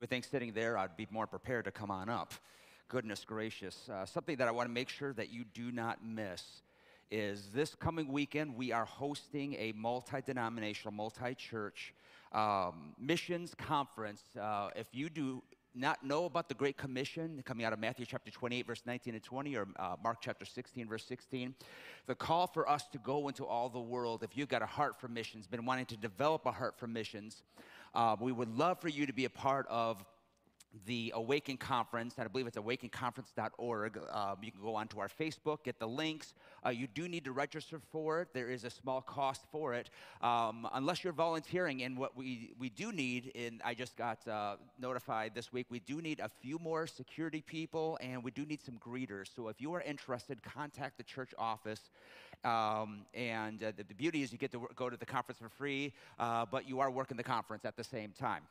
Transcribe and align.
would 0.00 0.10
think 0.10 0.24
sitting 0.24 0.52
there, 0.52 0.76
I'd 0.76 0.96
be 0.96 1.06
more 1.10 1.26
prepared 1.26 1.64
to 1.64 1.70
come 1.70 1.90
on 1.90 2.08
up. 2.08 2.34
Goodness 2.88 3.24
gracious. 3.24 3.88
Uh, 3.88 4.04
something 4.04 4.36
that 4.36 4.46
I 4.46 4.50
want 4.50 4.68
to 4.68 4.72
make 4.72 4.88
sure 4.88 5.12
that 5.14 5.30
you 5.30 5.44
do 5.54 5.72
not 5.72 6.04
miss 6.04 6.42
is 7.10 7.48
this 7.54 7.74
coming 7.74 8.08
weekend, 8.08 8.56
we 8.56 8.72
are 8.72 8.84
hosting 8.84 9.54
a 9.54 9.72
multi 9.72 10.20
denominational, 10.24 10.92
multi 10.92 11.34
church 11.34 11.94
um, 12.32 12.94
missions 12.98 13.54
conference. 13.56 14.22
Uh, 14.40 14.70
if 14.76 14.88
you 14.92 15.08
do 15.08 15.42
not 15.74 16.04
know 16.04 16.24
about 16.24 16.48
the 16.48 16.54
Great 16.54 16.76
Commission 16.76 17.42
coming 17.44 17.64
out 17.64 17.72
of 17.72 17.78
Matthew 17.78 18.06
chapter 18.06 18.30
28, 18.30 18.66
verse 18.66 18.82
19 18.86 19.14
and 19.14 19.22
20, 19.22 19.56
or 19.56 19.68
uh, 19.78 19.96
Mark 20.02 20.18
chapter 20.20 20.44
16, 20.44 20.88
verse 20.88 21.04
16, 21.04 21.54
the 22.06 22.14
call 22.14 22.46
for 22.46 22.68
us 22.68 22.84
to 22.92 22.98
go 22.98 23.28
into 23.28 23.44
all 23.44 23.68
the 23.68 23.80
world, 23.80 24.22
if 24.22 24.36
you've 24.36 24.48
got 24.48 24.62
a 24.62 24.66
heart 24.66 25.00
for 25.00 25.08
missions, 25.08 25.46
been 25.46 25.64
wanting 25.64 25.86
to 25.86 25.96
develop 25.96 26.46
a 26.46 26.52
heart 26.52 26.74
for 26.78 26.86
missions, 26.86 27.42
uh, 27.94 28.16
we 28.20 28.32
would 28.32 28.56
love 28.56 28.80
for 28.80 28.88
you 28.88 29.06
to 29.06 29.12
be 29.12 29.24
a 29.24 29.30
part 29.30 29.66
of 29.68 30.04
the 30.84 31.12
Awaken 31.14 31.56
Conference, 31.56 32.14
and 32.18 32.24
I 32.24 32.28
believe 32.28 32.46
it's 32.46 32.56
awakenconference.org. 32.56 33.98
Um, 34.10 34.36
you 34.42 34.52
can 34.52 34.60
go 34.60 34.74
onto 34.74 34.98
our 34.98 35.08
Facebook, 35.08 35.64
get 35.64 35.78
the 35.78 35.88
links. 35.88 36.34
Uh, 36.64 36.70
you 36.70 36.86
do 36.86 37.08
need 37.08 37.24
to 37.24 37.32
register 37.32 37.80
for 37.90 38.22
it. 38.22 38.28
There 38.34 38.50
is 38.50 38.64
a 38.64 38.70
small 38.70 39.00
cost 39.00 39.42
for 39.50 39.74
it, 39.74 39.90
um, 40.22 40.68
unless 40.74 41.04
you're 41.04 41.12
volunteering. 41.12 41.82
And 41.82 41.96
what 41.96 42.16
we, 42.16 42.52
we 42.58 42.68
do 42.68 42.92
need, 42.92 43.32
and 43.34 43.60
I 43.64 43.74
just 43.74 43.96
got 43.96 44.26
uh, 44.28 44.56
notified 44.78 45.34
this 45.34 45.52
week, 45.52 45.66
we 45.70 45.80
do 45.80 46.02
need 46.02 46.20
a 46.20 46.28
few 46.28 46.58
more 46.58 46.86
security 46.86 47.40
people, 47.40 47.98
and 48.00 48.22
we 48.22 48.30
do 48.30 48.44
need 48.44 48.60
some 48.62 48.78
greeters. 48.78 49.34
So 49.34 49.48
if 49.48 49.60
you 49.60 49.72
are 49.74 49.82
interested, 49.82 50.42
contact 50.42 50.98
the 50.98 51.04
church 51.04 51.32
office. 51.38 51.80
Um, 52.44 53.06
and 53.14 53.62
uh, 53.62 53.72
the, 53.76 53.84
the, 53.84 53.94
beauty 53.94 54.22
is 54.22 54.30
you 54.30 54.38
get 54.38 54.52
to 54.52 54.68
go 54.76 54.90
to 54.90 54.96
the 54.96 55.06
conference 55.06 55.38
for 55.38 55.48
free, 55.48 55.92
uh, 56.18 56.44
but 56.44 56.68
you 56.68 56.80
are 56.80 56.90
working 56.90 57.16
the 57.16 57.24
conference 57.24 57.64
at 57.64 57.76
the 57.76 57.84
same 57.84 58.12
time. 58.12 58.42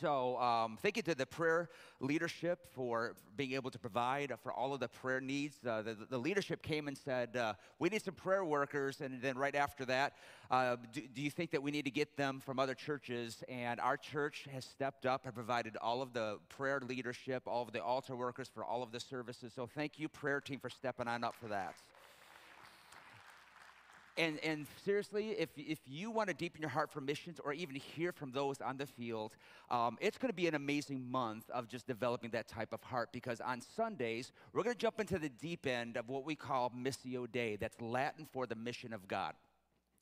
So, 0.00 0.38
um, 0.38 0.78
thank 0.80 0.96
you 0.96 1.02
to 1.02 1.14
the 1.14 1.26
prayer 1.26 1.68
leadership 2.00 2.66
for 2.74 3.14
being 3.36 3.52
able 3.52 3.70
to 3.70 3.78
provide 3.78 4.32
for 4.42 4.52
all 4.52 4.72
of 4.72 4.80
the 4.80 4.88
prayer 4.88 5.20
needs. 5.20 5.56
Uh, 5.66 5.82
the, 5.82 5.96
the, 6.08 6.18
leadership 6.18 6.62
came 6.62 6.86
and 6.86 6.96
said, 6.96 7.36
uh, 7.36 7.54
We 7.78 7.88
need 7.88 8.02
some 8.02 8.14
prayer 8.14 8.44
workers. 8.44 9.00
And 9.00 9.20
then, 9.20 9.36
right 9.36 9.54
after 9.54 9.84
that, 9.86 10.14
uh, 10.50 10.76
do, 10.92 11.02
do, 11.12 11.20
you 11.20 11.30
think 11.30 11.50
that 11.50 11.62
we 11.62 11.70
need 11.70 11.84
to 11.86 11.90
get 11.90 12.16
them 12.16 12.40
from 12.40 12.58
other 12.58 12.74
churches? 12.74 13.42
And 13.48 13.80
our 13.80 13.96
church 13.96 14.46
has 14.52 14.64
stepped 14.64 15.06
up 15.06 15.24
and 15.24 15.34
provided 15.34 15.76
all 15.76 16.02
of 16.02 16.12
the 16.12 16.38
prayer 16.48 16.80
leadership, 16.80 17.42
all 17.46 17.62
of 17.62 17.72
the 17.72 17.82
altar 17.82 18.14
workers 18.14 18.48
for 18.52 18.64
all 18.64 18.82
of 18.82 18.92
the 18.92 19.00
services. 19.00 19.52
So, 19.54 19.66
thank 19.66 19.98
you, 19.98 20.08
prayer 20.08 20.40
team, 20.40 20.60
for 20.60 20.70
stepping 20.70 21.08
on 21.08 21.24
up 21.24 21.34
for 21.34 21.48
that. 21.48 21.74
And, 24.16 24.38
and 24.44 24.66
seriously, 24.84 25.30
if, 25.30 25.48
if 25.56 25.78
you 25.86 26.10
want 26.10 26.28
to 26.28 26.34
deepen 26.34 26.60
your 26.60 26.70
heart 26.70 26.92
for 26.92 27.00
missions 27.00 27.40
or 27.42 27.52
even 27.52 27.74
hear 27.74 28.12
from 28.12 28.30
those 28.30 28.60
on 28.60 28.76
the 28.76 28.86
field, 28.86 29.34
um, 29.70 29.98
it's 30.00 30.18
going 30.18 30.30
to 30.30 30.36
be 30.36 30.46
an 30.46 30.54
amazing 30.54 31.10
month 31.10 31.50
of 31.50 31.66
just 31.66 31.86
developing 31.86 32.30
that 32.30 32.46
type 32.46 32.72
of 32.72 32.82
heart 32.82 33.08
because 33.12 33.40
on 33.40 33.60
Sundays, 33.60 34.30
we're 34.52 34.62
going 34.62 34.74
to 34.74 34.80
jump 34.80 35.00
into 35.00 35.18
the 35.18 35.28
deep 35.28 35.66
end 35.66 35.96
of 35.96 36.08
what 36.08 36.24
we 36.24 36.36
call 36.36 36.70
Missio 36.70 37.30
Dei. 37.30 37.56
That's 37.56 37.80
Latin 37.80 38.26
for 38.32 38.46
the 38.46 38.54
mission 38.54 38.92
of 38.92 39.08
God. 39.08 39.34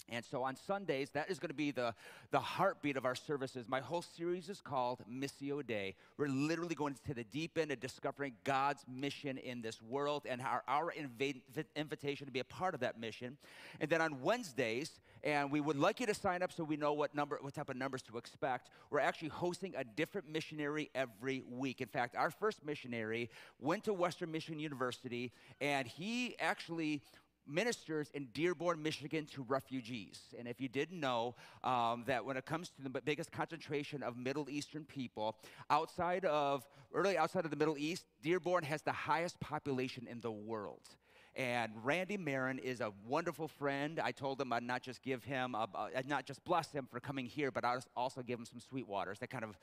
And 0.08 0.24
so 0.24 0.42
on 0.42 0.56
Sundays, 0.56 1.10
that 1.10 1.30
is 1.30 1.38
going 1.38 1.48
to 1.48 1.54
be 1.54 1.70
the, 1.70 1.94
the 2.30 2.40
heartbeat 2.40 2.96
of 2.96 3.04
our 3.04 3.14
services. 3.14 3.68
My 3.68 3.80
whole 3.80 4.02
series 4.02 4.48
is 4.48 4.60
called 4.60 5.00
Missio 5.10 5.66
Dei. 5.66 5.94
We're 6.16 6.28
literally 6.28 6.74
going 6.74 6.96
to 7.06 7.14
the 7.14 7.24
deep 7.24 7.56
end 7.56 7.70
of 7.70 7.80
discovering 7.80 8.34
God's 8.44 8.84
mission 8.88 9.38
in 9.38 9.62
this 9.62 9.80
world 9.80 10.26
and 10.28 10.42
our, 10.42 10.62
our 10.68 10.92
inv- 10.92 11.40
invitation 11.76 12.26
to 12.26 12.32
be 12.32 12.40
a 12.40 12.44
part 12.44 12.74
of 12.74 12.80
that 12.80 12.98
mission. 12.98 13.36
And 13.80 13.88
then 13.88 14.00
on 14.00 14.22
Wednesdays, 14.22 15.00
and 15.24 15.52
we 15.52 15.60
would 15.60 15.76
like 15.76 16.00
you 16.00 16.06
to 16.06 16.14
sign 16.14 16.42
up 16.42 16.52
so 16.52 16.64
we 16.64 16.76
know 16.76 16.92
what 16.92 17.14
number, 17.14 17.38
what 17.40 17.54
type 17.54 17.68
of 17.68 17.76
numbers 17.76 18.02
to 18.02 18.18
expect. 18.18 18.70
We're 18.90 18.98
actually 19.00 19.28
hosting 19.28 19.74
a 19.76 19.84
different 19.84 20.28
missionary 20.28 20.90
every 20.94 21.44
week. 21.48 21.80
In 21.80 21.88
fact, 21.88 22.16
our 22.16 22.30
first 22.30 22.64
missionary 22.64 23.30
went 23.60 23.84
to 23.84 23.92
Western 23.92 24.32
Michigan 24.32 24.58
University, 24.58 25.32
and 25.60 25.86
he 25.86 26.36
actually 26.40 27.02
ministers 27.46 28.10
in 28.14 28.26
Dearborn, 28.32 28.82
Michigan 28.82 29.26
to 29.34 29.42
refugees. 29.42 30.20
And 30.38 30.46
if 30.48 30.60
you 30.60 30.68
didn't 30.68 31.00
know 31.00 31.34
um, 31.64 32.04
that 32.06 32.24
when 32.24 32.36
it 32.36 32.46
comes 32.46 32.70
to 32.70 32.82
the 32.82 33.00
biggest 33.00 33.32
concentration 33.32 34.02
of 34.02 34.16
Middle 34.16 34.48
Eastern 34.48 34.84
people, 34.84 35.36
outside 35.70 36.24
of, 36.24 36.66
really 36.90 37.18
outside 37.18 37.44
of 37.44 37.50
the 37.50 37.56
Middle 37.56 37.78
East, 37.78 38.04
Dearborn 38.22 38.64
has 38.64 38.82
the 38.82 38.92
highest 38.92 39.38
population 39.40 40.06
in 40.08 40.20
the 40.20 40.30
world. 40.30 40.88
And 41.34 41.72
Randy 41.82 42.18
Marin 42.18 42.58
is 42.58 42.80
a 42.80 42.92
wonderful 43.06 43.48
friend. 43.48 43.98
I 43.98 44.12
told 44.12 44.38
him 44.38 44.52
I'd 44.52 44.62
not 44.62 44.82
just 44.82 45.02
give 45.02 45.24
him, 45.24 45.54
a, 45.54 45.66
I'd 45.96 46.08
not 46.08 46.26
just 46.26 46.44
bless 46.44 46.70
him 46.72 46.86
for 46.90 47.00
coming 47.00 47.24
here, 47.24 47.50
but 47.50 47.64
I'd 47.64 47.80
also 47.96 48.22
give 48.22 48.38
him 48.38 48.44
some 48.44 48.60
sweet 48.60 48.86
waters 48.86 49.18
that 49.20 49.30
kind 49.30 49.42
of 49.42 49.56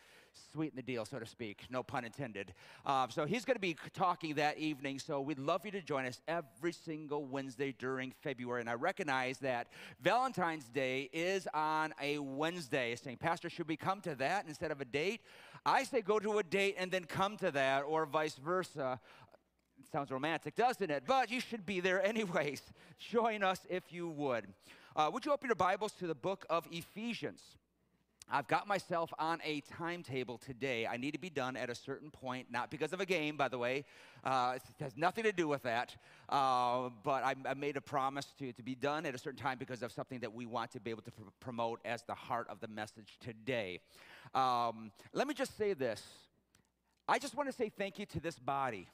sweeten 0.52 0.76
the 0.76 0.82
deal, 0.82 1.06
so 1.06 1.20
to 1.20 1.26
speak. 1.28 1.62
No 1.70 1.84
pun 1.84 2.06
intended. 2.06 2.54
Uh, 2.86 3.08
so 3.10 3.26
he's 3.26 3.46
going 3.46 3.56
to 3.56 3.62
be 3.62 3.76
talking 3.94 4.36
that 4.36 4.58
evening. 4.58 4.98
So 4.98 5.22
we'd 5.22 5.38
love 5.38 5.64
you 5.64 5.72
to 5.72 5.82
join 5.82 6.06
us 6.06 6.22
every 6.28 6.72
single 6.72 7.26
Wednesday 7.26 7.76
during 7.78 8.14
February. 8.22 8.62
And 8.62 8.70
I 8.70 8.74
recognize 8.74 9.38
that 9.40 9.68
Valentine's 10.02 10.70
Day 10.70 11.10
is 11.14 11.48
on 11.54 11.94
a 12.02 12.18
Wednesday. 12.18 12.96
Saying, 12.96 13.18
Pastor, 13.18 13.50
should 13.50 13.68
we 13.68 13.76
come 13.76 14.02
to 14.02 14.16
that 14.16 14.46
instead 14.48 14.72
of 14.72 14.82
a 14.82 14.86
date? 14.86 15.22
I 15.66 15.84
say 15.84 16.02
go 16.02 16.20
to 16.20 16.40
a 16.40 16.44
date 16.44 16.76
and 16.80 16.90
then 16.90 17.04
come 17.04 17.38
to 17.38 17.52
that, 17.52 17.82
or 17.82 18.06
vice 18.06 18.36
versa. 18.36 19.00
Sounds 19.92 20.12
romantic, 20.12 20.56
doesn't 20.56 20.92
it? 20.92 21.04
But 21.08 21.32
you 21.32 21.40
should 21.40 21.66
be 21.66 21.80
there 21.80 22.06
anyways. 22.06 22.62
Join 23.00 23.44
us 23.44 23.60
if 23.70 23.92
you 23.92 24.08
would. 24.10 24.46
Uh, 24.96 25.10
would 25.12 25.26
you 25.26 25.32
open 25.32 25.48
your 25.48 25.56
Bibles 25.56 25.94
to 25.94 26.06
the 26.06 26.14
book 26.14 26.46
of 26.50 26.68
Ephesians? 26.72 27.42
I've 28.32 28.48
got 28.48 28.68
myself 28.68 29.12
on 29.18 29.40
a 29.44 29.62
timetable 29.62 30.38
today. 30.38 30.86
I 30.86 30.98
need 30.98 31.14
to 31.14 31.20
be 31.20 31.32
done 31.32 31.58
at 31.58 31.72
a 31.72 31.74
certain 31.74 32.12
point, 32.12 32.52
not 32.52 32.70
because 32.70 32.94
of 32.94 33.02
a 33.02 33.06
game, 33.06 33.36
by 33.36 33.48
the 33.48 33.58
way. 33.58 33.86
Uh, 34.24 34.58
it 34.58 34.84
has 34.84 34.96
nothing 34.96 35.24
to 35.24 35.32
do 35.32 35.48
with 35.48 35.64
that. 35.64 35.96
Uh, 36.28 36.90
but 37.04 37.24
I, 37.24 37.34
I, 37.48 37.56
made 37.56 37.76
a 37.76 37.82
promise 37.82 38.28
to, 38.38 38.54
to 38.54 38.62
be 38.62 38.76
done 38.76 39.08
at 39.08 39.16
a 39.16 39.18
certain 39.18 39.42
time 39.42 39.58
because 39.58 39.82
of 39.82 39.92
something 39.92 40.20
that 40.20 40.32
we 40.32 40.46
want 40.46 40.70
to 40.74 40.80
be 40.80 40.92
able 40.92 41.02
to 41.02 41.12
pr- 41.12 41.24
promote 41.40 41.80
as 41.84 42.04
the 42.04 42.14
heart 42.14 42.46
of 42.52 42.60
the 42.60 42.68
message 42.68 43.18
today. 43.20 43.80
Um, 44.36 44.92
let 45.12 45.28
me 45.28 45.34
just 45.34 45.58
say 45.58 45.74
this 45.74 46.04
I 47.08 47.18
just 47.18 47.36
want 47.36 47.50
to 47.50 47.56
say 47.56 47.70
thank 47.70 47.98
you 47.98 48.06
to 48.06 48.20
this 48.20 48.38
body. 48.38 48.88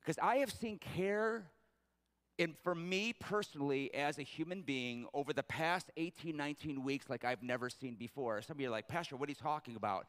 Because 0.00 0.18
I 0.22 0.36
have 0.36 0.50
seen 0.50 0.78
care 0.78 1.44
in, 2.38 2.54
for 2.62 2.74
me 2.74 3.12
personally 3.12 3.92
as 3.94 4.18
a 4.18 4.22
human 4.22 4.62
being 4.62 5.06
over 5.12 5.32
the 5.32 5.42
past 5.42 5.90
18, 5.96 6.36
19 6.36 6.82
weeks 6.82 7.10
like 7.10 7.24
I've 7.24 7.42
never 7.42 7.68
seen 7.68 7.96
before. 7.96 8.40
Some 8.40 8.56
of 8.56 8.60
you 8.60 8.68
are 8.68 8.70
like, 8.70 8.88
Pastor, 8.88 9.16
what 9.16 9.28
are 9.28 9.32
you 9.32 9.36
talking 9.36 9.76
about? 9.76 10.06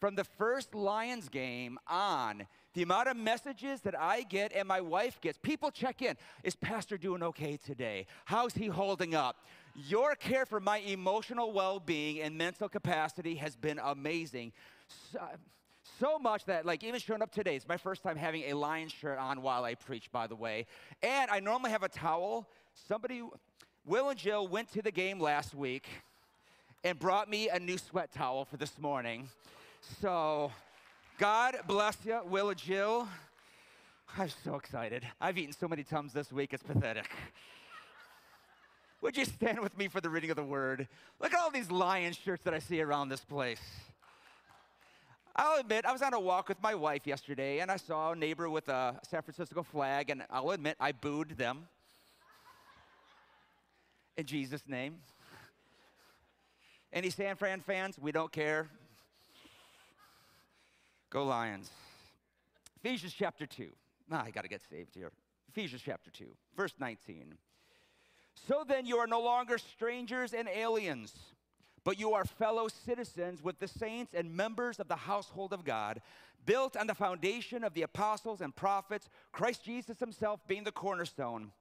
From 0.00 0.14
the 0.14 0.24
first 0.24 0.74
Lions 0.74 1.28
game 1.28 1.78
on, 1.88 2.46
the 2.74 2.82
amount 2.82 3.08
of 3.08 3.16
messages 3.16 3.80
that 3.82 3.98
I 3.98 4.22
get 4.22 4.52
and 4.52 4.66
my 4.66 4.80
wife 4.80 5.20
gets, 5.20 5.38
people 5.38 5.70
check 5.70 6.02
in. 6.02 6.16
Is 6.42 6.56
Pastor 6.56 6.98
doing 6.98 7.22
okay 7.22 7.56
today? 7.56 8.06
How's 8.24 8.54
he 8.54 8.66
holding 8.66 9.14
up? 9.14 9.36
Your 9.74 10.14
care 10.14 10.46
for 10.46 10.60
my 10.60 10.78
emotional 10.78 11.52
well 11.52 11.80
being 11.80 12.20
and 12.20 12.36
mental 12.36 12.68
capacity 12.68 13.36
has 13.36 13.56
been 13.56 13.80
amazing. 13.82 14.52
So, 15.12 15.20
so 15.98 16.18
much 16.18 16.44
that, 16.46 16.66
like, 16.66 16.82
even 16.84 17.00
showing 17.00 17.22
up 17.22 17.30
today, 17.30 17.56
it's 17.56 17.68
my 17.68 17.76
first 17.76 18.02
time 18.02 18.16
having 18.16 18.42
a 18.50 18.54
lion 18.54 18.88
shirt 18.88 19.18
on 19.18 19.42
while 19.42 19.64
I 19.64 19.74
preach, 19.74 20.10
by 20.10 20.26
the 20.26 20.36
way. 20.36 20.66
And 21.02 21.30
I 21.30 21.40
normally 21.40 21.70
have 21.70 21.82
a 21.82 21.88
towel. 21.88 22.48
Somebody, 22.88 23.22
Will 23.86 24.08
and 24.08 24.18
Jill 24.18 24.46
went 24.46 24.72
to 24.72 24.82
the 24.82 24.90
game 24.90 25.20
last 25.20 25.54
week 25.54 25.86
and 26.82 26.98
brought 26.98 27.30
me 27.30 27.48
a 27.48 27.58
new 27.58 27.78
sweat 27.78 28.12
towel 28.12 28.44
for 28.44 28.56
this 28.56 28.78
morning. 28.78 29.28
So, 30.00 30.52
God 31.18 31.56
bless 31.66 31.96
you, 32.04 32.20
Will 32.26 32.50
and 32.50 32.58
Jill. 32.58 33.08
I'm 34.16 34.30
so 34.44 34.56
excited. 34.56 35.04
I've 35.20 35.38
eaten 35.38 35.52
so 35.52 35.66
many 35.66 35.82
Tums 35.82 36.12
this 36.12 36.32
week, 36.32 36.52
it's 36.52 36.62
pathetic. 36.62 37.10
Would 39.00 39.16
you 39.16 39.24
stand 39.24 39.60
with 39.60 39.76
me 39.76 39.88
for 39.88 40.00
the 40.00 40.08
reading 40.08 40.30
of 40.30 40.36
the 40.36 40.42
word? 40.42 40.88
Look 41.20 41.34
at 41.34 41.40
all 41.40 41.50
these 41.50 41.70
lion 41.70 42.12
shirts 42.12 42.42
that 42.44 42.54
I 42.54 42.58
see 42.58 42.80
around 42.80 43.10
this 43.10 43.20
place. 43.20 43.60
I'll 45.36 45.58
admit, 45.58 45.84
I 45.84 45.92
was 45.92 46.00
on 46.02 46.14
a 46.14 46.20
walk 46.20 46.48
with 46.48 46.62
my 46.62 46.76
wife 46.76 47.06
yesterday 47.06 47.58
and 47.58 47.68
I 47.68 47.76
saw 47.76 48.12
a 48.12 48.16
neighbor 48.16 48.48
with 48.48 48.68
a 48.68 49.00
San 49.02 49.22
Francisco 49.22 49.64
flag, 49.64 50.10
and 50.10 50.22
I'll 50.30 50.50
admit, 50.50 50.76
I 50.78 50.92
booed 50.92 51.30
them. 51.30 51.66
In 54.16 54.26
Jesus' 54.26 54.62
name. 54.68 54.98
Any 56.92 57.10
San 57.10 57.34
Fran 57.34 57.60
fans? 57.60 57.98
We 57.98 58.12
don't 58.12 58.30
care. 58.30 58.68
Go 61.10 61.24
Lions. 61.24 61.68
Ephesians 62.76 63.12
chapter 63.12 63.44
2. 63.44 63.70
Ah, 64.12 64.22
I 64.24 64.30
got 64.30 64.42
to 64.42 64.48
get 64.48 64.60
saved 64.70 64.94
here. 64.94 65.10
Ephesians 65.48 65.82
chapter 65.84 66.10
2, 66.10 66.26
verse 66.56 66.74
19. 66.78 67.34
So 68.46 68.64
then 68.66 68.86
you 68.86 68.98
are 68.98 69.06
no 69.08 69.20
longer 69.20 69.58
strangers 69.58 70.32
and 70.32 70.48
aliens 70.48 71.12
but 71.84 71.98
you 71.98 72.14
are 72.14 72.24
fellow 72.24 72.66
citizens 72.68 73.42
with 73.42 73.58
the 73.58 73.68
saints 73.68 74.14
and 74.14 74.34
members 74.34 74.80
of 74.80 74.88
the 74.88 74.96
household 74.96 75.52
of 75.52 75.64
God, 75.64 76.00
built 76.46 76.76
on 76.76 76.86
the 76.86 76.94
foundation 76.94 77.62
of 77.62 77.74
the 77.74 77.82
apostles 77.82 78.40
and 78.40 78.56
prophets, 78.56 79.08
Christ 79.32 79.64
Jesus 79.64 79.98
himself 79.98 80.40
being 80.48 80.64
the 80.64 80.72
cornerstone, 80.72 81.52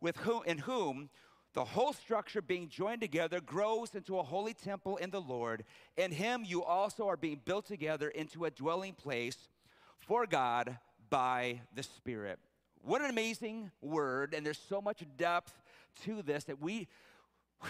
with 0.00 0.16
whom, 0.18 0.42
in 0.44 0.58
whom 0.58 1.08
the 1.54 1.64
whole 1.64 1.92
structure 1.92 2.40
being 2.40 2.68
joined 2.68 3.00
together 3.00 3.40
grows 3.40 3.94
into 3.94 4.18
a 4.18 4.22
holy 4.22 4.54
temple 4.54 4.96
in 4.96 5.10
the 5.10 5.20
Lord. 5.20 5.64
In 5.96 6.10
him 6.10 6.44
you 6.46 6.62
also 6.62 7.08
are 7.08 7.16
being 7.16 7.40
built 7.44 7.66
together 7.66 8.08
into 8.08 8.44
a 8.44 8.50
dwelling 8.50 8.94
place 8.94 9.48
for 9.98 10.26
God 10.26 10.78
by 11.10 11.60
the 11.74 11.82
Spirit. 11.82 12.38
What 12.82 13.02
an 13.02 13.10
amazing 13.10 13.70
word, 13.80 14.34
and 14.34 14.44
there's 14.44 14.58
so 14.68 14.80
much 14.80 15.04
depth 15.16 15.52
to 16.04 16.22
this 16.22 16.44
that 16.44 16.60
we 16.60 16.88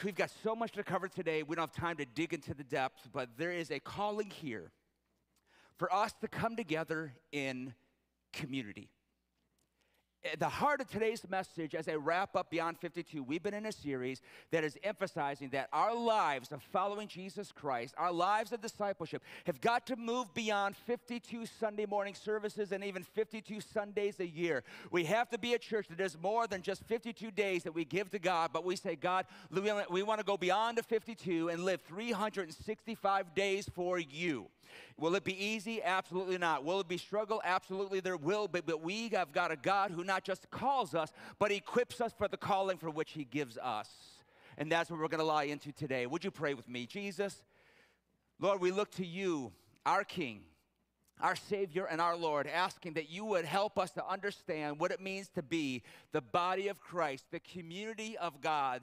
we've 0.05 0.15
got 0.15 0.31
so 0.43 0.55
much 0.55 0.73
to 0.73 0.83
cover 0.83 1.09
today. 1.09 1.43
We 1.43 1.57
don't 1.57 1.69
have 1.69 1.77
time 1.77 1.97
to 1.97 2.05
dig 2.05 2.33
into 2.33 2.55
the 2.55 2.65
depths, 2.65 3.09
but 3.13 3.31
there 3.37 3.53
is 3.53 3.71
a 3.71 3.81
calling 3.81 4.31
here 4.31 4.71
for 5.77 5.93
us 5.93 6.13
to 6.21 6.29
come 6.29 6.57
together 6.57 7.13
in 7.33 7.75
community 8.33 8.89
the 10.39 10.49
heart 10.49 10.81
of 10.81 10.89
today's 10.89 11.29
message, 11.29 11.75
as 11.75 11.89
I 11.89 11.95
wrap 11.95 12.37
up 12.37 12.49
Beyond 12.49 12.79
52, 12.79 13.25
we've 13.25 13.43
been 13.43 13.55
in 13.55 13.67
a 13.67 13.73
series 13.73 14.23
that 14.53 14.63
is 14.63 14.79
emphasizing 14.85 15.49
that 15.51 15.69
our 15.73 15.95
lives 15.95 16.53
of 16.53 16.63
following 16.63 17.09
Jesus 17.09 17.51
Christ, 17.51 17.93
our 17.99 18.13
lives 18.13 18.53
of 18.53 18.61
discipleship, 18.61 19.23
have 19.47 19.61
got 19.61 19.85
to 19.89 19.97
move 19.97 20.33
beyond 20.33 20.77
52 20.77 21.47
Sunday 21.47 21.87
morning 21.87 22.15
services 22.15 22.71
and 22.71 22.85
even 22.85 23.03
52 23.03 23.61
Sundays 23.61 24.21
a 24.21 24.27
year. 24.27 24.63
We 24.93 25.05
have 25.07 25.29
to 25.31 25.39
be 25.39 25.55
a 25.55 25.59
church 25.59 25.89
that 25.89 25.99
does 25.99 26.17
more 26.17 26.47
than 26.47 26.63
just 26.63 26.85
52 26.85 27.33
days 27.33 27.65
that 27.65 27.75
we 27.75 27.85
give 27.85 28.11
to 28.11 28.21
God, 28.21 28.51
but 28.53 28.65
we 28.65 28.77
say, 28.77 28.95
God, 28.95 29.27
we 29.51 30.03
want 30.05 30.21
to 30.21 30.25
go 30.25 30.37
beyond 30.37 30.79
the 30.79 30.85
52 30.85 31.49
and 31.49 31.65
live 31.65 31.81
365 31.83 33.35
days 33.35 33.69
for 33.75 33.99
you. 33.99 34.47
Will 34.99 35.15
it 35.15 35.25
be 35.25 35.45
easy? 35.45 35.83
Absolutely 35.83 36.39
not. 36.39 36.65
Will 36.65 36.81
it 36.81 36.89
be 36.89 36.99
struggle? 36.99 37.41
Absolutely 37.45 38.01
there 38.01 38.17
will 38.17 38.49
be. 38.49 38.61
But 38.61 38.83
we 38.83 39.09
have 39.11 39.33
got 39.33 39.51
a 39.51 39.57
God 39.57 39.91
who 39.91 40.05
not 40.05 40.25
just 40.25 40.51
calls 40.51 40.95
us, 40.95 41.13
but 41.39 41.51
equips 41.51 42.01
us 42.01 42.13
for 42.17 42.29
the 42.29 42.37
calling 42.37 42.79
for 42.79 42.91
which 42.91 43.13
he 43.13 43.25
gives 43.25 43.59
us. 43.59 43.89
And 44.59 44.71
that's 44.71 44.91
what 44.91 45.01
we're 45.01 45.09
going 45.09 45.21
to 45.21 45.25
lie 45.25 45.45
into 45.45 45.73
today. 45.73 46.07
Would 46.07 46.25
you 46.25 46.31
pray 46.31 46.55
with 46.55 46.69
me? 46.69 46.87
Jesus, 46.87 47.43
Lord, 48.39 48.61
we 48.61 48.71
look 48.71 48.91
to 48.93 49.07
you, 49.07 49.53
our 49.87 50.05
King, 50.05 50.43
our 51.21 51.37
Savior, 51.37 51.87
and 51.87 52.01
our 52.01 52.17
Lord, 52.17 52.47
asking 52.47 52.95
that 52.95 53.09
you 53.09 53.25
would 53.25 53.45
help 53.45 53.79
us 53.79 53.93
to 53.93 54.07
understand 54.07 54.79
what 54.79 54.91
it 54.91 55.01
means 55.01 55.29
to 55.31 55.43
be 55.43 55.83
the 56.13 56.21
body 56.21 56.69
of 56.69 56.81
Christ, 56.81 57.25
the 57.31 57.41
community 57.41 58.19
of 58.19 58.41
God. 58.41 58.83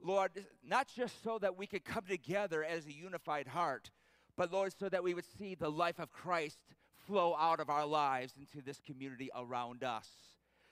Lord, 0.00 0.30
not 0.64 0.88
just 0.94 1.22
so 1.24 1.38
that 1.38 1.58
we 1.58 1.66
could 1.66 1.84
come 1.84 2.04
together 2.08 2.62
as 2.62 2.86
a 2.86 2.92
unified 2.92 3.48
heart, 3.48 3.90
but 4.38 4.52
Lord, 4.52 4.72
so 4.78 4.88
that 4.88 5.02
we 5.02 5.14
would 5.14 5.24
see 5.36 5.56
the 5.56 5.68
life 5.68 5.98
of 5.98 6.12
Christ 6.12 6.58
flow 7.06 7.34
out 7.36 7.58
of 7.58 7.68
our 7.68 7.84
lives 7.84 8.34
into 8.38 8.64
this 8.64 8.80
community 8.86 9.30
around 9.36 9.82
us. 9.82 10.08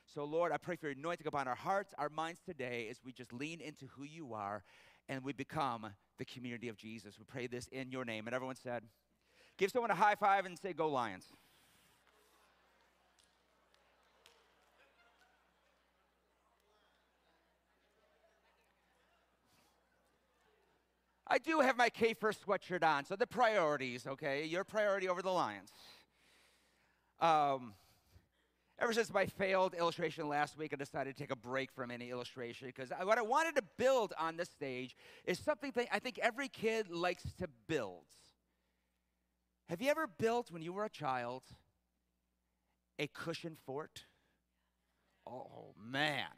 So, 0.07 0.25
Lord, 0.25 0.53
I 0.53 0.57
pray 0.57 0.77
for 0.77 0.87
your 0.87 0.97
anointing 0.97 1.27
upon 1.27 1.49
our 1.49 1.57
hearts, 1.57 1.93
our 1.99 2.09
minds 2.09 2.41
today 2.47 2.87
as 2.89 3.01
we 3.05 3.13
just 3.13 3.33
lean 3.33 3.61
into 3.61 3.87
who 3.97 4.05
you 4.05 4.35
are 4.35 4.63
and 5.09 5.25
we 5.25 5.33
become 5.33 5.89
the 6.17 6.25
community 6.25 6.69
of 6.69 6.77
Jesus. 6.77 7.19
We 7.19 7.25
pray 7.25 7.49
this 7.49 7.67
in 7.73 7.91
your 7.91 8.05
name. 8.05 8.29
And 8.29 8.37
everyone 8.37 8.55
said, 8.55 8.85
Give 9.59 9.69
someone 9.69 9.91
a 9.91 9.97
high 9.97 10.15
five 10.15 10.47
and 10.47 10.57
say, 10.57 10.73
Go 10.73 10.89
Lions. 10.89 11.25
I 21.29 21.39
do 21.39 21.61
have 21.61 21.77
my 21.77 21.91
Kfirst 21.91 22.45
sweatshirt 22.47 22.85
on, 22.85 23.05
so 23.05 23.17
the 23.17 23.27
priorities, 23.27 24.07
okay? 24.07 24.45
Your 24.45 24.65
priority 24.65 25.09
over 25.09 25.23
the 25.23 25.31
Lions. 25.31 25.71
Um, 27.21 27.75
ever 28.79 28.93
since 28.93 29.13
my 29.13 29.27
failed 29.27 29.75
illustration 29.75 30.29
last 30.29 30.57
week, 30.57 30.73
I 30.73 30.77
decided 30.77 31.17
to 31.17 31.23
take 31.23 31.33
a 31.33 31.37
break 31.37 31.73
from 31.73 31.91
any 31.91 32.11
illustration 32.11 32.69
because 32.69 32.91
what 33.03 33.19
I 33.19 33.23
wanted 33.23 33.57
to 33.57 33.63
build 33.77 34.13
on 34.19 34.37
this 34.37 34.51
stage 34.51 34.97
is 35.25 35.39
something 35.39 35.73
that 35.75 35.89
I 35.93 35.99
think 35.99 36.19
every 36.19 36.49
kid 36.49 36.91
likes 36.91 37.25
to 37.39 37.49
build. 37.67 38.05
Have 39.69 39.83
you 39.83 39.91
ever 39.91 40.07
built, 40.07 40.53
when 40.53 40.63
you 40.63 40.73
were 40.73 40.85
a 40.85 40.91
child, 40.91 41.43
a 43.01 43.09
cushion 43.09 43.57
fort? 43.67 44.05
Oh, 45.27 45.75
man. 45.77 46.31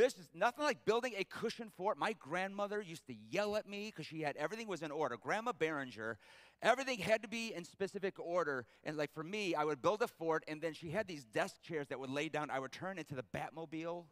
This 0.00 0.16
is 0.16 0.30
nothing 0.32 0.64
like 0.64 0.86
building 0.86 1.12
a 1.18 1.24
cushion 1.24 1.68
fort. 1.76 1.98
My 1.98 2.14
grandmother 2.14 2.80
used 2.80 3.06
to 3.08 3.14
yell 3.28 3.54
at 3.56 3.68
me 3.68 3.92
because 3.94 4.06
she 4.06 4.22
had 4.22 4.34
everything 4.38 4.66
was 4.66 4.80
in 4.80 4.90
order. 4.90 5.18
Grandma 5.18 5.52
Behringer, 5.52 6.16
everything 6.62 6.98
had 6.98 7.20
to 7.20 7.28
be 7.28 7.52
in 7.52 7.66
specific 7.66 8.18
order. 8.18 8.64
And 8.82 8.96
like 8.96 9.12
for 9.12 9.22
me, 9.22 9.54
I 9.54 9.64
would 9.64 9.82
build 9.82 10.00
a 10.00 10.08
fort, 10.08 10.42
and 10.48 10.62
then 10.62 10.72
she 10.72 10.88
had 10.88 11.06
these 11.06 11.26
desk 11.26 11.56
chairs 11.60 11.88
that 11.88 12.00
would 12.00 12.08
lay 12.08 12.30
down. 12.30 12.48
I 12.48 12.60
would 12.60 12.72
turn 12.72 12.98
into 12.98 13.14
the 13.14 13.24
Batmobile. 13.36 14.06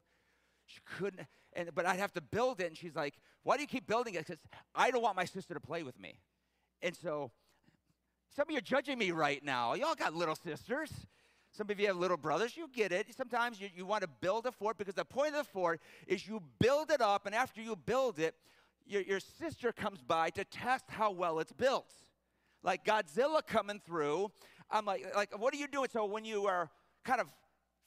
She 0.66 0.80
couldn't, 0.84 1.26
and 1.54 1.74
but 1.74 1.86
I'd 1.86 2.00
have 2.00 2.12
to 2.12 2.20
build 2.20 2.60
it. 2.60 2.66
And 2.66 2.76
she's 2.76 2.94
like, 2.94 3.14
"Why 3.42 3.56
do 3.56 3.62
you 3.62 3.66
keep 3.66 3.86
building 3.86 4.12
it?" 4.12 4.26
Because 4.26 4.42
I 4.74 4.90
don't 4.90 5.00
want 5.00 5.16
my 5.16 5.24
sister 5.24 5.54
to 5.54 5.60
play 5.60 5.84
with 5.84 5.98
me. 5.98 6.20
And 6.82 6.94
so, 6.94 7.30
some 8.36 8.42
of 8.46 8.50
you 8.50 8.58
are 8.58 8.60
judging 8.60 8.98
me 8.98 9.10
right 9.10 9.42
now. 9.42 9.72
Y'all 9.72 9.94
got 9.94 10.12
little 10.12 10.36
sisters. 10.36 10.92
Some 11.50 11.70
of 11.70 11.80
you 11.80 11.86
have 11.86 11.96
little 11.96 12.16
brothers, 12.16 12.56
you 12.56 12.68
get 12.72 12.92
it. 12.92 13.06
Sometimes 13.16 13.60
you, 13.60 13.68
you 13.74 13.86
want 13.86 14.02
to 14.02 14.08
build 14.20 14.46
a 14.46 14.52
fort 14.52 14.78
because 14.78 14.94
the 14.94 15.04
point 15.04 15.34
of 15.34 15.46
the 15.46 15.50
fort 15.50 15.80
is 16.06 16.26
you 16.26 16.42
build 16.60 16.90
it 16.90 17.00
up, 17.00 17.26
and 17.26 17.34
after 17.34 17.60
you 17.60 17.74
build 17.74 18.18
it, 18.18 18.34
your, 18.86 19.02
your 19.02 19.20
sister 19.20 19.72
comes 19.72 20.00
by 20.00 20.30
to 20.30 20.44
test 20.44 20.84
how 20.88 21.10
well 21.10 21.40
it's 21.40 21.52
built. 21.52 21.92
Like 22.62 22.84
Godzilla 22.84 23.46
coming 23.46 23.80
through. 23.84 24.30
I'm 24.70 24.84
like, 24.84 25.06
like, 25.14 25.38
what 25.38 25.54
are 25.54 25.56
you 25.56 25.68
doing? 25.68 25.88
So 25.92 26.04
when 26.04 26.24
you 26.24 26.46
are 26.46 26.70
kind 27.04 27.20
of 27.20 27.28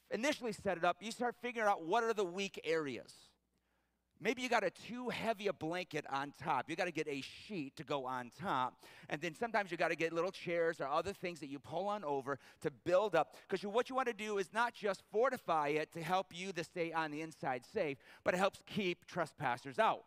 initially 0.10 0.52
set 0.52 0.78
it 0.78 0.84
up, 0.84 0.98
you 1.00 1.12
start 1.12 1.36
figuring 1.42 1.68
out 1.68 1.84
what 1.84 2.04
are 2.04 2.14
the 2.14 2.26
weak 2.26 2.60
areas. 2.64 3.14
Maybe 4.22 4.44
you 4.44 4.50
got 4.50 4.64
a 4.64 4.70
too 4.70 5.10
heavy 5.10 5.48
a 5.48 5.54
blanket 5.54 6.06
on 6.12 6.32
top. 6.42 6.70
You 6.70 6.76
got 6.76 6.86
to 6.86 6.92
get 6.92 7.08
a 7.08 7.22
sheet 7.22 7.76
to 7.78 7.84
go 7.84 8.06
on 8.06 8.32
top. 8.40 8.76
And 9.10 9.20
then 9.20 9.34
sometimes 9.34 9.72
you 9.72 9.78
got 9.78 9.90
to 9.90 9.96
get 9.96 10.14
little 10.14 10.32
chairs 10.32 10.80
or 10.80 10.88
other 10.88 11.12
things 11.12 11.40
that 11.40 11.48
you 11.48 11.58
pull 11.58 11.88
on 11.88 12.04
over 12.04 12.38
to 12.62 12.72
build 12.86 13.16
up. 13.16 13.36
Because 13.50 13.66
what 13.66 13.90
you 13.90 13.96
want 13.96 14.08
to 14.10 14.14
do 14.14 14.38
is 14.38 14.54
not 14.54 14.74
just 14.76 15.02
fortify 15.12 15.70
it 15.70 15.92
to 15.94 16.02
help 16.02 16.28
you 16.32 16.52
to 16.54 16.64
stay 16.64 16.92
on 16.94 17.10
the 17.10 17.22
inside 17.22 17.64
safe, 17.74 17.98
but 18.24 18.36
it 18.36 18.38
helps 18.38 18.62
keep 18.68 19.06
trespassers 19.08 19.80
out 19.80 20.04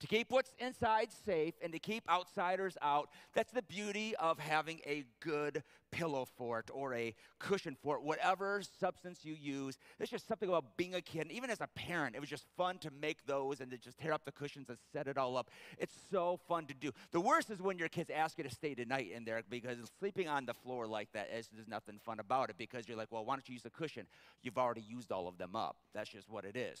to 0.00 0.06
keep 0.06 0.30
what's 0.30 0.52
inside 0.58 1.08
safe 1.24 1.54
and 1.62 1.72
to 1.72 1.78
keep 1.78 2.08
outsiders 2.08 2.76
out. 2.82 3.10
That's 3.34 3.52
the 3.52 3.62
beauty 3.62 4.14
of 4.16 4.38
having 4.38 4.80
a 4.86 5.04
good 5.20 5.62
pillow 5.90 6.26
fort 6.36 6.70
or 6.72 6.94
a 6.94 7.14
cushion 7.38 7.76
fort, 7.82 8.02
whatever 8.02 8.62
substance 8.78 9.24
you 9.24 9.34
use. 9.34 9.78
There's 9.96 10.10
just 10.10 10.28
something 10.28 10.48
about 10.48 10.76
being 10.76 10.94
a 10.94 11.00
kid. 11.00 11.22
And 11.22 11.32
even 11.32 11.50
as 11.50 11.60
a 11.60 11.68
parent, 11.74 12.14
it 12.14 12.20
was 12.20 12.28
just 12.28 12.44
fun 12.56 12.78
to 12.78 12.90
make 13.00 13.24
those 13.26 13.60
and 13.60 13.70
to 13.70 13.78
just 13.78 13.98
tear 13.98 14.12
up 14.12 14.24
the 14.24 14.32
cushions 14.32 14.68
and 14.68 14.78
set 14.92 15.08
it 15.08 15.18
all 15.18 15.36
up. 15.36 15.50
It's 15.78 15.94
so 16.10 16.38
fun 16.48 16.66
to 16.66 16.74
do. 16.74 16.92
The 17.10 17.20
worst 17.20 17.50
is 17.50 17.60
when 17.60 17.78
your 17.78 17.88
kids 17.88 18.10
ask 18.14 18.38
you 18.38 18.44
to 18.44 18.50
stay 18.50 18.74
tonight 18.74 19.10
in 19.14 19.24
there 19.24 19.42
because 19.48 19.78
sleeping 19.98 20.28
on 20.28 20.46
the 20.46 20.54
floor 20.54 20.86
like 20.86 21.10
that 21.12 21.30
is 21.34 21.48
there's 21.52 21.68
nothing 21.68 21.98
fun 22.04 22.20
about 22.20 22.50
it 22.50 22.56
because 22.58 22.86
you're 22.86 22.96
like, 22.96 23.10
well, 23.10 23.24
why 23.24 23.34
don't 23.34 23.48
you 23.48 23.54
use 23.54 23.64
a 23.64 23.70
cushion? 23.70 24.06
You've 24.42 24.58
already 24.58 24.82
used 24.82 25.10
all 25.10 25.26
of 25.26 25.38
them 25.38 25.56
up. 25.56 25.76
That's 25.94 26.10
just 26.10 26.28
what 26.28 26.44
it 26.44 26.56
is. 26.56 26.80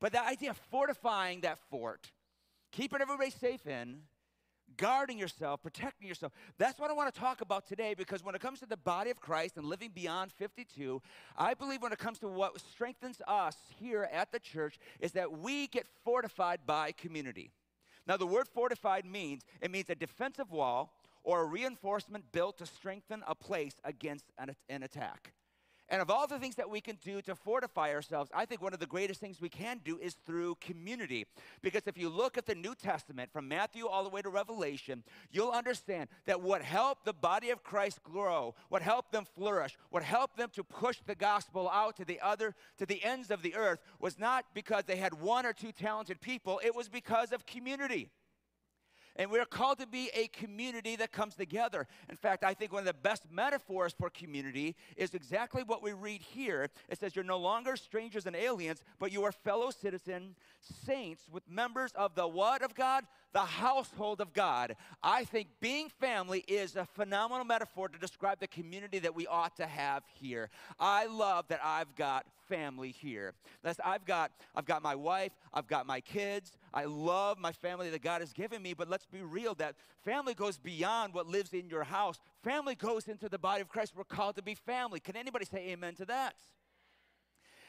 But 0.00 0.12
the 0.12 0.24
idea 0.24 0.50
of 0.50 0.56
fortifying 0.70 1.40
that 1.40 1.58
fort 1.70 2.08
keeping 2.72 3.00
everybody 3.00 3.30
safe 3.30 3.66
in, 3.66 4.02
guarding 4.76 5.18
yourself, 5.18 5.62
protecting 5.62 6.08
yourself. 6.08 6.32
That's 6.58 6.78
what 6.78 6.90
I 6.90 6.94
want 6.94 7.12
to 7.12 7.20
talk 7.20 7.40
about 7.40 7.66
today 7.66 7.94
because 7.94 8.22
when 8.22 8.34
it 8.34 8.40
comes 8.40 8.60
to 8.60 8.66
the 8.66 8.76
body 8.76 9.10
of 9.10 9.20
Christ 9.20 9.56
and 9.56 9.66
living 9.66 9.90
beyond 9.94 10.32
52, 10.32 11.00
I 11.36 11.54
believe 11.54 11.82
when 11.82 11.92
it 11.92 11.98
comes 11.98 12.18
to 12.20 12.28
what 12.28 12.60
strengthens 12.60 13.20
us 13.26 13.56
here 13.78 14.08
at 14.12 14.32
the 14.32 14.38
church 14.38 14.78
is 15.00 15.12
that 15.12 15.38
we 15.38 15.66
get 15.68 15.86
fortified 16.04 16.60
by 16.66 16.92
community. 16.92 17.52
Now, 18.06 18.16
the 18.16 18.26
word 18.26 18.48
fortified 18.48 19.04
means 19.04 19.44
it 19.60 19.70
means 19.70 19.90
a 19.90 19.94
defensive 19.94 20.50
wall 20.50 20.94
or 21.24 21.42
a 21.42 21.46
reinforcement 21.46 22.24
built 22.32 22.58
to 22.58 22.66
strengthen 22.66 23.22
a 23.26 23.34
place 23.34 23.74
against 23.84 24.24
an, 24.38 24.54
an 24.68 24.82
attack. 24.82 25.32
And 25.90 26.02
of 26.02 26.10
all 26.10 26.26
the 26.26 26.38
things 26.38 26.56
that 26.56 26.68
we 26.68 26.80
can 26.80 26.98
do 27.02 27.22
to 27.22 27.34
fortify 27.34 27.94
ourselves, 27.94 28.30
I 28.34 28.44
think 28.44 28.60
one 28.60 28.74
of 28.74 28.78
the 28.78 28.86
greatest 28.86 29.20
things 29.20 29.40
we 29.40 29.48
can 29.48 29.80
do 29.82 29.98
is 29.98 30.16
through 30.26 30.56
community. 30.60 31.26
Because 31.62 31.86
if 31.86 31.96
you 31.96 32.10
look 32.10 32.36
at 32.36 32.44
the 32.44 32.54
New 32.54 32.74
Testament, 32.74 33.32
from 33.32 33.48
Matthew 33.48 33.86
all 33.86 34.04
the 34.04 34.10
way 34.10 34.20
to 34.20 34.28
Revelation, 34.28 35.02
you'll 35.30 35.50
understand 35.50 36.10
that 36.26 36.42
what 36.42 36.62
helped 36.62 37.06
the 37.06 37.14
body 37.14 37.50
of 37.50 37.62
Christ 37.62 38.02
grow, 38.02 38.54
what 38.68 38.82
helped 38.82 39.12
them 39.12 39.24
flourish, 39.34 39.78
what 39.88 40.02
helped 40.02 40.36
them 40.36 40.50
to 40.54 40.62
push 40.62 40.98
the 41.06 41.14
gospel 41.14 41.70
out 41.70 41.96
to 41.96 42.04
the 42.04 42.20
other, 42.20 42.54
to 42.76 42.84
the 42.84 43.02
ends 43.02 43.30
of 43.30 43.42
the 43.42 43.54
earth, 43.54 43.80
was 43.98 44.18
not 44.18 44.44
because 44.52 44.84
they 44.84 44.96
had 44.96 45.14
one 45.14 45.46
or 45.46 45.54
two 45.54 45.72
talented 45.72 46.20
people, 46.20 46.60
it 46.62 46.74
was 46.74 46.88
because 46.88 47.32
of 47.32 47.46
community. 47.46 48.10
And 49.18 49.32
we're 49.32 49.44
called 49.44 49.80
to 49.80 49.86
be 49.86 50.10
a 50.14 50.28
community 50.28 50.94
that 50.96 51.10
comes 51.10 51.34
together. 51.34 51.88
In 52.08 52.14
fact, 52.16 52.44
I 52.44 52.54
think 52.54 52.72
one 52.72 52.80
of 52.80 52.86
the 52.86 52.94
best 52.94 53.24
metaphors 53.30 53.92
for 53.92 54.08
community 54.10 54.76
is 54.96 55.12
exactly 55.12 55.64
what 55.64 55.82
we 55.82 55.92
read 55.92 56.22
here. 56.22 56.70
It 56.88 57.00
says, 57.00 57.16
You're 57.16 57.24
no 57.24 57.38
longer 57.38 57.76
strangers 57.76 58.26
and 58.26 58.36
aliens, 58.36 58.84
but 59.00 59.10
you 59.10 59.24
are 59.24 59.32
fellow 59.32 59.70
citizens, 59.70 60.36
saints, 60.86 61.24
with 61.30 61.42
members 61.50 61.90
of 61.96 62.14
the 62.14 62.28
what 62.28 62.62
of 62.62 62.76
God? 62.76 63.04
The 63.32 63.40
household 63.40 64.20
of 64.20 64.32
God, 64.32 64.74
I 65.02 65.24
think 65.24 65.48
being 65.60 65.88
family 65.88 66.44
is 66.48 66.76
a 66.76 66.84
phenomenal 66.84 67.44
metaphor 67.44 67.88
to 67.88 67.98
describe 67.98 68.40
the 68.40 68.48
community 68.48 68.98
that 69.00 69.14
we 69.14 69.26
ought 69.26 69.56
to 69.56 69.66
have 69.66 70.02
here. 70.14 70.50
I 70.78 71.06
love 71.06 71.46
that 71.48 71.60
I've 71.62 71.94
got 71.94 72.26
family 72.48 72.90
here. 72.90 73.34
That's, 73.62 73.78
I've 73.84 74.04
got 74.04 74.32
I've 74.54 74.64
got 74.64 74.82
my 74.82 74.94
wife, 74.94 75.32
I've 75.52 75.66
got 75.66 75.86
my 75.86 76.00
kids. 76.00 76.52
I 76.72 76.84
love 76.84 77.38
my 77.38 77.52
family 77.52 77.90
that 77.90 78.02
God 78.02 78.20
has 78.20 78.32
given 78.32 78.62
me, 78.62 78.74
but 78.74 78.88
let's 78.88 79.06
be 79.06 79.20
real 79.20 79.54
that 79.56 79.74
family 80.04 80.34
goes 80.34 80.58
beyond 80.58 81.12
what 81.14 81.26
lives 81.26 81.52
in 81.52 81.68
your 81.68 81.84
house. 81.84 82.18
Family 82.42 82.74
goes 82.74 83.08
into 83.08 83.28
the 83.28 83.38
body 83.38 83.60
of 83.60 83.68
Christ. 83.68 83.94
We're 83.96 84.04
called 84.04 84.36
to 84.36 84.42
be 84.42 84.54
family. 84.54 85.00
Can 85.00 85.16
anybody 85.16 85.44
say 85.44 85.68
amen 85.68 85.94
to 85.96 86.06
that? 86.06 86.34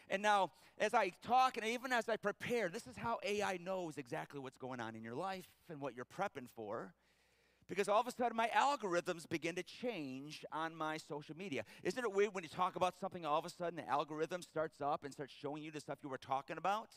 And 0.10 0.22
now, 0.22 0.52
as 0.80 0.94
I 0.94 1.12
talk 1.22 1.58
and 1.58 1.66
even 1.66 1.92
as 1.92 2.10
I 2.10 2.18
prepare, 2.18 2.70
this 2.70 2.88
is 2.88 2.96
how 2.98 3.20
AI 3.24 3.60
knows 3.62 3.98
exactly 3.98 4.40
what's 4.40 4.58
going 4.58 4.80
on 4.80 4.96
in 4.96 5.04
your 5.04 5.16
life 5.16 5.48
and 5.70 5.80
what 5.80 5.96
you're 5.96 6.06
prepping 6.06 6.48
for. 6.56 6.94
Because 7.68 7.88
all 7.88 8.02
of 8.02 8.08
a 8.08 8.12
sudden, 8.12 8.36
my 8.36 8.50
algorithms 8.50 9.30
begin 9.30 9.54
to 9.56 9.64
change 9.64 10.44
on 10.52 10.74
my 10.74 10.98
social 10.98 11.38
media. 11.38 11.64
Isn't 11.84 12.04
it 12.04 12.12
weird 12.12 12.34
when 12.34 12.44
you 12.44 12.50
talk 12.50 12.76
about 12.76 12.98
something, 13.00 13.26
all 13.26 13.38
of 13.38 13.46
a 13.46 13.50
sudden 13.50 13.76
the 13.76 13.88
algorithm 13.88 14.42
starts 14.42 14.82
up 14.82 15.04
and 15.04 15.14
starts 15.14 15.34
showing 15.40 15.62
you 15.62 15.70
the 15.70 15.80
stuff 15.80 16.00
you 16.02 16.10
were 16.10 16.18
talking 16.18 16.58
about? 16.58 16.90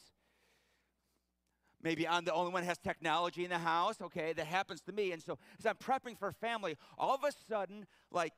Maybe 1.83 2.07
I'm 2.07 2.25
the 2.25 2.33
only 2.33 2.53
one 2.53 2.63
has 2.63 2.79
technology 2.79 3.45
in 3.45 3.51
the 3.51 3.59
house. 3.59 4.01
Okay, 4.01 4.33
that 4.33 4.47
happens 4.47 4.81
to 4.83 4.93
me. 4.93 5.13
And 5.13 5.21
so, 5.21 5.39
as 5.59 5.67
I'm 5.67 5.75
prepping 5.75 6.17
for 6.17 6.33
family, 6.33 6.77
all 6.97 7.15
of 7.15 7.25
a 7.25 7.33
sudden, 7.51 7.87
like 8.11 8.33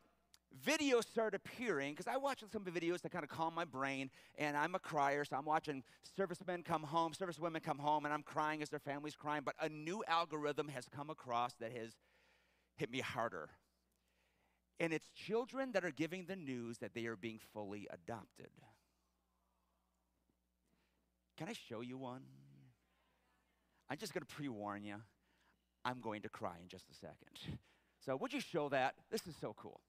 videos 0.67 1.03
start 1.03 1.35
appearing 1.35 1.93
because 1.93 2.07
I 2.07 2.17
watch 2.17 2.43
some 2.53 2.63
videos 2.63 3.01
that 3.03 3.13
kind 3.13 3.25
of 3.25 3.31
calm 3.31 3.55
my 3.55 3.65
brain, 3.65 4.11
and 4.39 4.57
I'm 4.57 4.75
a 4.75 4.79
crier, 4.79 5.25
so 5.25 5.37
I'm 5.37 5.45
watching 5.45 5.83
servicemen 6.17 6.63
come 6.63 6.83
home, 6.83 7.13
servicewomen 7.13 7.63
come 7.63 7.79
home, 7.79 8.05
and 8.05 8.15
I'm 8.15 8.23
crying 8.23 8.63
as 8.63 8.71
their 8.71 8.81
family's 8.81 9.17
crying. 9.17 9.43
But 9.45 9.55
a 9.61 9.69
new 9.69 10.05
algorithm 10.07 10.69
has 10.69 10.87
come 10.95 11.11
across 11.11 11.55
that 11.55 11.73
has 11.73 11.93
hit 12.77 12.91
me 12.91 13.01
harder. 13.01 13.51
And 14.81 14.93
it's 14.93 15.09
children 15.15 15.73
that 15.73 15.85
are 15.85 15.91
giving 15.91 16.27
the 16.27 16.37
news 16.37 16.79
that 16.79 16.95
they 16.95 17.07
are 17.07 17.17
being 17.17 17.39
fully 17.53 17.87
adopted. 17.93 18.51
Can 21.37 21.49
I 21.49 21.55
show 21.69 21.81
you 21.81 21.97
one? 21.97 22.23
I'm 23.91 23.99
just 23.99 24.15
going 24.15 24.25
to 24.27 24.35
pre 24.35 24.49
warn 24.49 24.85
you. 24.85 24.97
I'm 25.85 26.01
going 26.01 26.23
to 26.23 26.29
cry 26.29 26.57
in 26.63 26.69
just 26.69 26.87
a 26.91 26.95
second. 26.95 27.59
So, 28.05 28.17
would 28.17 28.33
you 28.33 28.41
show 28.41 28.69
that? 28.71 28.95
This 29.11 29.27
is 29.27 29.35
so 29.41 29.55
cool. 29.57 29.81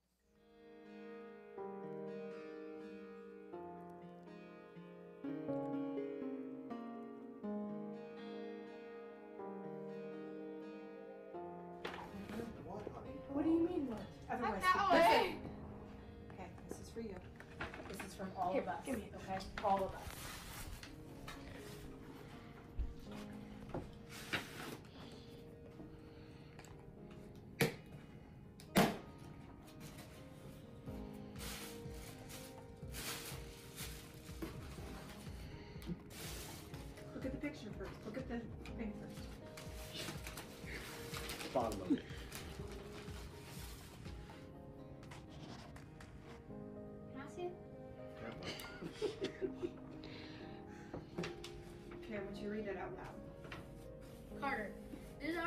What 13.33 13.43
do 13.43 13.49
you 13.51 13.67
mean 13.67 13.87
what? 13.87 13.99
Otherwise, 14.31 14.61
that 14.61 14.91
way. 14.93 15.35
Okay, 16.33 16.47
this 16.69 16.79
is 16.79 16.89
for 16.89 17.01
you. 17.01 17.15
This 17.89 18.07
is 18.07 18.13
from 18.15 18.31
all 18.37 18.53
Here, 18.53 18.61
of 18.61 18.67
us. 18.69 18.75
give 18.85 18.95
me 18.97 19.03
it. 19.11 19.19
Okay, 19.29 19.39
all 19.63 19.75
of 19.75 19.93
us. 19.93 20.04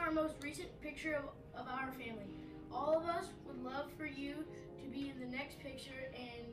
Our 0.08 0.14
most 0.14 0.36
recent 0.40 0.68
picture 0.80 1.14
of, 1.14 1.24
of 1.60 1.66
our 1.68 1.92
family. 1.92 2.30
All 2.72 2.96
of 2.96 3.04
us 3.04 3.26
would 3.46 3.62
love 3.62 3.90
for 3.98 4.06
you 4.06 4.36
to 4.82 4.88
be 4.88 5.10
in 5.10 5.20
the 5.20 5.36
next 5.36 5.60
picture 5.60 6.10
and 6.14 6.46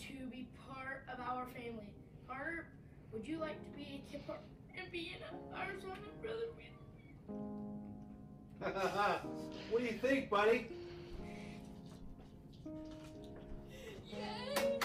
to 0.00 0.26
be 0.28 0.48
part 0.68 1.04
of 1.12 1.20
our 1.20 1.46
family. 1.46 1.94
Carter, 2.26 2.66
would 3.12 3.28
you 3.28 3.38
like 3.38 3.62
to 3.62 3.70
be 3.76 4.02
a 4.12 4.18
part 4.18 4.40
and 4.76 4.90
be 4.90 5.14
in 5.14 5.22
our 5.56 5.68
son 5.80 5.92
and 5.92 6.20
brother? 6.20 6.46
what 9.70 9.78
do 9.78 9.86
you 9.86 9.92
think, 9.92 10.28
buddy? 10.28 10.66
Yay! 14.10 14.80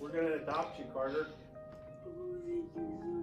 We're 0.00 0.08
gonna 0.08 0.42
adopt 0.42 0.80
you, 0.80 0.86
Carter. 0.92 1.28
You 2.76 3.13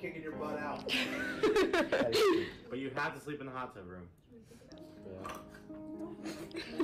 kicking 0.00 0.22
your 0.22 0.32
butt 0.32 0.58
out. 0.58 0.92
But 2.70 2.78
you 2.78 2.90
have 2.94 3.14
to 3.14 3.20
sleep 3.20 3.40
in 3.40 3.46
the 3.46 3.52
hot 3.52 3.74
tub 3.74 3.88
room. 3.88 4.08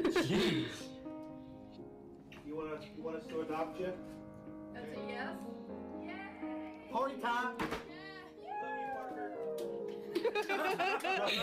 Jeez. 0.02 0.66
You 2.44 2.56
want 2.56 2.72
us? 2.72 2.84
You 2.96 3.02
want 3.04 3.16
us 3.16 3.22
to 3.28 3.40
adopt 3.42 3.78
you? 3.78 3.92
That's 4.74 4.86
a 4.86 4.96
yes. 5.08 5.36
Yay! 6.02 6.90
Party 6.90 7.14
time. 7.22 7.54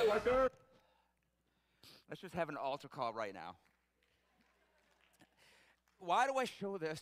Parker. 0.09 0.49
Let's 2.09 2.21
just 2.21 2.35
have 2.35 2.49
an 2.49 2.57
altar 2.57 2.89
call 2.89 3.13
right 3.13 3.33
now. 3.33 3.55
Why 5.99 6.27
do 6.27 6.35
I 6.35 6.43
show 6.43 6.77
this? 6.77 7.01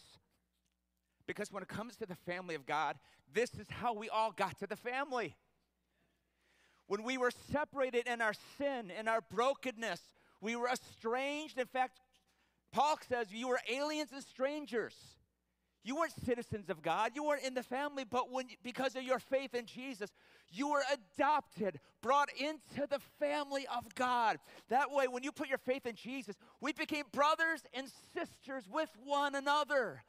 Because 1.27 1.51
when 1.51 1.63
it 1.63 1.69
comes 1.69 1.95
to 1.97 2.05
the 2.05 2.15
family 2.15 2.55
of 2.55 2.65
God, 2.65 2.97
this 3.33 3.51
is 3.55 3.67
how 3.69 3.93
we 3.93 4.09
all 4.09 4.31
got 4.31 4.59
to 4.59 4.67
the 4.67 4.75
family. 4.75 5.35
When 6.87 7.03
we 7.03 7.17
were 7.17 7.31
separated 7.51 8.07
in 8.07 8.21
our 8.21 8.33
sin, 8.57 8.91
in 8.91 9.07
our 9.07 9.21
brokenness, 9.21 10.01
we 10.41 10.55
were 10.55 10.67
estranged. 10.67 11.57
In 11.57 11.67
fact, 11.67 11.99
Paul 12.71 12.97
says 13.07 13.31
you 13.31 13.47
were 13.47 13.59
aliens 13.69 14.11
and 14.13 14.23
strangers. 14.23 14.95
You 15.83 15.95
weren't 15.95 16.13
citizens 16.25 16.69
of 16.69 16.81
God. 16.81 17.11
You 17.15 17.23
weren't 17.23 17.43
in 17.43 17.53
the 17.53 17.63
family, 17.63 18.03
but 18.03 18.31
when 18.31 18.47
because 18.63 18.95
of 18.95 19.03
your 19.03 19.19
faith 19.19 19.55
in 19.55 19.65
Jesus, 19.65 20.11
you 20.51 20.69
were 20.69 20.83
adopted, 20.93 21.79
brought 22.01 22.29
into 22.37 22.87
the 22.87 22.99
family 23.19 23.65
of 23.75 23.95
God. 23.95 24.37
That 24.69 24.91
way, 24.91 25.07
when 25.07 25.23
you 25.23 25.31
put 25.31 25.47
your 25.47 25.57
faith 25.57 25.85
in 25.85 25.95
Jesus, 25.95 26.35
we 26.59 26.73
became 26.73 27.05
brothers 27.11 27.61
and 27.73 27.87
sisters 28.13 28.65
with 28.71 28.89
one 29.03 29.33
another. 29.33 30.03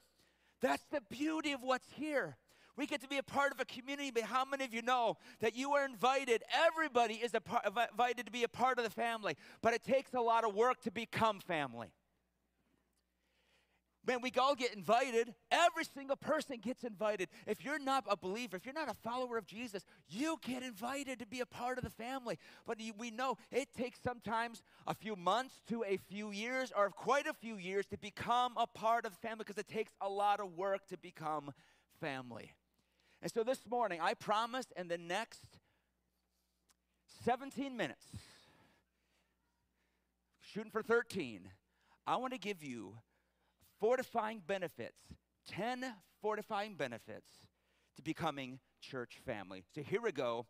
That's 0.63 0.85
the 0.91 1.03
beauty 1.11 1.53
of 1.53 1.63
what's 1.63 1.91
here. 1.93 2.37
We 2.77 2.87
get 2.87 3.03
to 3.03 3.09
be 3.09 3.19
a 3.19 3.23
part 3.23 3.53
of 3.53 3.61
a 3.61 3.67
community, 3.67 4.11
but 4.11 4.23
how 4.23 4.47
many 4.47 4.65
of 4.65 4.73
you 4.73 4.81
know 4.81 5.19
that 5.41 5.55
you 5.55 5.73
are 5.73 5.85
invited? 5.85 6.43
Everybody 6.67 7.15
is 7.15 7.35
invited 7.35 8.25
to 8.25 8.33
be 8.33 8.45
a 8.45 8.49
part 8.49 8.79
of 8.79 8.85
the 8.85 8.91
family, 8.91 9.37
but 9.61 9.75
it 9.75 9.85
takes 9.85 10.15
a 10.15 10.21
lot 10.21 10.45
of 10.45 10.55
work 10.55 10.81
to 10.83 10.91
become 10.91 11.41
family. 11.41 11.89
Man, 14.05 14.21
we 14.21 14.33
all 14.37 14.57
get 14.57 14.75
invited. 14.75 15.33
Every 15.53 15.85
single 15.85 16.17
person 16.17 16.57
gets 16.61 16.83
invited. 16.83 17.29
If 17.47 17.65
you're 17.65 17.79
not 17.79 18.05
a 18.09 18.17
believer, 18.17 18.57
if 18.57 18.67
you're 18.67 18.75
not 18.75 18.91
a 18.91 18.95
follower 18.95 19.39
of 19.39 19.47
Jesus, 19.47 19.85
you 20.09 20.39
get 20.43 20.65
invited 20.65 21.21
to 21.21 21.27
be 21.27 21.39
a 21.39 21.47
part 21.47 21.79
of 21.79 21.85
the 21.85 21.91
family. 21.91 22.37
But 22.67 22.79
we 22.99 23.13
know 23.13 23.39
it 23.53 23.69
takes 23.73 24.01
sometimes 24.01 24.63
a 24.89 24.95
few 24.95 25.15
months 25.15 25.63
to 25.69 25.85
a 25.85 25.99
few 25.99 26.33
years 26.33 26.73
or 26.77 26.91
quite 26.91 27.29
a 27.29 27.33
few 27.33 27.57
years 27.57 27.87
to 27.87 27.99
become 27.99 28.55
a 28.57 28.67
part 28.67 29.07
of 29.07 29.13
the 29.13 29.19
family 29.19 29.45
because 29.47 29.59
it 29.59 29.69
takes 29.69 29.93
a 30.01 30.09
lot 30.09 30.41
of 30.41 30.57
work 30.57 30.89
to 30.89 30.99
become 30.99 31.53
family. 32.01 32.51
And 33.23 33.31
so 33.31 33.45
this 33.45 33.61
morning, 33.71 34.01
I 34.03 34.15
promised 34.15 34.73
in 34.77 34.89
the 34.89 34.99
next 34.99 35.45
17 37.25 37.77
minutes, 37.77 38.05
shooting 40.41 40.73
for 40.73 40.83
13, 40.83 41.49
I 42.05 42.17
want 42.17 42.33
to 42.33 42.39
give 42.39 42.65
you 42.65 42.95
fortifying 43.83 44.41
benefits 44.47 45.01
10 45.49 45.85
fortifying 46.21 46.77
benefits 46.77 47.31
to 47.97 48.03
becoming 48.03 48.61
church 48.81 49.19
family. 49.27 49.65
So 49.75 49.83
here 49.83 50.01
we 50.01 50.13
go. 50.13 50.47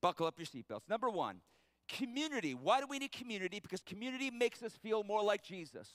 Buckle 0.00 0.26
up 0.26 0.38
your 0.38 0.46
seatbelts. 0.46 0.88
Number 0.88 1.10
one, 1.10 1.40
community. 1.88 2.54
Why 2.54 2.80
do 2.80 2.86
we 2.88 2.98
need 2.98 3.12
community? 3.12 3.60
Because 3.60 3.82
community 3.82 4.30
makes 4.30 4.62
us 4.62 4.72
feel 4.82 5.02
more 5.02 5.22
like 5.22 5.42
Jesus. 5.42 5.88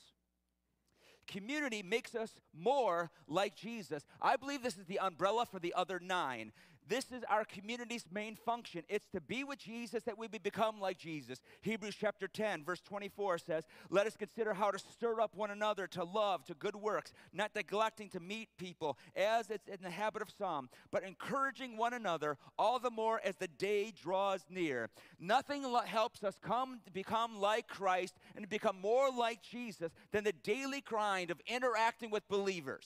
Community 1.27 1.81
makes 1.81 2.13
us 2.13 2.33
more 2.53 3.09
like 3.27 3.55
Jesus. 3.55 4.05
I 4.21 4.35
believe 4.35 4.61
this 4.61 4.77
is 4.77 4.85
the 4.85 4.99
umbrella 4.99 5.47
for 5.49 5.59
the 5.59 5.73
other 5.75 5.99
nine. 5.99 6.51
This 6.87 7.11
is 7.11 7.23
our 7.29 7.45
community's 7.45 8.05
main 8.11 8.35
function. 8.35 8.83
It's 8.89 9.07
to 9.09 9.21
be 9.21 9.43
with 9.43 9.59
Jesus 9.59 10.03
that 10.03 10.17
we 10.17 10.27
become 10.27 10.79
like 10.79 10.99
Jesus. 10.99 11.39
Hebrews 11.61 11.95
chapter 11.99 12.27
10, 12.27 12.63
verse 12.63 12.81
24 12.81 13.39
says, 13.39 13.63
Let 13.89 14.05
us 14.05 14.15
consider 14.15 14.53
how 14.53 14.69
to 14.69 14.77
stir 14.77 15.19
up 15.19 15.35
one 15.35 15.49
another 15.49 15.87
to 15.87 16.03
love, 16.03 16.45
to 16.45 16.53
good 16.53 16.75
works, 16.75 17.11
not 17.33 17.51
neglecting 17.55 18.09
to 18.09 18.19
meet 18.19 18.49
people, 18.57 18.97
as 19.15 19.49
it's 19.49 19.67
in 19.67 19.81
the 19.81 19.89
habit 19.89 20.21
of 20.21 20.29
some, 20.37 20.69
but 20.91 21.03
encouraging 21.03 21.75
one 21.75 21.93
another 21.93 22.37
all 22.59 22.77
the 22.77 22.91
more 22.91 23.19
as 23.23 23.35
the 23.37 23.47
day 23.47 23.91
draws 23.91 24.45
near. 24.49 24.89
Nothing 25.19 25.63
helps 25.85 26.23
us 26.23 26.35
come 26.41 26.81
to 26.85 26.91
become 26.91 27.39
like 27.39 27.67
Christ 27.67 28.15
and 28.35 28.47
become 28.47 28.79
more 28.79 29.09
like 29.09 29.41
Jesus 29.41 29.91
than 30.11 30.23
the 30.23 30.33
daily 30.33 30.81
grind 30.81 31.31
of 31.31 31.41
interacting 31.47 32.11
with 32.11 32.27
believers. 32.27 32.85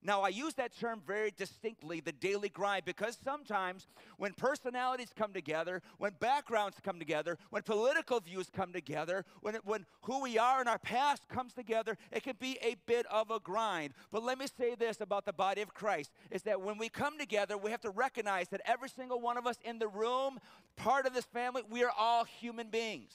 Now, 0.00 0.22
I 0.22 0.28
use 0.28 0.54
that 0.54 0.78
term 0.78 1.02
very 1.04 1.32
distinctly, 1.36 2.00
the 2.00 2.12
daily 2.12 2.48
grind, 2.48 2.84
because 2.84 3.18
sometimes 3.24 3.88
when 4.16 4.32
personalities 4.32 5.12
come 5.16 5.32
together, 5.32 5.82
when 5.98 6.12
backgrounds 6.20 6.76
come 6.84 7.00
together, 7.00 7.36
when 7.50 7.62
political 7.62 8.20
views 8.20 8.48
come 8.54 8.72
together, 8.72 9.24
when, 9.40 9.56
it, 9.56 9.62
when 9.64 9.86
who 10.02 10.22
we 10.22 10.38
are 10.38 10.60
in 10.60 10.68
our 10.68 10.78
past 10.78 11.28
comes 11.28 11.52
together, 11.52 11.98
it 12.12 12.22
can 12.22 12.36
be 12.38 12.58
a 12.62 12.76
bit 12.86 13.06
of 13.06 13.30
a 13.32 13.40
grind. 13.40 13.92
But 14.12 14.22
let 14.22 14.38
me 14.38 14.46
say 14.56 14.76
this 14.76 15.00
about 15.00 15.24
the 15.24 15.32
body 15.32 15.62
of 15.62 15.74
Christ 15.74 16.12
is 16.30 16.42
that 16.42 16.60
when 16.60 16.78
we 16.78 16.88
come 16.88 17.18
together, 17.18 17.58
we 17.58 17.72
have 17.72 17.80
to 17.80 17.90
recognize 17.90 18.48
that 18.50 18.60
every 18.64 18.88
single 18.88 19.20
one 19.20 19.36
of 19.36 19.48
us 19.48 19.56
in 19.64 19.80
the 19.80 19.88
room, 19.88 20.38
part 20.76 21.06
of 21.06 21.14
this 21.14 21.24
family, 21.24 21.62
we 21.68 21.82
are 21.82 21.92
all 21.98 22.24
human 22.24 22.68
beings. 22.70 23.12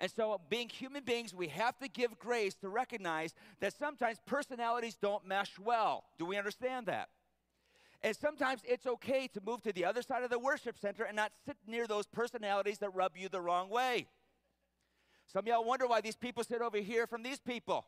And 0.00 0.10
so, 0.10 0.40
being 0.48 0.70
human 0.70 1.04
beings, 1.04 1.34
we 1.34 1.48
have 1.48 1.78
to 1.78 1.88
give 1.88 2.18
grace 2.18 2.54
to 2.56 2.70
recognize 2.70 3.34
that 3.60 3.74
sometimes 3.78 4.18
personalities 4.24 4.96
don't 5.00 5.26
mesh 5.26 5.58
well. 5.58 6.04
Do 6.18 6.24
we 6.24 6.38
understand 6.38 6.86
that? 6.86 7.10
And 8.02 8.16
sometimes 8.16 8.62
it's 8.64 8.86
okay 8.86 9.28
to 9.28 9.42
move 9.44 9.60
to 9.62 9.74
the 9.74 9.84
other 9.84 10.00
side 10.00 10.22
of 10.22 10.30
the 10.30 10.38
worship 10.38 10.78
center 10.78 11.04
and 11.04 11.14
not 11.14 11.32
sit 11.44 11.58
near 11.66 11.86
those 11.86 12.06
personalities 12.06 12.78
that 12.78 12.94
rub 12.94 13.14
you 13.14 13.28
the 13.28 13.42
wrong 13.42 13.68
way. 13.68 14.06
Some 15.26 15.46
y'all 15.46 15.64
wonder 15.64 15.86
why 15.86 16.00
these 16.00 16.16
people 16.16 16.44
sit 16.44 16.62
over 16.62 16.78
here 16.78 17.06
from 17.06 17.22
these 17.22 17.38
people. 17.38 17.84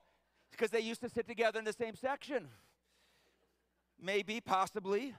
because 0.51 0.71
they 0.71 0.81
used 0.81 1.01
to 1.01 1.09
sit 1.09 1.27
together 1.27 1.59
in 1.59 1.65
the 1.65 1.73
same 1.73 1.97
section. 1.97 2.47
Maybe, 3.99 4.39
possibly. 4.41 5.15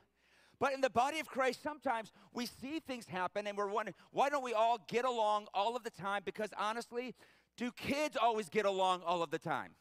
But 0.63 0.72
in 0.72 0.79
the 0.79 0.89
body 0.89 1.20
of 1.20 1.27
Christ, 1.27 1.62
sometimes 1.62 2.13
we 2.34 2.46
see 2.46 2.79
things 2.79 3.05
happen 3.05 3.48
and 3.48 3.58
we're 3.58 3.67
wondering, 3.67 3.96
why 4.12 4.29
don't 4.29 4.46
we 4.46 4.53
all 4.53 4.79
get 4.88 5.03
along 5.03 5.48
all 5.53 5.75
of 5.75 5.84
the 5.84 5.89
time? 5.89 6.22
Because 6.24 6.51
honestly, 6.58 7.15
do 7.58 7.70
kids 7.70 8.15
always 8.15 8.48
get 8.48 8.65
along 8.65 9.01
all 9.05 9.22
of 9.22 9.29
the 9.29 9.38
time? 9.38 9.72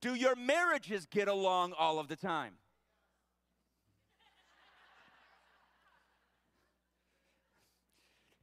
Do 0.00 0.14
your 0.14 0.34
marriages 0.34 1.04
get 1.04 1.28
along 1.28 1.74
all 1.78 1.98
of 1.98 2.08
the 2.08 2.16
time? 2.16 2.54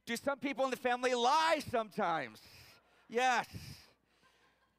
Do 0.06 0.14
some 0.14 0.38
people 0.38 0.64
in 0.66 0.70
the 0.70 0.76
family 0.76 1.14
lie 1.14 1.60
sometimes? 1.68 2.38
Yes. 3.08 3.48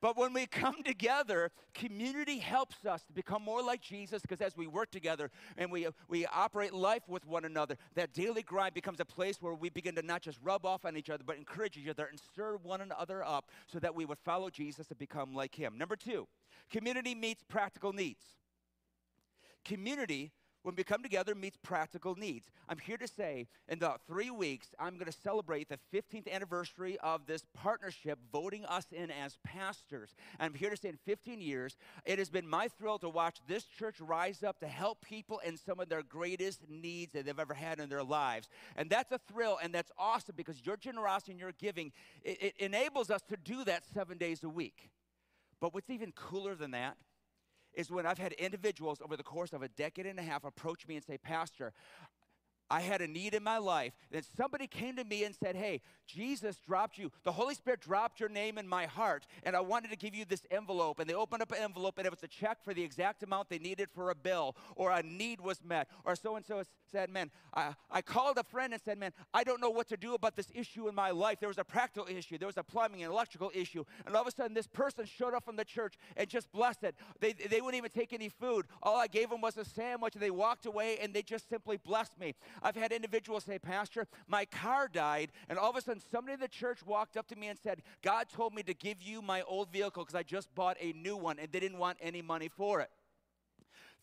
But 0.05 0.17
when 0.17 0.33
we 0.33 0.45
come 0.45 0.83
together, 0.85 1.49
community 1.73 2.37
helps 2.37 2.85
us 2.85 3.01
to 3.05 3.11
become 3.11 3.41
more 3.41 3.63
like 3.63 3.81
Jesus 3.81 4.21
because 4.21 4.39
as 4.39 4.55
we 4.55 4.67
work 4.67 4.91
together 4.91 5.31
and 5.57 5.71
we, 5.71 5.87
we 6.07 6.27
operate 6.27 6.75
life 6.75 7.01
with 7.07 7.25
one 7.25 7.43
another, 7.43 7.75
that 7.95 8.13
daily 8.13 8.43
grind 8.43 8.75
becomes 8.75 8.99
a 8.99 9.05
place 9.05 9.41
where 9.41 9.55
we 9.55 9.71
begin 9.71 9.95
to 9.95 10.03
not 10.03 10.21
just 10.21 10.37
rub 10.43 10.63
off 10.63 10.85
on 10.85 10.95
each 10.95 11.09
other, 11.09 11.23
but 11.25 11.37
encourage 11.37 11.75
each 11.75 11.87
other 11.87 12.05
and 12.05 12.19
stir 12.19 12.57
one 12.57 12.81
another 12.81 13.25
up 13.25 13.49
so 13.65 13.79
that 13.79 13.95
we 13.95 14.05
would 14.05 14.19
follow 14.19 14.51
Jesus 14.51 14.91
and 14.91 14.99
become 14.99 15.33
like 15.33 15.55
him. 15.55 15.75
Number 15.75 15.95
two, 15.95 16.27
community 16.69 17.15
meets 17.15 17.41
practical 17.41 17.91
needs. 17.91 18.25
Community 19.63 20.33
when 20.65 20.73
we 20.75 20.83
come 20.83 21.03
together 21.03 21.35
meets 21.35 21.57
practical 21.61 22.15
needs. 22.15 22.47
I'm 22.67 22.79
here 22.79 22.97
to 22.97 23.07
say 23.07 23.45
in 23.69 23.77
the 23.77 23.93
three 24.07 24.31
weeks, 24.31 24.69
I'm 24.79 24.95
going 24.95 25.05
to 25.05 25.11
celebrate 25.11 25.69
the 25.69 25.77
15th 25.93 26.27
anniversary 26.27 26.97
of 27.03 27.27
this 27.27 27.43
partnership, 27.53 28.17
voting 28.33 28.65
us 28.65 28.87
in 28.91 29.11
as 29.11 29.37
pastors. 29.43 30.15
And 30.39 30.47
I'm 30.47 30.55
here 30.55 30.71
to 30.71 30.75
say 30.75 30.89
in 30.89 30.97
15 31.05 31.39
years, 31.39 31.77
it 32.03 32.17
has 32.17 32.31
been 32.31 32.47
my 32.47 32.67
thrill 32.67 32.97
to 32.97 33.09
watch 33.09 33.37
this 33.47 33.65
church 33.65 33.97
rise 33.99 34.41
up 34.41 34.59
to 34.61 34.67
help 34.67 35.05
people 35.05 35.37
in 35.45 35.55
some 35.55 35.79
of 35.79 35.87
their 35.87 36.01
greatest 36.01 36.61
needs 36.67 37.13
that 37.13 37.27
they've 37.27 37.39
ever 37.39 37.53
had 37.53 37.79
in 37.79 37.87
their 37.87 38.03
lives. 38.03 38.49
And 38.75 38.89
that's 38.89 39.11
a 39.11 39.19
thrill, 39.31 39.59
and 39.61 39.71
that's 39.71 39.91
awesome 39.99 40.33
because 40.35 40.65
your 40.65 40.77
generosity 40.77 41.33
and 41.33 41.39
your 41.39 41.51
giving, 41.51 41.91
it, 42.23 42.41
it 42.41 42.53
enables 42.57 43.11
us 43.11 43.21
to 43.29 43.37
do 43.37 43.65
that 43.65 43.83
seven 43.93 44.17
days 44.17 44.43
a 44.43 44.49
week. 44.49 44.89
But 45.61 45.75
what's 45.75 45.91
even 45.91 46.11
cooler 46.11 46.55
than 46.55 46.71
that 46.71 46.97
is 47.75 47.91
when 47.91 48.05
I've 48.05 48.17
had 48.17 48.33
individuals 48.33 49.01
over 49.03 49.15
the 49.15 49.23
course 49.23 49.53
of 49.53 49.61
a 49.61 49.67
decade 49.67 50.05
and 50.05 50.19
a 50.19 50.23
half 50.23 50.43
approach 50.43 50.87
me 50.87 50.95
and 50.95 51.03
say, 51.03 51.17
Pastor, 51.17 51.73
I 52.69 52.81
had 52.81 53.01
a 53.01 53.07
need 53.07 53.33
in 53.33 53.43
my 53.43 53.57
life. 53.57 53.93
And 54.11 54.25
somebody 54.35 54.67
came 54.67 54.95
to 54.95 55.03
me 55.03 55.23
and 55.23 55.35
said, 55.35 55.55
Hey, 55.55 55.81
Jesus 56.07 56.57
dropped 56.57 56.97
you. 56.97 57.11
The 57.23 57.31
Holy 57.31 57.55
Spirit 57.55 57.81
dropped 57.81 58.19
your 58.19 58.29
name 58.29 58.57
in 58.57 58.67
my 58.67 58.85
heart, 58.85 59.25
and 59.43 59.55
I 59.55 59.61
wanted 59.61 59.91
to 59.91 59.97
give 59.97 60.15
you 60.15 60.25
this 60.25 60.45
envelope. 60.51 60.99
And 60.99 61.09
they 61.09 61.13
opened 61.13 61.41
up 61.41 61.51
an 61.51 61.57
envelope, 61.59 61.97
and 61.97 62.05
it 62.05 62.11
was 62.11 62.23
a 62.23 62.27
check 62.27 62.63
for 62.63 62.73
the 62.73 62.83
exact 62.83 63.23
amount 63.23 63.49
they 63.49 63.59
needed 63.59 63.89
for 63.93 64.09
a 64.09 64.15
bill, 64.15 64.55
or 64.75 64.91
a 64.91 65.03
need 65.03 65.41
was 65.41 65.63
met, 65.63 65.89
or 66.03 66.15
so 66.15 66.35
and 66.35 66.45
so 66.45 66.63
said, 66.91 67.09
Man, 67.09 67.31
I, 67.53 67.73
I 67.89 68.01
called 68.01 68.37
a 68.37 68.43
friend 68.43 68.73
and 68.73 68.81
said, 68.81 68.97
Man, 68.97 69.11
I 69.33 69.43
don't 69.43 69.61
know 69.61 69.69
what 69.69 69.87
to 69.89 69.97
do 69.97 70.13
about 70.13 70.35
this 70.35 70.51
issue 70.53 70.87
in 70.87 70.95
my 70.95 71.11
life. 71.11 71.39
There 71.39 71.49
was 71.49 71.57
a 71.57 71.63
practical 71.63 72.07
issue, 72.07 72.37
there 72.37 72.47
was 72.47 72.57
a 72.57 72.63
plumbing 72.63 73.03
and 73.03 73.11
electrical 73.11 73.51
issue. 73.53 73.83
And 74.05 74.15
all 74.15 74.21
of 74.21 74.27
a 74.27 74.31
sudden, 74.31 74.53
this 74.53 74.67
person 74.67 75.05
showed 75.05 75.33
up 75.33 75.45
from 75.45 75.55
the 75.55 75.65
church 75.65 75.95
and 76.17 76.27
just 76.27 76.51
blessed 76.51 76.83
it. 76.83 76.95
They, 77.19 77.33
they 77.33 77.61
wouldn't 77.61 77.75
even 77.75 77.91
take 77.91 78.13
any 78.13 78.29
food. 78.29 78.65
All 78.83 78.97
I 78.97 79.07
gave 79.07 79.29
them 79.29 79.41
was 79.41 79.57
a 79.57 79.65
sandwich, 79.65 80.15
and 80.15 80.21
they 80.21 80.31
walked 80.31 80.65
away, 80.65 80.97
and 81.01 81.13
they 81.13 81.21
just 81.21 81.49
simply 81.49 81.77
blessed 81.77 82.19
me. 82.19 82.35
I've 82.61 82.75
had 82.75 82.91
individuals 82.91 83.43
say, 83.43 83.59
Pastor, 83.59 84.07
my 84.27 84.45
car 84.45 84.87
died, 84.87 85.31
and 85.49 85.57
all 85.57 85.69
of 85.69 85.75
a 85.75 85.81
sudden 85.81 86.01
somebody 86.11 86.33
in 86.33 86.39
the 86.39 86.47
church 86.47 86.85
walked 86.85 87.17
up 87.17 87.27
to 87.27 87.35
me 87.35 87.47
and 87.47 87.59
said, 87.59 87.81
God 88.01 88.27
told 88.29 88.53
me 88.53 88.63
to 88.63 88.73
give 88.73 89.01
you 89.01 89.21
my 89.21 89.41
old 89.43 89.71
vehicle 89.71 90.03
because 90.03 90.15
I 90.15 90.23
just 90.23 90.53
bought 90.55 90.77
a 90.79 90.93
new 90.93 91.17
one, 91.17 91.39
and 91.39 91.51
they 91.51 91.59
didn't 91.59 91.79
want 91.79 91.97
any 92.01 92.21
money 92.21 92.49
for 92.49 92.81
it 92.81 92.89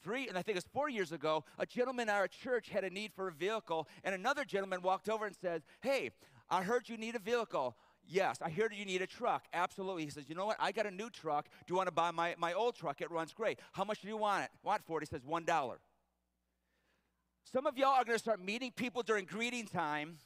three, 0.02 0.28
and 0.28 0.36
I 0.36 0.42
think 0.42 0.56
it 0.56 0.58
was 0.58 0.70
four 0.72 0.88
years 0.88 1.12
ago, 1.12 1.44
a 1.58 1.66
gentleman 1.66 2.08
in 2.08 2.14
our 2.14 2.28
church 2.28 2.68
had 2.68 2.84
a 2.84 2.90
need 2.90 3.12
for 3.14 3.28
a 3.28 3.32
vehicle, 3.32 3.88
and 4.04 4.14
another 4.14 4.44
gentleman 4.44 4.82
walked 4.82 5.08
over 5.08 5.26
and 5.26 5.34
said, 5.34 5.62
Hey, 5.80 6.10
I 6.50 6.62
heard 6.62 6.88
you 6.88 6.96
need 6.96 7.14
a 7.14 7.18
vehicle. 7.18 7.76
Yes, 8.06 8.38
I 8.42 8.50
heard 8.50 8.74
you 8.74 8.84
need 8.84 9.00
a 9.00 9.06
truck. 9.06 9.44
Absolutely. 9.52 10.04
He 10.04 10.10
says, 10.10 10.24
You 10.28 10.34
know 10.34 10.46
what? 10.46 10.56
I 10.58 10.72
got 10.72 10.86
a 10.86 10.90
new 10.90 11.08
truck. 11.08 11.46
Do 11.66 11.72
you 11.72 11.76
want 11.76 11.86
to 11.86 11.94
buy 11.94 12.10
my, 12.10 12.34
my 12.38 12.52
old 12.52 12.74
truck? 12.74 13.00
It 13.00 13.10
runs 13.10 13.32
great. 13.32 13.58
How 13.72 13.84
much 13.84 14.02
do 14.02 14.08
you 14.08 14.16
want 14.16 14.44
it? 14.44 14.50
Want 14.62 14.84
for 14.84 14.98
it? 14.98 15.02
He 15.02 15.06
says, 15.06 15.22
$1. 15.22 15.76
Some 17.44 17.66
of 17.66 17.76
y'all 17.76 17.94
are 17.94 18.04
going 18.04 18.16
to 18.16 18.22
start 18.22 18.42
meeting 18.42 18.72
people 18.74 19.02
during 19.02 19.24
greeting 19.24 19.66
time 19.66 20.18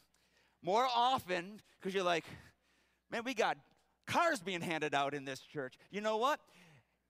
more 0.62 0.86
often 0.94 1.60
because 1.78 1.94
you're 1.94 2.04
like, 2.04 2.24
man, 3.10 3.22
we 3.24 3.34
got 3.34 3.56
cars 4.06 4.40
being 4.40 4.60
handed 4.60 4.94
out 4.94 5.14
in 5.14 5.24
this 5.24 5.40
church. 5.40 5.74
You 5.90 6.00
know 6.00 6.16
what? 6.16 6.40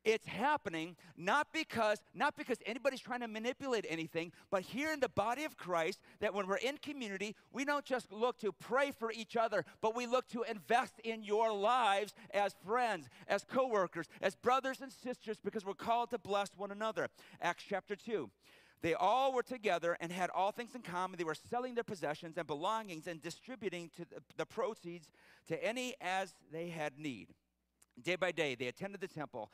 It's 0.05 0.25
happening 0.25 0.95
not 1.17 1.49
because 1.53 1.99
not 2.15 2.37
because 2.37 2.59
anybody's 2.65 3.01
trying 3.01 3.21
to 3.21 3.29
manipulate 3.29 3.85
anything, 3.89 4.31
but 4.53 4.63
here 4.63 4.93
in 4.93 5.01
the 5.01 5.09
body 5.09 5.43
of 5.43 5.57
Christ 5.57 6.01
that 6.21 6.33
when 6.33 6.47
we're 6.47 6.59
in 6.59 6.79
community, 6.79 7.35
we 7.53 7.65
don't 7.65 7.85
just 7.85 8.13
look 8.13 8.39
to 8.39 8.53
pray 8.53 8.93
for 8.93 9.11
each 9.11 9.37
other, 9.37 9.65
but 9.81 9.97
we 9.97 10.07
look 10.07 10.29
to 10.29 10.45
invest 10.45 11.01
in 11.03 11.25
your 11.25 11.53
lives 11.53 12.15
as 12.33 12.55
friends, 12.65 13.09
as 13.27 13.43
coworkers, 13.43 14.07
as 14.23 14.37
brothers 14.37 14.81
and 14.81 14.93
sisters 14.93 15.39
because 15.43 15.65
we're 15.67 15.75
called 15.75 16.11
to 16.11 16.19
bless 16.19 16.51
one 16.57 16.71
another. 16.71 17.09
Acts 17.43 17.65
chapter 17.69 17.97
2. 17.97 18.31
They 18.87 18.95
all 18.95 19.33
were 19.33 19.43
together 19.43 19.97
and 20.01 20.13
had 20.13 20.31
all 20.31 20.53
things 20.53 20.77
in 20.77 20.83
common. 20.83 21.19
They 21.19 21.25
were 21.25 21.35
selling 21.35 21.75
their 21.75 21.83
possessions 21.83 22.39
and 22.39 22.47
belongings 22.47 23.09
and 23.09 23.21
distributing 23.21 23.91
to 23.97 24.05
the, 24.05 24.23
the 24.37 24.47
proceeds 24.47 25.09
to 25.49 25.61
any 25.61 25.97
as 26.01 26.35
they 26.53 26.69
had 26.69 26.97
need. 26.97 27.35
Day 28.01 28.15
by 28.15 28.31
day, 28.31 28.55
they 28.55 28.69
attended 28.69 29.01
the 29.01 29.09
temple, 29.09 29.51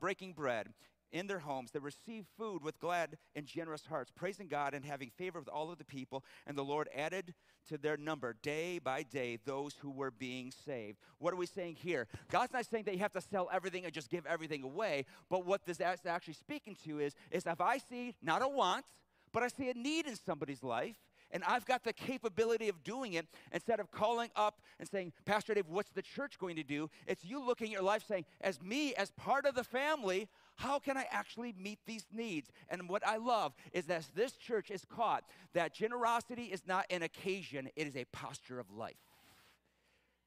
breaking 0.00 0.32
bread 0.32 0.66
in 1.12 1.26
their 1.26 1.40
homes. 1.40 1.70
They 1.70 1.78
received 1.78 2.26
food 2.36 2.62
with 2.62 2.80
glad 2.80 3.18
and 3.36 3.46
generous 3.46 3.86
hearts, 3.86 4.10
praising 4.14 4.48
God 4.48 4.74
and 4.74 4.84
having 4.84 5.10
favor 5.10 5.38
with 5.38 5.48
all 5.48 5.70
of 5.70 5.78
the 5.78 5.84
people. 5.84 6.24
And 6.46 6.56
the 6.56 6.64
Lord 6.64 6.88
added 6.94 7.34
to 7.68 7.78
their 7.78 7.96
number 7.96 8.34
day 8.42 8.78
by 8.78 9.02
day 9.02 9.38
those 9.44 9.74
who 9.80 9.90
were 9.90 10.10
being 10.10 10.52
saved. 10.64 10.98
What 11.18 11.32
are 11.32 11.36
we 11.36 11.46
saying 11.46 11.76
here? 11.76 12.08
God's 12.30 12.52
not 12.52 12.66
saying 12.66 12.84
that 12.84 12.94
you 12.94 13.00
have 13.00 13.12
to 13.12 13.20
sell 13.20 13.48
everything 13.52 13.84
and 13.84 13.92
just 13.92 14.10
give 14.10 14.26
everything 14.26 14.62
away. 14.62 15.04
But 15.28 15.46
what 15.46 15.64
this 15.64 15.78
is 15.78 16.06
actually 16.06 16.34
speaking 16.34 16.76
to 16.84 16.98
is, 16.98 17.14
is 17.30 17.46
if 17.46 17.60
I 17.60 17.78
see 17.78 18.14
not 18.22 18.42
a 18.42 18.48
want, 18.48 18.86
but 19.32 19.42
I 19.42 19.48
see 19.48 19.70
a 19.70 19.74
need 19.74 20.06
in 20.06 20.16
somebody's 20.16 20.62
life, 20.62 20.96
and 21.30 21.42
I've 21.44 21.64
got 21.64 21.82
the 21.82 21.92
capability 21.92 22.68
of 22.68 22.84
doing 22.84 23.14
it 23.14 23.26
instead 23.52 23.80
of 23.80 23.90
calling 23.90 24.30
up 24.36 24.60
and 24.78 24.86
saying, 24.86 25.12
Pastor 25.24 25.54
Dave, 25.54 25.66
what's 25.66 25.90
the 25.90 26.02
church 26.02 26.38
going 26.38 26.56
to 26.56 26.62
do? 26.62 26.90
It's 27.06 27.24
you 27.24 27.42
looking 27.44 27.68
at 27.68 27.72
your 27.72 27.82
life 27.82 28.04
saying, 28.06 28.26
as 28.42 28.60
me, 28.60 28.94
as 28.94 29.10
part 29.12 29.46
of 29.46 29.54
the 29.54 29.64
family, 29.64 30.28
how 30.56 30.78
can 30.78 30.96
I 30.96 31.06
actually 31.10 31.54
meet 31.58 31.78
these 31.86 32.06
needs? 32.12 32.50
And 32.68 32.88
what 32.88 33.06
I 33.06 33.16
love 33.16 33.54
is 33.72 33.86
that 33.86 34.06
this 34.14 34.32
church 34.32 34.70
is 34.70 34.84
caught 34.84 35.24
that 35.54 35.74
generosity 35.74 36.44
is 36.44 36.62
not 36.66 36.86
an 36.90 37.02
occasion, 37.02 37.68
it 37.76 37.86
is 37.86 37.96
a 37.96 38.04
posture 38.12 38.60
of 38.60 38.70
life. 38.70 38.96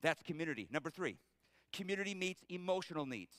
That's 0.02 0.22
community. 0.24 0.68
Number 0.72 0.90
three, 0.90 1.18
community 1.72 2.14
meets 2.14 2.44
emotional 2.50 3.06
needs. 3.06 3.36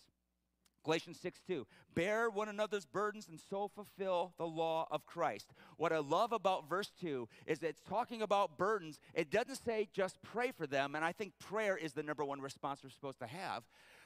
Galatians 0.87 1.19
6 1.21 1.41
2. 1.49 1.67
Bear 1.97 2.31
one 2.31 2.49
another's 2.49 2.87
burdens 2.87 3.27
and 3.29 3.41
so 3.51 3.69
fulfill 3.75 4.33
the 4.39 4.47
law 4.47 4.87
of 4.93 5.05
Christ. 5.05 5.53
What 5.79 5.93
I 5.93 5.99
love 5.99 6.33
about 6.33 6.69
verse 6.69 6.93
2 7.01 7.29
is 7.45 7.63
it's 7.63 7.83
talking 7.83 8.23
about 8.23 8.57
burdens. 8.57 9.01
It 9.13 9.31
doesn't 9.31 9.65
say 9.65 9.89
just 9.93 10.23
pray 10.23 10.53
for 10.53 10.67
them, 10.67 10.95
and 10.95 11.05
I 11.05 11.11
think 11.11 11.33
prayer 11.41 11.77
is 11.77 11.93
the 11.93 12.05
number 12.05 12.25
one 12.25 12.41
response 12.41 12.85
we're 12.85 12.91
supposed 12.91 13.19
to 13.19 13.27
have, 13.27 13.65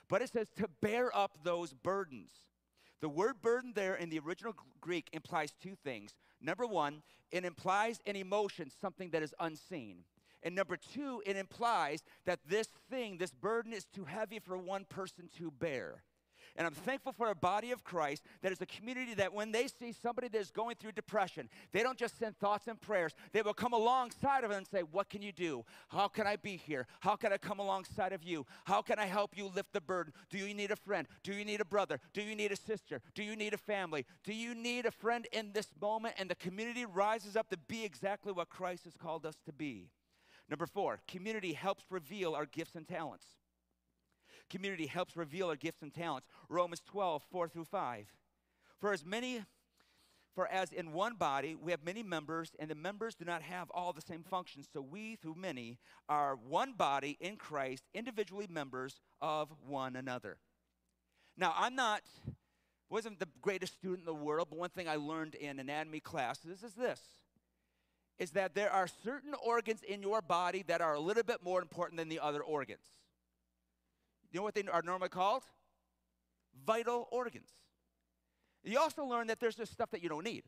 but 0.08 0.22
it 0.22 0.30
says 0.30 0.48
to 0.56 0.68
bear 0.80 1.14
up 1.14 1.36
those 1.44 1.74
burdens. 1.74 2.30
The 3.00 3.08
word 3.08 3.40
burden 3.40 3.72
there 3.74 3.94
in 3.94 4.10
the 4.10 4.18
original 4.18 4.54
Greek 4.80 5.08
implies 5.12 5.52
two 5.62 5.74
things. 5.82 6.14
Number 6.40 6.66
one, 6.66 7.02
it 7.30 7.44
implies 7.44 8.00
an 8.06 8.16
emotion, 8.16 8.70
something 8.80 9.10
that 9.10 9.22
is 9.22 9.34
unseen. 9.40 10.04
And 10.42 10.54
number 10.54 10.76
two, 10.76 11.22
it 11.26 11.36
implies 11.36 12.02
that 12.24 12.40
this 12.46 12.68
thing, 12.90 13.18
this 13.18 13.32
burden, 13.32 13.72
is 13.72 13.84
too 13.84 14.04
heavy 14.04 14.38
for 14.38 14.56
one 14.56 14.84
person 14.84 15.28
to 15.38 15.50
bear. 15.50 16.02
And 16.60 16.66
I'm 16.66 16.74
thankful 16.74 17.12
for 17.12 17.30
a 17.30 17.34
body 17.34 17.70
of 17.70 17.84
Christ 17.84 18.22
that 18.42 18.52
is 18.52 18.60
a 18.60 18.66
community 18.66 19.14
that 19.14 19.32
when 19.32 19.50
they 19.50 19.66
see 19.66 19.94
somebody 19.94 20.28
that 20.28 20.38
is 20.38 20.50
going 20.50 20.76
through 20.76 20.92
depression, 20.92 21.48
they 21.72 21.82
don't 21.82 21.96
just 21.96 22.18
send 22.18 22.36
thoughts 22.36 22.66
and 22.68 22.78
prayers. 22.78 23.14
They 23.32 23.40
will 23.40 23.54
come 23.54 23.72
alongside 23.72 24.44
of 24.44 24.50
them 24.50 24.58
and 24.58 24.66
say, 24.68 24.82
What 24.82 25.08
can 25.08 25.22
you 25.22 25.32
do? 25.32 25.64
How 25.88 26.06
can 26.06 26.26
I 26.26 26.36
be 26.36 26.58
here? 26.58 26.86
How 27.00 27.16
can 27.16 27.32
I 27.32 27.38
come 27.38 27.60
alongside 27.60 28.12
of 28.12 28.22
you? 28.22 28.44
How 28.66 28.82
can 28.82 28.98
I 28.98 29.06
help 29.06 29.38
you 29.38 29.46
lift 29.46 29.72
the 29.72 29.80
burden? 29.80 30.12
Do 30.28 30.36
you 30.36 30.52
need 30.52 30.70
a 30.70 30.76
friend? 30.76 31.08
Do 31.22 31.32
you 31.32 31.46
need 31.46 31.62
a 31.62 31.64
brother? 31.64 31.98
Do 32.12 32.20
you 32.20 32.36
need 32.36 32.52
a 32.52 32.56
sister? 32.56 33.00
Do 33.14 33.22
you 33.22 33.36
need 33.36 33.54
a 33.54 33.58
family? 33.58 34.04
Do 34.22 34.34
you 34.34 34.54
need 34.54 34.84
a 34.84 34.90
friend 34.90 35.26
in 35.32 35.52
this 35.54 35.68
moment? 35.80 36.16
And 36.18 36.28
the 36.28 36.34
community 36.34 36.84
rises 36.84 37.36
up 37.36 37.48
to 37.48 37.56
be 37.56 37.86
exactly 37.86 38.32
what 38.32 38.50
Christ 38.50 38.84
has 38.84 38.98
called 38.98 39.24
us 39.24 39.36
to 39.46 39.52
be. 39.54 39.88
Number 40.50 40.66
four, 40.66 41.00
community 41.08 41.54
helps 41.54 41.84
reveal 41.88 42.34
our 42.34 42.44
gifts 42.44 42.74
and 42.74 42.86
talents. 42.86 43.24
Community 44.50 44.86
helps 44.86 45.16
reveal 45.16 45.48
our 45.48 45.56
gifts 45.56 45.82
and 45.82 45.94
talents. 45.94 46.26
Romans 46.48 46.82
12, 46.86 47.22
4 47.30 47.48
through 47.48 47.64
5. 47.64 48.06
For 48.78 48.92
as 48.92 49.04
many, 49.04 49.42
for 50.34 50.46
as 50.48 50.72
in 50.72 50.92
one 50.92 51.14
body 51.14 51.54
we 51.54 51.70
have 51.70 51.84
many 51.84 52.02
members, 52.02 52.50
and 52.58 52.70
the 52.70 52.74
members 52.74 53.14
do 53.14 53.24
not 53.24 53.42
have 53.42 53.70
all 53.70 53.92
the 53.92 54.00
same 54.00 54.22
functions, 54.22 54.68
so 54.72 54.80
we, 54.80 55.16
through 55.16 55.36
many, 55.36 55.78
are 56.08 56.36
one 56.36 56.72
body 56.72 57.16
in 57.20 57.36
Christ, 57.36 57.84
individually 57.94 58.46
members 58.50 59.00
of 59.20 59.48
one 59.66 59.96
another. 59.96 60.38
Now, 61.36 61.54
I'm 61.56 61.74
not, 61.74 62.02
wasn't 62.90 63.20
the 63.20 63.28
greatest 63.40 63.74
student 63.74 64.00
in 64.00 64.06
the 64.06 64.14
world, 64.14 64.48
but 64.50 64.58
one 64.58 64.70
thing 64.70 64.88
I 64.88 64.96
learned 64.96 65.36
in 65.36 65.58
anatomy 65.58 66.00
classes 66.00 66.62
is 66.62 66.74
this 66.74 67.00
is 68.18 68.32
that 68.32 68.54
there 68.54 68.70
are 68.70 68.86
certain 69.02 69.34
organs 69.42 69.82
in 69.82 70.02
your 70.02 70.20
body 70.20 70.62
that 70.68 70.82
are 70.82 70.92
a 70.92 71.00
little 71.00 71.22
bit 71.22 71.42
more 71.42 71.62
important 71.62 71.98
than 71.98 72.10
the 72.10 72.20
other 72.20 72.42
organs. 72.42 72.84
You 74.30 74.38
know 74.38 74.44
what 74.44 74.54
they 74.54 74.64
are 74.70 74.82
normally 74.82 75.08
called? 75.08 75.42
Vital 76.64 77.08
organs. 77.10 77.50
You 78.62 78.78
also 78.78 79.04
learn 79.04 79.28
that 79.28 79.40
there's 79.40 79.56
just 79.56 79.72
stuff 79.72 79.90
that 79.90 80.02
you 80.02 80.08
don't 80.08 80.24
need. 80.24 80.44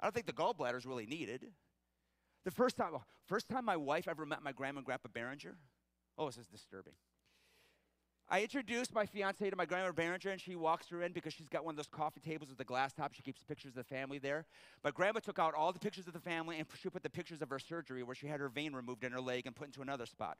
I 0.00 0.06
don't 0.06 0.14
think 0.14 0.26
the 0.26 0.32
gallbladder 0.32 0.76
is 0.76 0.86
really 0.86 1.06
needed. 1.06 1.46
The 2.44 2.50
first 2.50 2.76
time, 2.76 2.92
first 3.26 3.48
time 3.48 3.64
my 3.64 3.76
wife 3.76 4.08
ever 4.08 4.24
met 4.24 4.42
my 4.42 4.52
grandma 4.52 4.78
and 4.78 4.86
grandpa 4.86 5.08
Behringer, 5.08 5.54
oh, 6.16 6.26
this 6.26 6.38
is 6.38 6.46
disturbing. 6.46 6.94
I 8.28 8.42
introduced 8.42 8.92
my 8.92 9.06
fiance 9.06 9.48
to 9.48 9.54
my 9.54 9.66
grandma 9.66 9.92
Behringer, 9.92 10.32
and 10.32 10.40
she 10.40 10.56
walks 10.56 10.88
her 10.88 11.02
in 11.02 11.12
because 11.12 11.32
she's 11.32 11.48
got 11.48 11.64
one 11.64 11.74
of 11.74 11.76
those 11.76 11.86
coffee 11.86 12.20
tables 12.20 12.48
with 12.48 12.58
the 12.58 12.64
glass 12.64 12.92
top. 12.92 13.14
She 13.14 13.22
keeps 13.22 13.42
pictures 13.44 13.70
of 13.70 13.76
the 13.76 13.84
family 13.84 14.18
there. 14.18 14.46
But 14.82 14.94
grandma 14.94 15.20
took 15.20 15.38
out 15.38 15.54
all 15.54 15.72
the 15.72 15.78
pictures 15.78 16.08
of 16.08 16.12
the 16.12 16.20
family, 16.20 16.58
and 16.58 16.66
she 16.80 16.88
put 16.88 17.04
the 17.04 17.10
pictures 17.10 17.40
of 17.40 17.50
her 17.50 17.60
surgery 17.60 18.02
where 18.02 18.16
she 18.16 18.26
had 18.26 18.40
her 18.40 18.48
vein 18.48 18.72
removed 18.72 19.04
in 19.04 19.12
her 19.12 19.20
leg 19.20 19.46
and 19.46 19.54
put 19.54 19.68
into 19.68 19.80
another 19.80 20.06
spot. 20.06 20.38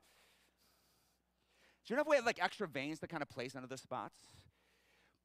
Do 1.87 1.93
you 1.93 1.95
know 1.95 2.01
if 2.01 2.07
we 2.07 2.17
have 2.17 2.25
like 2.25 2.43
extra 2.43 2.67
veins 2.67 2.99
to 2.99 3.07
kind 3.07 3.23
of 3.23 3.29
place 3.29 3.55
under 3.55 3.67
the 3.67 3.77
spots? 3.77 4.19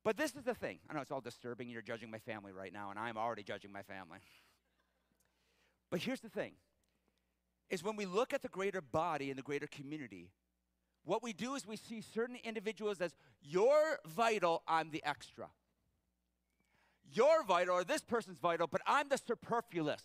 But 0.05 0.17
this 0.17 0.37
is 0.37 0.45
the 0.45 0.55
thing. 0.55 0.79
I 0.89 0.95
know 0.95 1.01
it's 1.01 1.11
all 1.11 1.21
disturbing. 1.21 1.69
You're 1.69 1.83
judging 1.83 2.11
my 2.11 2.19
family 2.19 2.53
right 2.53 2.73
now, 2.73 2.91
and 2.91 2.99
I'm 2.99 3.17
already 3.17 3.43
judging 3.43 3.73
my 3.73 3.83
family. 3.83 4.19
But 5.91 6.01
here's 6.01 6.21
the 6.21 6.29
thing 6.29 6.53
is 7.69 7.83
when 7.83 7.97
we 7.97 8.07
look 8.07 8.33
at 8.33 8.43
the 8.43 8.49
greater 8.49 8.81
body 8.81 9.31
and 9.31 9.39
the 9.39 9.43
greater 9.43 9.67
community, 9.67 10.31
what 11.05 11.23
we 11.23 11.33
do 11.33 11.55
is 11.55 11.67
we 11.67 11.77
see 11.77 12.01
certain 12.01 12.37
individuals 12.45 13.01
as 13.01 13.13
you're 13.41 13.99
vital, 14.07 14.63
I'm 14.69 14.91
the 14.91 15.03
extra. 15.05 15.49
You're 17.13 17.43
vital, 17.45 17.75
or 17.75 17.85
this 17.85 18.03
person's 18.03 18.39
vital, 18.39 18.67
but 18.67 18.83
I'm 18.87 19.09
the 19.09 19.19
superfluous. 19.19 20.03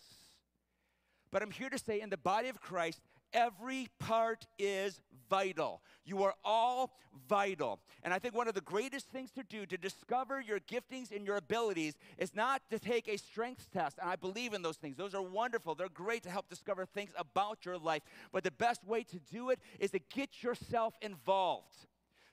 But 1.30 1.42
I'm 1.42 1.50
here 1.50 1.70
to 1.70 1.78
say 1.78 2.00
in 2.00 2.10
the 2.10 2.16
body 2.16 2.48
of 2.48 2.60
Christ, 2.60 3.00
every 3.32 3.88
part 3.98 4.46
is 4.58 5.00
vital. 5.28 5.82
You 6.04 6.22
are 6.22 6.34
all 6.44 6.92
vital. 7.28 7.80
And 8.02 8.14
I 8.14 8.18
think 8.18 8.34
one 8.34 8.48
of 8.48 8.54
the 8.54 8.60
greatest 8.60 9.08
things 9.08 9.30
to 9.32 9.42
do 9.42 9.66
to 9.66 9.76
discover 9.76 10.40
your 10.40 10.60
giftings 10.60 11.14
and 11.14 11.26
your 11.26 11.36
abilities 11.36 11.94
is 12.16 12.34
not 12.34 12.62
to 12.70 12.78
take 12.78 13.08
a 13.08 13.16
strengths 13.16 13.66
test. 13.66 13.98
And 14.00 14.08
I 14.08 14.16
believe 14.16 14.54
in 14.54 14.62
those 14.62 14.76
things. 14.76 14.96
Those 14.96 15.14
are 15.14 15.22
wonderful. 15.22 15.74
They're 15.74 15.88
great 15.88 16.22
to 16.22 16.30
help 16.30 16.48
discover 16.48 16.86
things 16.86 17.10
about 17.16 17.64
your 17.64 17.78
life. 17.78 18.02
But 18.32 18.44
the 18.44 18.50
best 18.50 18.84
way 18.84 19.02
to 19.04 19.18
do 19.30 19.50
it 19.50 19.58
is 19.78 19.90
to 19.90 19.98
get 19.98 20.42
yourself 20.42 20.94
involved. 21.02 21.86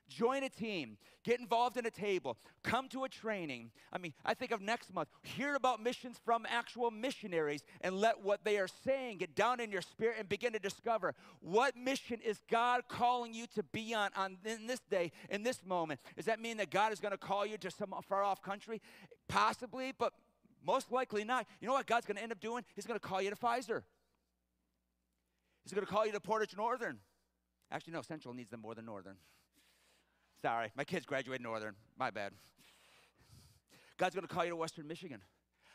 Join 0.08 0.44
a 0.44 0.48
team, 0.48 0.98
get 1.24 1.40
involved 1.40 1.76
in 1.76 1.84
a 1.84 1.90
table, 1.90 2.36
come 2.62 2.88
to 2.90 3.02
a 3.02 3.08
training. 3.08 3.72
I 3.92 3.98
mean, 3.98 4.12
I 4.24 4.34
think 4.34 4.52
of 4.52 4.60
next 4.60 4.94
month, 4.94 5.08
hear 5.22 5.56
about 5.56 5.82
missions 5.82 6.16
from 6.24 6.46
actual 6.48 6.92
missionaries 6.92 7.64
and 7.80 7.96
let 7.96 8.22
what 8.22 8.44
they 8.44 8.58
are 8.58 8.68
saying 8.68 9.18
get 9.18 9.34
down 9.34 9.58
in 9.58 9.72
your 9.72 9.82
spirit 9.82 10.16
and 10.18 10.28
begin 10.28 10.52
to 10.52 10.60
discover 10.60 11.14
what 11.40 11.76
mission 11.76 12.20
is 12.24 12.40
God 12.48 12.82
calling 12.88 13.34
you 13.34 13.46
to 13.56 13.64
be 13.64 13.94
on, 13.94 14.10
on 14.16 14.38
in 14.44 14.68
this 14.68 14.80
day, 14.88 15.10
in 15.28 15.42
this 15.42 15.64
moment. 15.66 15.98
Does 16.14 16.26
that 16.26 16.40
mean 16.40 16.56
that 16.58 16.70
God 16.70 16.92
is 16.92 17.00
going 17.00 17.12
to 17.12 17.18
call 17.18 17.44
you 17.44 17.58
to 17.58 17.70
some 17.70 17.92
far 18.08 18.22
off 18.22 18.40
country? 18.40 18.80
Possibly, 19.26 19.92
but 19.98 20.12
most 20.64 20.92
likely 20.92 21.24
not. 21.24 21.46
You 21.60 21.66
know 21.66 21.74
what 21.74 21.86
God's 21.86 22.06
going 22.06 22.16
to 22.16 22.22
end 22.22 22.30
up 22.30 22.40
doing? 22.40 22.64
He's 22.76 22.86
going 22.86 22.98
to 22.98 23.04
call 23.04 23.20
you 23.20 23.30
to 23.30 23.36
Pfizer. 23.36 23.82
He's 25.64 25.72
going 25.72 25.84
to 25.84 25.92
call 25.92 26.06
you 26.06 26.12
to 26.12 26.20
Portage 26.20 26.56
Northern. 26.56 26.98
Actually, 27.72 27.94
no, 27.94 28.02
Central 28.02 28.32
needs 28.34 28.50
them 28.50 28.60
more 28.60 28.76
than 28.76 28.84
Northern. 28.84 29.16
Sorry, 30.42 30.70
my 30.76 30.84
kids 30.84 31.06
graduated 31.06 31.42
Northern. 31.42 31.74
My 31.98 32.10
bad. 32.10 32.32
God's 33.96 34.14
going 34.14 34.26
to 34.26 34.32
call 34.32 34.44
you 34.44 34.50
to 34.50 34.56
Western 34.56 34.86
Michigan. 34.86 35.20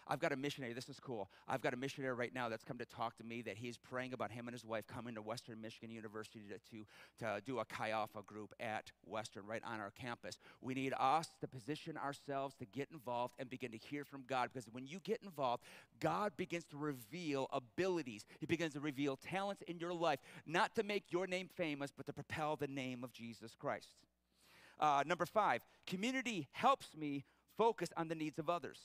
I've 0.07 0.19
got 0.19 0.33
a 0.33 0.35
missionary. 0.35 0.73
This 0.73 0.89
is 0.89 0.99
cool. 0.99 1.29
I've 1.47 1.61
got 1.61 1.73
a 1.73 1.77
missionary 1.77 2.13
right 2.13 2.33
now 2.33 2.49
that's 2.49 2.63
come 2.63 2.77
to 2.79 2.85
talk 2.85 3.15
to 3.17 3.23
me 3.23 3.41
that 3.43 3.57
he's 3.57 3.77
praying 3.77 4.13
about 4.13 4.29
him 4.29 4.47
and 4.47 4.53
his 4.53 4.65
wife 4.65 4.85
coming 4.85 5.15
to 5.15 5.21
Western 5.21 5.61
Michigan 5.61 5.89
University 5.89 6.41
to, 6.49 6.77
to, 6.77 6.85
to 7.19 7.41
do 7.45 7.59
a 7.59 7.65
Chi 7.65 7.91
Alpha 7.91 8.21
group 8.25 8.53
at 8.59 8.91
Western 9.05 9.45
right 9.45 9.61
on 9.65 9.79
our 9.79 9.91
campus. 9.91 10.39
We 10.59 10.73
need 10.73 10.93
us 10.99 11.29
to 11.39 11.47
position 11.47 11.97
ourselves 11.97 12.55
to 12.55 12.65
get 12.65 12.89
involved 12.91 13.35
and 13.39 13.49
begin 13.49 13.71
to 13.71 13.77
hear 13.77 14.03
from 14.03 14.23
God 14.27 14.49
because 14.51 14.67
when 14.71 14.85
you 14.85 14.99
get 14.99 15.21
involved, 15.23 15.63
God 15.99 16.33
begins 16.35 16.65
to 16.65 16.77
reveal 16.77 17.47
abilities. 17.53 18.25
He 18.39 18.45
begins 18.45 18.73
to 18.73 18.81
reveal 18.81 19.15
talents 19.15 19.61
in 19.67 19.79
your 19.79 19.93
life, 19.93 20.19
not 20.45 20.75
to 20.75 20.83
make 20.83 21.05
your 21.11 21.25
name 21.25 21.47
famous, 21.55 21.93
but 21.95 22.05
to 22.07 22.13
propel 22.13 22.55
the 22.55 22.67
name 22.67 23.03
of 23.03 23.13
Jesus 23.13 23.55
Christ. 23.57 23.95
Uh, 24.81 25.03
number 25.05 25.25
five, 25.27 25.61
community 25.85 26.47
helps 26.51 26.97
me 26.97 27.23
focus 27.57 27.89
on 27.95 28.07
the 28.07 28.15
needs 28.15 28.39
of 28.39 28.49
others. 28.49 28.79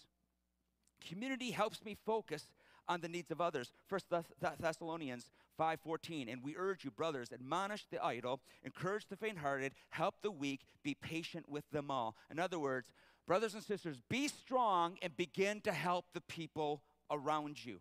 Community 1.08 1.50
helps 1.50 1.82
me 1.84 1.96
focus 2.04 2.44
on 2.88 3.00
the 3.00 3.08
needs 3.08 3.30
of 3.30 3.40
others. 3.40 3.72
First 3.86 4.08
Thess- 4.08 4.32
Thessalonians 4.60 5.30
5:14, 5.56 6.28
and 6.28 6.42
we 6.42 6.54
urge 6.56 6.84
you, 6.84 6.90
brothers, 6.90 7.32
admonish 7.32 7.86
the 7.86 8.02
idle, 8.04 8.42
encourage 8.62 9.06
the 9.08 9.16
faint-hearted, 9.16 9.74
help 9.90 10.20
the 10.20 10.30
weak, 10.30 10.66
be 10.82 10.94
patient 10.94 11.48
with 11.48 11.68
them 11.70 11.90
all. 11.90 12.16
In 12.30 12.38
other 12.38 12.58
words, 12.58 12.92
brothers 13.26 13.54
and 13.54 13.62
sisters, 13.62 14.00
be 14.08 14.28
strong 14.28 14.98
and 15.02 15.16
begin 15.16 15.60
to 15.62 15.72
help 15.72 16.12
the 16.12 16.20
people 16.20 16.82
around 17.10 17.64
you. 17.64 17.80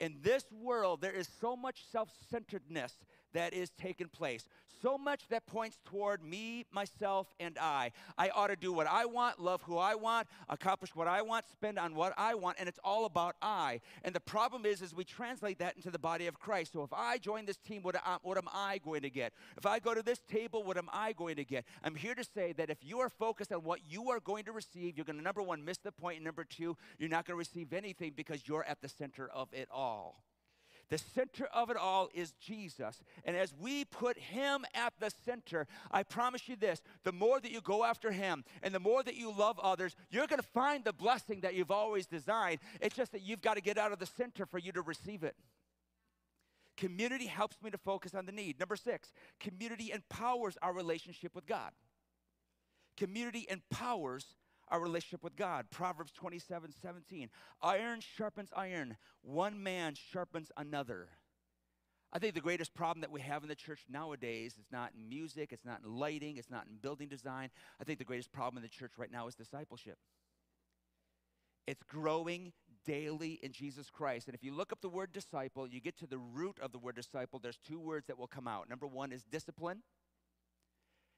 In 0.00 0.20
this 0.22 0.50
world, 0.52 1.00
there 1.00 1.12
is 1.12 1.28
so 1.40 1.56
much 1.56 1.84
self 1.86 2.10
centeredness 2.30 3.04
that 3.32 3.52
is 3.52 3.70
taking 3.78 4.08
place. 4.08 4.46
So 4.80 4.96
much 4.96 5.26
that 5.30 5.44
points 5.46 5.76
toward 5.84 6.22
me, 6.22 6.64
myself, 6.70 7.26
and 7.40 7.58
I. 7.58 7.90
I 8.16 8.28
ought 8.28 8.46
to 8.46 8.56
do 8.56 8.72
what 8.72 8.86
I 8.86 9.06
want, 9.06 9.40
love 9.40 9.60
who 9.62 9.76
I 9.76 9.96
want, 9.96 10.28
accomplish 10.48 10.94
what 10.94 11.08
I 11.08 11.20
want, 11.22 11.46
spend 11.50 11.78
on 11.78 11.96
what 11.96 12.14
I 12.16 12.34
want, 12.34 12.58
and 12.60 12.68
it's 12.68 12.78
all 12.84 13.04
about 13.04 13.34
I. 13.42 13.80
And 14.04 14.14
the 14.14 14.20
problem 14.20 14.64
is, 14.64 14.80
is 14.80 14.94
we 14.94 15.04
translate 15.04 15.58
that 15.58 15.74
into 15.76 15.90
the 15.90 15.98
body 15.98 16.28
of 16.28 16.38
Christ. 16.38 16.72
So 16.72 16.84
if 16.84 16.92
I 16.92 17.18
join 17.18 17.44
this 17.44 17.56
team, 17.56 17.82
what, 17.82 17.96
uh, 17.96 18.18
what 18.22 18.38
am 18.38 18.48
I 18.52 18.78
going 18.78 19.02
to 19.02 19.10
get? 19.10 19.32
If 19.56 19.66
I 19.66 19.80
go 19.80 19.94
to 19.94 20.02
this 20.02 20.20
table, 20.30 20.62
what 20.62 20.76
am 20.76 20.88
I 20.92 21.12
going 21.12 21.36
to 21.36 21.44
get? 21.44 21.64
I'm 21.82 21.96
here 21.96 22.14
to 22.14 22.24
say 22.24 22.52
that 22.52 22.70
if 22.70 22.78
you 22.82 23.00
are 23.00 23.10
focused 23.10 23.52
on 23.52 23.64
what 23.64 23.80
you 23.88 24.10
are 24.10 24.20
going 24.20 24.44
to 24.44 24.52
receive, 24.52 24.96
you're 24.96 25.04
going 25.04 25.18
to, 25.18 25.24
number 25.24 25.42
one, 25.42 25.64
miss 25.64 25.78
the 25.78 25.90
point, 25.90 26.16
and 26.16 26.24
number 26.24 26.44
two, 26.44 26.76
you're 26.98 27.08
not 27.08 27.26
going 27.26 27.34
to 27.34 27.38
receive 27.38 27.72
anything 27.72 28.12
because 28.14 28.46
you're 28.46 28.64
at 28.64 28.80
the 28.80 28.88
center 28.88 29.28
of 29.28 29.48
it 29.52 29.68
all. 29.72 30.22
The 30.90 30.98
center 30.98 31.46
of 31.52 31.70
it 31.70 31.76
all 31.76 32.08
is 32.14 32.32
Jesus. 32.40 33.02
And 33.24 33.36
as 33.36 33.52
we 33.54 33.84
put 33.84 34.16
Him 34.18 34.64
at 34.74 34.94
the 34.98 35.10
center, 35.24 35.66
I 35.90 36.02
promise 36.02 36.48
you 36.48 36.56
this 36.56 36.80
the 37.04 37.12
more 37.12 37.40
that 37.40 37.52
you 37.52 37.60
go 37.60 37.84
after 37.84 38.10
Him 38.10 38.44
and 38.62 38.74
the 38.74 38.80
more 38.80 39.02
that 39.02 39.16
you 39.16 39.30
love 39.30 39.58
others, 39.58 39.94
you're 40.10 40.26
going 40.26 40.40
to 40.40 40.48
find 40.48 40.84
the 40.84 40.92
blessing 40.92 41.40
that 41.40 41.54
you've 41.54 41.70
always 41.70 42.06
designed. 42.06 42.60
It's 42.80 42.96
just 42.96 43.12
that 43.12 43.22
you've 43.22 43.42
got 43.42 43.54
to 43.54 43.60
get 43.60 43.76
out 43.76 43.92
of 43.92 43.98
the 43.98 44.06
center 44.06 44.46
for 44.46 44.58
you 44.58 44.72
to 44.72 44.82
receive 44.82 45.24
it. 45.24 45.36
Community 46.78 47.26
helps 47.26 47.60
me 47.60 47.70
to 47.70 47.78
focus 47.78 48.14
on 48.14 48.24
the 48.24 48.32
need. 48.32 48.58
Number 48.58 48.76
six, 48.76 49.12
community 49.40 49.90
empowers 49.92 50.56
our 50.62 50.72
relationship 50.72 51.34
with 51.34 51.44
God. 51.44 51.72
Community 52.96 53.46
empowers 53.50 54.34
our 54.70 54.80
relationship 54.80 55.22
with 55.22 55.36
God. 55.36 55.66
Proverbs 55.70 56.12
27 56.12 56.72
17. 56.80 57.28
Iron 57.62 58.00
sharpens 58.00 58.50
iron, 58.56 58.96
one 59.22 59.62
man 59.62 59.94
sharpens 59.94 60.50
another. 60.56 61.08
I 62.12 62.18
think 62.18 62.34
the 62.34 62.40
greatest 62.40 62.74
problem 62.74 63.02
that 63.02 63.10
we 63.10 63.20
have 63.20 63.42
in 63.42 63.48
the 63.48 63.54
church 63.54 63.84
nowadays 63.88 64.54
is 64.58 64.66
not 64.72 64.92
in 64.96 65.08
music, 65.08 65.52
it's 65.52 65.64
not 65.64 65.80
in 65.84 65.98
lighting, 65.98 66.38
it's 66.38 66.50
not 66.50 66.66
in 66.66 66.76
building 66.80 67.08
design. 67.08 67.50
I 67.80 67.84
think 67.84 67.98
the 67.98 68.04
greatest 68.04 68.32
problem 68.32 68.56
in 68.56 68.62
the 68.62 68.68
church 68.68 68.92
right 68.96 69.12
now 69.12 69.26
is 69.26 69.34
discipleship. 69.34 69.98
It's 71.66 71.82
growing 71.82 72.52
daily 72.86 73.38
in 73.42 73.52
Jesus 73.52 73.90
Christ. 73.90 74.26
And 74.26 74.34
if 74.34 74.42
you 74.42 74.54
look 74.54 74.72
up 74.72 74.80
the 74.80 74.88
word 74.88 75.12
disciple, 75.12 75.68
you 75.68 75.82
get 75.82 75.98
to 75.98 76.06
the 76.06 76.16
root 76.16 76.58
of 76.62 76.72
the 76.72 76.78
word 76.78 76.96
disciple, 76.96 77.38
there's 77.38 77.58
two 77.58 77.78
words 77.78 78.06
that 78.06 78.18
will 78.18 78.26
come 78.26 78.48
out. 78.48 78.70
Number 78.70 78.86
one 78.86 79.12
is 79.12 79.22
discipline, 79.24 79.82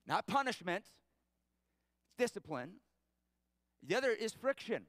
not 0.09 0.27
punishment, 0.27 0.87
it's 2.03 2.17
discipline. 2.19 2.73
The 3.87 3.97
other 3.97 4.11
is 4.11 4.33
friction. 4.33 4.85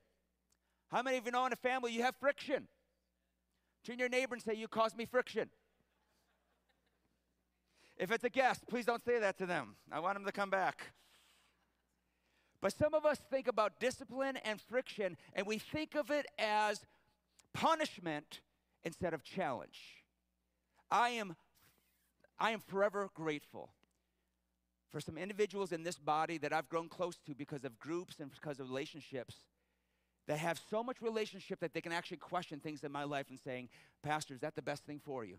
How 0.89 1.01
many 1.01 1.17
of 1.17 1.25
you 1.25 1.31
know 1.31 1.45
in 1.45 1.53
a 1.53 1.57
family 1.57 1.93
you 1.93 2.03
have 2.03 2.15
friction? 2.19 2.67
Turn 3.85 3.97
your 3.97 4.09
neighbor 4.09 4.35
and 4.35 4.43
say, 4.43 4.53
You 4.53 4.67
caused 4.67 4.97
me 4.97 5.05
friction. 5.05 5.49
If 7.97 8.11
it's 8.11 8.23
a 8.23 8.29
guest, 8.29 8.63
please 8.67 8.85
don't 8.85 9.03
say 9.03 9.19
that 9.19 9.37
to 9.37 9.45
them. 9.45 9.75
I 9.91 9.99
want 9.99 10.15
them 10.15 10.25
to 10.25 10.31
come 10.31 10.49
back. 10.49 10.91
But 12.59 12.73
some 12.77 12.93
of 12.93 13.05
us 13.05 13.19
think 13.29 13.47
about 13.47 13.79
discipline 13.79 14.37
and 14.37 14.59
friction, 14.61 15.17
and 15.33 15.47
we 15.47 15.57
think 15.57 15.95
of 15.95 16.11
it 16.11 16.25
as 16.37 16.85
punishment 17.53 18.41
instead 18.83 19.13
of 19.13 19.23
challenge. 19.23 20.03
I 20.89 21.09
am, 21.09 21.35
I 22.39 22.51
am 22.51 22.59
forever 22.59 23.09
grateful 23.13 23.71
for 24.91 24.99
some 24.99 25.17
individuals 25.17 25.71
in 25.71 25.83
this 25.83 25.97
body 25.97 26.37
that 26.39 26.53
I've 26.53 26.69
grown 26.69 26.89
close 26.89 27.17
to 27.25 27.33
because 27.33 27.63
of 27.63 27.79
groups 27.79 28.19
and 28.19 28.29
because 28.31 28.59
of 28.59 28.69
relationships 28.69 29.35
that 30.27 30.37
have 30.37 30.59
so 30.69 30.83
much 30.83 31.01
relationship 31.01 31.59
that 31.61 31.73
they 31.73 31.81
can 31.81 31.91
actually 31.91 32.17
question 32.17 32.59
things 32.59 32.83
in 32.83 32.91
my 32.91 33.03
life 33.03 33.27
and 33.29 33.39
saying, 33.39 33.69
Pastor, 34.03 34.33
is 34.33 34.41
that 34.41 34.55
the 34.55 34.61
best 34.61 34.85
thing 34.85 35.01
for 35.03 35.23
you? 35.25 35.37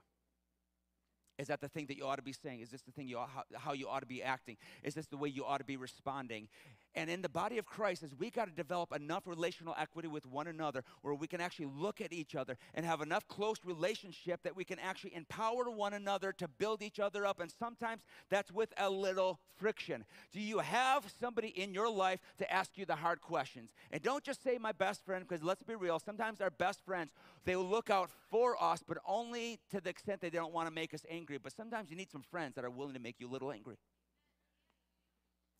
Is 1.42 1.48
that 1.48 1.60
the 1.60 1.68
thing 1.68 1.86
that 1.86 1.96
you 1.96 2.06
ought 2.06 2.16
to 2.16 2.22
be 2.22 2.32
saying? 2.32 2.60
Is 2.60 2.70
this 2.70 2.82
the 2.82 2.92
thing 2.92 3.08
you 3.08 3.18
ought, 3.18 3.28
how, 3.52 3.72
you 3.72 3.88
ought 3.88 4.00
to 4.00 4.06
be 4.06 4.22
acting? 4.22 4.56
Is 4.84 4.94
this 4.94 5.06
the 5.06 5.16
way 5.16 5.28
you 5.28 5.44
ought 5.44 5.58
to 5.58 5.64
be 5.64 5.76
responding? 5.76 6.46
And 6.94 7.10
in 7.10 7.20
the 7.20 7.28
body 7.28 7.58
of 7.58 7.66
Christ, 7.66 8.04
is 8.04 8.14
we 8.14 8.30
got 8.30 8.44
to 8.44 8.52
develop 8.52 8.94
enough 8.94 9.26
relational 9.26 9.74
equity 9.76 10.06
with 10.06 10.24
one 10.24 10.46
another 10.46 10.84
where 11.00 11.14
we 11.14 11.26
can 11.26 11.40
actually 11.40 11.66
look 11.66 12.00
at 12.00 12.12
each 12.12 12.36
other 12.36 12.56
and 12.74 12.86
have 12.86 13.00
enough 13.00 13.26
close 13.26 13.56
relationship 13.64 14.44
that 14.44 14.54
we 14.54 14.62
can 14.62 14.78
actually 14.78 15.16
empower 15.16 15.68
one 15.68 15.94
another 15.94 16.32
to 16.34 16.46
build 16.46 16.80
each 16.80 17.00
other 17.00 17.26
up. 17.26 17.40
And 17.40 17.50
sometimes 17.50 18.02
that's 18.30 18.52
with 18.52 18.72
a 18.78 18.88
little 18.88 19.40
friction. 19.56 20.04
Do 20.32 20.40
you 20.40 20.58
have 20.58 21.12
somebody 21.20 21.48
in 21.48 21.74
your 21.74 21.90
life 21.90 22.20
to 22.38 22.52
ask 22.52 22.70
you 22.76 22.84
the 22.84 22.96
hard 22.96 23.20
questions? 23.20 23.70
And 23.90 24.00
don't 24.02 24.22
just 24.22 24.44
say 24.44 24.58
my 24.58 24.72
best 24.72 25.04
friend, 25.04 25.26
because 25.26 25.42
let's 25.42 25.62
be 25.62 25.74
real, 25.74 25.98
sometimes 25.98 26.40
our 26.40 26.50
best 26.50 26.84
friends, 26.84 27.10
they 27.44 27.56
will 27.56 27.68
look 27.68 27.90
out 27.90 28.10
for 28.30 28.62
us, 28.62 28.82
but 28.86 28.98
only 29.06 29.58
to 29.70 29.80
the 29.80 29.90
extent 29.90 30.20
that 30.20 30.32
they 30.32 30.38
don't 30.38 30.52
want 30.52 30.68
to 30.68 30.74
make 30.74 30.94
us 30.94 31.04
angry. 31.10 31.31
But 31.38 31.52
sometimes 31.52 31.90
you 31.90 31.96
need 31.96 32.10
some 32.10 32.22
friends 32.22 32.54
that 32.56 32.64
are 32.64 32.70
willing 32.70 32.94
to 32.94 33.00
make 33.00 33.16
you 33.18 33.28
a 33.28 33.32
little 33.32 33.52
angry. 33.52 33.76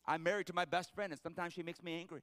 I'm 0.05 0.23
married 0.23 0.47
to 0.47 0.53
my 0.53 0.65
best 0.65 0.93
friend, 0.93 1.13
and 1.13 1.21
sometimes 1.21 1.53
she 1.53 1.63
makes 1.63 1.81
me 1.81 1.97
angry. 1.97 2.21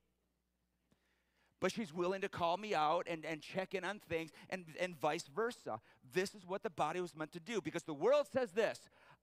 But 1.60 1.72
she's 1.72 1.92
willing 1.92 2.22
to 2.22 2.28
call 2.28 2.56
me 2.56 2.74
out 2.74 3.06
and, 3.08 3.24
and 3.24 3.42
check 3.42 3.74
in 3.74 3.84
on 3.84 4.00
things, 4.08 4.30
and, 4.48 4.64
and 4.80 4.98
vice 4.98 5.26
versa. 5.34 5.80
This 6.12 6.34
is 6.34 6.46
what 6.46 6.62
the 6.62 6.70
body 6.70 7.00
was 7.00 7.14
meant 7.14 7.32
to 7.32 7.40
do 7.40 7.60
because 7.60 7.82
the 7.82 7.94
world 7.94 8.26
says 8.32 8.52
this 8.52 8.80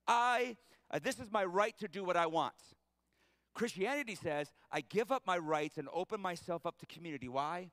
I, 0.08 0.56
uh, 0.92 1.00
this 1.00 1.20
is 1.20 1.32
my 1.32 1.44
right 1.44 1.78
to 1.80 1.88
do 1.88 2.04
what 2.04 2.16
I 2.16 2.28
want. 2.28 2.54
Christianity 3.54 4.14
says, 4.14 4.54
I 4.72 4.82
give 4.82 5.12
up 5.12 5.24
my 5.26 5.38
rights 5.40 5.80
and 5.80 5.88
open 5.92 6.22
myself 6.22 6.68
up 6.68 6.78
to 6.78 6.86
community. 6.86 7.28
Why? 7.28 7.72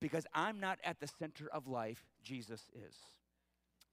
Because 0.00 0.26
I'm 0.32 0.58
not 0.58 0.78
at 0.82 1.00
the 1.00 1.08
center 1.18 1.48
of 1.52 1.66
life, 1.66 2.06
Jesus 2.22 2.62
is. 2.74 2.94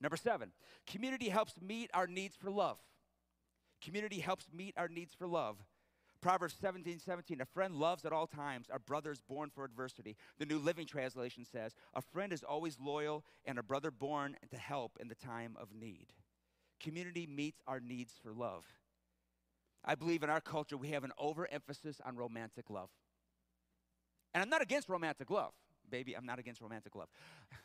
Number 0.01 0.17
seven, 0.17 0.51
community 0.85 1.29
helps 1.29 1.53
meet 1.61 1.89
our 1.93 2.07
needs 2.07 2.35
for 2.35 2.51
love. 2.51 2.77
Community 3.81 4.19
helps 4.19 4.47
meet 4.53 4.73
our 4.77 4.87
needs 4.87 5.13
for 5.13 5.27
love. 5.27 5.57
Proverbs 6.21 6.55
17, 6.59 6.99
17, 6.99 7.41
a 7.41 7.45
friend 7.45 7.75
loves 7.75 8.03
at 8.03 8.11
all 8.11 8.25
times, 8.25 8.67
a 8.73 8.79
brother 8.79 9.11
is 9.11 9.21
born 9.21 9.51
for 9.53 9.63
adversity. 9.63 10.15
The 10.39 10.45
New 10.45 10.57
Living 10.57 10.87
Translation 10.87 11.45
says, 11.45 11.75
a 11.93 12.01
friend 12.01 12.33
is 12.33 12.43
always 12.43 12.79
loyal 12.79 13.23
and 13.45 13.59
a 13.59 13.63
brother 13.63 13.91
born 13.91 14.35
to 14.49 14.57
help 14.57 14.97
in 14.99 15.07
the 15.07 15.15
time 15.15 15.55
of 15.59 15.69
need. 15.71 16.07
Community 16.79 17.27
meets 17.27 17.61
our 17.67 17.79
needs 17.79 18.13
for 18.23 18.33
love. 18.33 18.65
I 19.83 19.93
believe 19.93 20.23
in 20.23 20.31
our 20.31 20.41
culture 20.41 20.77
we 20.77 20.89
have 20.89 21.03
an 21.03 21.11
overemphasis 21.19 22.01
on 22.03 22.15
romantic 22.15 22.71
love. 22.71 22.89
And 24.33 24.41
I'm 24.41 24.49
not 24.49 24.63
against 24.63 24.89
romantic 24.89 25.29
love, 25.29 25.53
baby, 25.89 26.15
I'm 26.15 26.25
not 26.25 26.39
against 26.39 26.59
romantic 26.59 26.95
love. 26.95 27.09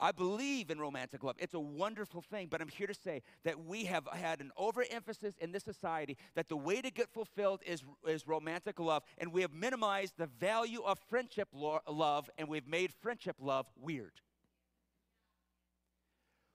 I 0.00 0.12
believe 0.12 0.70
in 0.70 0.78
romantic 0.78 1.22
love. 1.22 1.36
It's 1.38 1.52
a 1.52 1.60
wonderful 1.60 2.22
thing, 2.22 2.48
but 2.50 2.62
I'm 2.62 2.68
here 2.68 2.86
to 2.86 2.94
say 2.94 3.22
that 3.44 3.64
we 3.64 3.84
have 3.84 4.08
had 4.12 4.40
an 4.40 4.50
overemphasis 4.56 5.34
in 5.38 5.52
this 5.52 5.62
society 5.62 6.16
that 6.34 6.48
the 6.48 6.56
way 6.56 6.80
to 6.80 6.90
get 6.90 7.10
fulfilled 7.10 7.60
is, 7.66 7.84
is 8.06 8.26
romantic 8.26 8.80
love, 8.80 9.02
and 9.18 9.32
we 9.32 9.42
have 9.42 9.52
minimized 9.52 10.14
the 10.16 10.26
value 10.26 10.82
of 10.82 10.98
friendship 11.10 11.48
lo- 11.52 11.80
love, 11.86 12.30
and 12.38 12.48
we've 12.48 12.66
made 12.66 12.92
friendship 13.02 13.36
love 13.40 13.66
weird. 13.78 14.12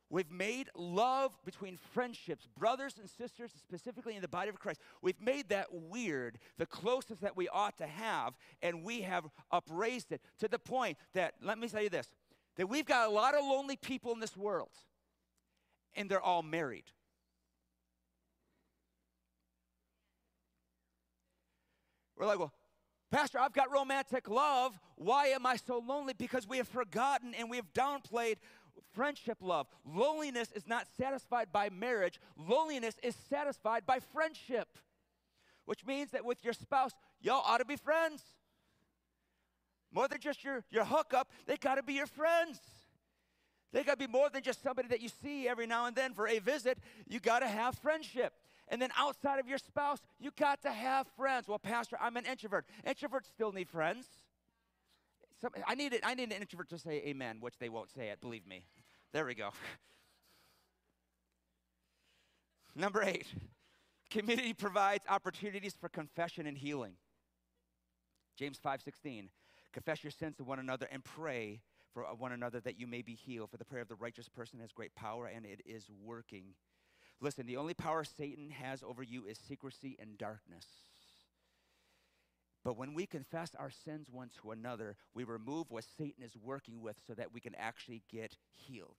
We've 0.10 0.32
made 0.32 0.70
love 0.76 1.32
between 1.46 1.78
friendships, 1.78 2.48
brothers 2.58 2.96
and 3.00 3.10
sisters, 3.10 3.52
specifically 3.58 4.16
in 4.16 4.22
the 4.22 4.28
body 4.28 4.50
of 4.50 4.60
Christ, 4.60 4.80
we've 5.02 5.20
made 5.20 5.50
that 5.50 5.68
weird, 5.72 6.38
the 6.58 6.66
closest 6.66 7.22
that 7.22 7.36
we 7.36 7.48
ought 7.50 7.78
to 7.80 7.88
have, 7.88 8.34
and 8.62 8.84
we 8.84 9.02
have 9.02 9.26
upraised 9.52 10.12
it 10.12 10.22
to 10.40 10.48
the 10.48 10.60
point 10.60 10.98
that, 11.14 11.34
let 11.42 11.58
me 11.58 11.68
tell 11.68 11.82
you 11.82 11.90
this 11.90 12.08
that 12.56 12.68
we've 12.68 12.86
got 12.86 13.08
a 13.08 13.12
lot 13.12 13.36
of 13.36 13.44
lonely 13.44 13.76
people 13.76 14.14
in 14.14 14.20
this 14.20 14.36
world, 14.36 14.72
and 15.96 16.10
they're 16.10 16.22
all 16.22 16.44
married. 16.44 16.86
We're 22.18 22.26
like, 22.26 22.40
well, 22.40 22.54
Pastor, 23.12 23.40
I've 23.40 23.54
got 23.54 23.72
romantic 23.72 24.30
love. 24.30 24.80
Why 24.96 25.28
am 25.28 25.46
I 25.46 25.58
so 25.58 25.80
lonely? 25.80 26.14
Because 26.18 26.48
we 26.48 26.58
have 26.58 26.68
forgotten 26.68 27.34
and 27.34 27.50
we 27.50 27.58
have 27.58 27.74
downplayed 27.74 28.38
friendship 28.94 29.38
love. 29.42 29.68
Loneliness 29.86 30.52
is 30.54 30.68
not 30.68 30.88
satisfied 30.98 31.52
by 31.52 31.70
marriage, 31.70 32.20
loneliness 32.38 32.96
is 33.04 33.16
satisfied 33.30 33.86
by 33.86 34.00
friendship, 34.00 34.68
which 35.66 35.86
means 35.86 36.12
that 36.12 36.26
with 36.26 36.44
your 36.44 36.54
spouse, 36.54 36.92
y'all 37.22 37.44
ought 37.46 37.60
to 37.60 37.66
be 37.66 37.76
friends. 37.76 38.24
More 39.96 40.10
than 40.10 40.20
just 40.20 40.44
your, 40.44 40.66
your 40.72 40.84
hookup, 40.84 41.32
they 41.48 41.56
got 41.56 41.76
to 41.76 41.84
be 41.84 41.94
your 41.94 42.06
friends. 42.06 42.60
They 43.72 43.82
got 43.82 43.98
to 43.98 44.08
be 44.08 44.12
more 44.12 44.30
than 44.30 44.44
just 44.44 44.62
somebody 44.62 44.90
that 44.90 45.02
you 45.02 45.08
see 45.24 45.48
every 45.48 45.68
now 45.68 45.86
and 45.86 45.96
then 45.96 46.14
for 46.14 46.28
a 46.28 46.40
visit. 46.40 46.78
You 47.08 47.22
got 47.22 47.40
to 47.40 47.48
have 47.48 47.76
friendship. 47.76 48.34
And 48.68 48.82
then 48.82 48.90
outside 48.98 49.40
of 49.40 49.48
your 49.48 49.58
spouse, 49.58 50.00
you 50.20 50.32
got 50.38 50.62
to 50.64 50.72
have 50.72 51.08
friends. 51.16 51.48
Well, 51.48 51.60
Pastor, 51.60 51.98
I'm 52.02 52.18
an 52.18 52.26
introvert. 52.26 52.66
Introverts 52.86 53.30
still 53.34 53.54
need 53.54 53.70
friends. 53.70 54.06
Some, 55.40 55.52
I, 55.66 55.76
need 55.76 55.94
it, 55.94 56.02
I 56.04 56.14
need 56.14 56.32
an 56.32 56.42
introvert 56.42 56.70
to 56.70 56.78
say 56.78 57.02
amen, 57.06 57.38
which 57.40 57.58
they 57.58 57.70
won't 57.70 57.90
say 57.90 58.10
it, 58.10 58.20
believe 58.20 58.46
me. 58.46 58.66
There 59.14 59.26
we 59.26 59.34
go. 59.34 59.52
Number 62.76 63.02
eight, 63.02 63.28
community 64.10 64.54
provides 64.54 65.06
opportunities 65.08 65.74
for 65.80 65.88
confession 65.88 66.48
and 66.48 66.58
healing. 66.58 66.94
James 68.38 68.60
5:16. 68.60 69.30
Confess 69.76 70.06
your 70.06 70.12
sins 70.12 70.38
to 70.38 70.46
one 70.46 70.58
another 70.58 70.88
and 70.90 71.04
pray 71.04 71.60
for 71.94 72.04
one 72.18 72.32
another 72.32 72.62
that 72.62 72.80
you 72.80 72.88
may 72.88 73.02
be 73.02 73.14
healed. 73.14 73.52
For 73.52 73.58
the 73.58 73.66
prayer 73.66 73.82
of 73.82 73.90
the 73.90 73.96
righteous 73.96 74.30
person 74.30 74.58
has 74.62 74.72
great 74.72 74.96
power 74.96 75.28
and 75.28 75.46
it 75.46 75.60
is 75.66 75.90
working. 76.02 76.54
Listen, 77.20 77.46
the 77.46 77.58
only 77.58 77.74
power 77.74 78.06
Satan 78.06 78.52
has 78.52 78.82
over 78.82 79.04
you 79.04 79.26
is 79.26 79.38
secrecy 79.38 79.98
and 80.00 80.18
darkness. 80.18 80.66
But 82.64 82.78
when 82.78 82.94
we 82.94 83.06
confess 83.06 83.54
our 83.54 83.70
sins 83.70 84.08
one 84.10 84.30
to 84.42 84.52
another, 84.52 84.96
we 85.14 85.26
remove 85.26 85.70
what 85.70 85.84
Satan 85.98 86.24
is 86.24 86.38
working 86.42 86.82
with 86.82 86.96
so 87.06 87.14
that 87.14 87.34
we 87.34 87.42
can 87.42 87.54
actually 87.56 88.02
get 88.10 88.38
healed. 88.54 88.96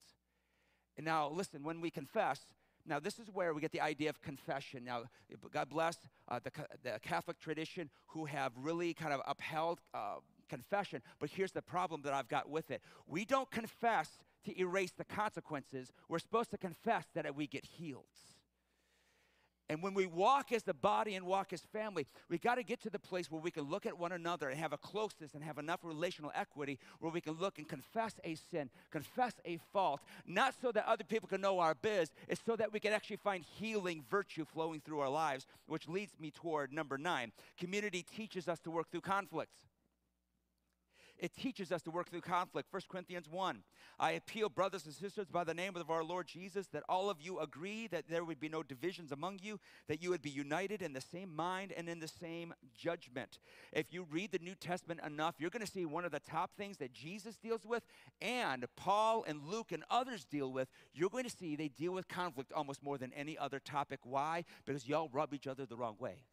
And 0.98 1.06
now, 1.06 1.30
listen, 1.30 1.62
when 1.62 1.80
we 1.80 1.90
confess, 1.90 2.44
now, 2.84 3.00
this 3.00 3.18
is 3.18 3.28
where 3.32 3.52
we 3.54 3.60
get 3.60 3.72
the 3.72 3.80
idea 3.80 4.10
of 4.10 4.20
confession. 4.20 4.84
Now, 4.84 5.04
God 5.50 5.70
bless 5.70 5.96
uh, 6.28 6.38
the, 6.44 6.52
the, 6.84 7.00
Catholic 7.00 7.40
tradition 7.40 7.90
who 8.08 8.26
have 8.26 8.52
really 8.56 8.94
kind 8.94 9.12
of 9.12 9.20
upheld 9.26 9.80
uh, 9.92 10.16
confession, 10.48 11.02
but 11.18 11.30
here's 11.30 11.52
the 11.52 11.62
problem 11.62 12.02
that 12.02 12.12
I've 12.12 12.28
got 12.28 12.48
with 12.48 12.70
it. 12.70 12.82
We 13.06 13.24
don't 13.24 13.50
confess 13.50 14.11
to 14.44 14.61
erase 14.61 14.92
the 14.96 15.04
consequences, 15.04 15.92
we're 16.09 16.20
supposed 16.20 16.50
to 16.52 16.59
confess 16.59 17.04
that 17.14 17.35
we 17.35 17.46
get 17.46 17.64
healed. 17.64 18.04
And 19.68 19.82
when 19.82 19.94
we 19.94 20.06
walk 20.06 20.52
as 20.52 20.62
the 20.62 20.74
body 20.74 21.16
and 21.16 21.26
walk 21.26 21.52
as 21.52 21.61
family, 21.72 22.06
we 22.28 22.38
got 22.38 22.54
to 22.54 22.62
get 22.62 22.80
to 22.82 22.90
the 22.90 23.00
place 23.00 23.30
where 23.30 23.40
we 23.40 23.50
can 23.50 23.64
look 23.64 23.85
at 23.85 23.98
one 23.98 24.12
another 24.12 24.48
and 24.48 24.61
have 24.61 24.72
a 24.72 24.78
closeness 24.78 25.35
and 25.35 25.42
have 25.42 25.59
enough 25.59 25.80
relational 25.82 26.30
equity 26.37 26.78
where 27.00 27.11
we 27.11 27.20
can 27.20 27.35
look 27.35 27.59
and 27.59 27.68
confess 27.68 28.14
a 28.22 28.37
sin, 28.37 28.70
confess 28.92 29.32
a 29.44 29.59
fault, 29.72 30.00
not 30.24 30.54
so 30.62 30.70
that 30.70 30.87
other 30.87 31.02
people 31.02 31.28
can 31.28 31.40
know 31.40 31.59
our 31.59 31.74
biz, 31.74 32.12
it's 32.28 32.40
so 32.46 32.54
that 32.54 32.72
we 32.72 32.78
can 32.78 32.92
actually 32.92 33.16
find 33.16 33.44
healing 33.59 34.04
virtue 34.09 34.44
flowing 34.44 34.80
through 34.80 35.00
our 35.00 35.11
lives, 35.11 35.46
which 35.66 35.88
leads 35.88 36.12
me 36.20 36.30
toward 36.30 36.72
number 36.72 36.96
nine. 36.96 37.32
Community 37.59 38.04
teaches 38.04 38.46
us 38.46 38.61
to 38.61 38.70
work 38.70 38.88
through 38.92 39.00
conflicts. 39.00 39.64
It 41.18 41.35
teaches 41.37 41.72
us 41.72 41.83
to 41.83 41.90
work 41.90 42.11
through 42.11 42.20
conflict. 42.20 42.68
1 42.70 42.83
Corinthians 42.88 43.29
1. 43.29 43.62
I 43.98 44.12
appeal, 44.12 44.48
brothers 44.48 44.85
and 44.85 44.94
sisters, 44.94 45.26
by 45.26 45.44
the 45.44 45.55
name 45.55 45.76
of 45.76 45.90
our 45.90 46.05
Lord 46.05 46.26
Jesus, 46.26 46.66
that 46.68 46.83
all 46.88 47.09
of 47.09 47.20
you 47.20 47.38
agree 47.38 47.87
that 47.88 48.09
there 48.09 48.24
would 48.24 48.38
be 48.38 48.48
no 48.48 48.62
divisions 48.62 49.12
among 49.12 49.40
you, 49.42 49.59
that 49.88 50.02
you 50.02 50.11
would 50.11 50.22
be 50.22 50.31
united 50.31 50.83
in 50.83 50.92
the 50.92 51.00
same 51.00 51.35
mind 51.35 51.72
and 51.76 51.88
in 51.88 52.00
the 52.00 52.09
same 52.09 52.52
judgment. 52.76 53.38
If 53.72 53.92
you 53.92 54.07
read 54.11 54.33
the 54.33 54.38
New 54.38 54.55
Testament 54.55 55.00
enough, 55.07 55.37
you're 55.38 55.50
going 55.50 55.64
to 55.64 55.70
see 55.70 55.87
one 55.87 56.05
of 56.05 56.12
the 56.12 56.20
top 56.20 56.50
things 56.57 56.76
that 56.79 56.92
Jesus 56.92 57.37
deals 57.37 57.64
with 57.64 57.83
and 58.20 58.64
Paul 58.76 59.24
and 59.26 59.42
Luke 59.46 59.72
and 59.72 59.85
others 59.90 60.24
deal 60.24 60.52
with. 60.52 60.68
You're 60.94 61.11
going 61.11 61.24
to 61.24 61.31
see 61.31 61.57
they 61.57 61.68
deal 61.68 61.92
with 61.92 62.09
conflict 62.09 62.52
almost 62.52 62.83
more 62.83 62.98
than 62.98 63.12
any 63.14 63.38
other 63.38 63.59
topic. 63.59 64.00
Why? 64.02 64.44
Because 64.64 64.87
y'all 64.87 65.09
rub 65.12 65.33
each 65.33 65.46
other 65.46 65.64
the 65.64 65.76
wrong 65.76 65.96
way. 65.98 66.24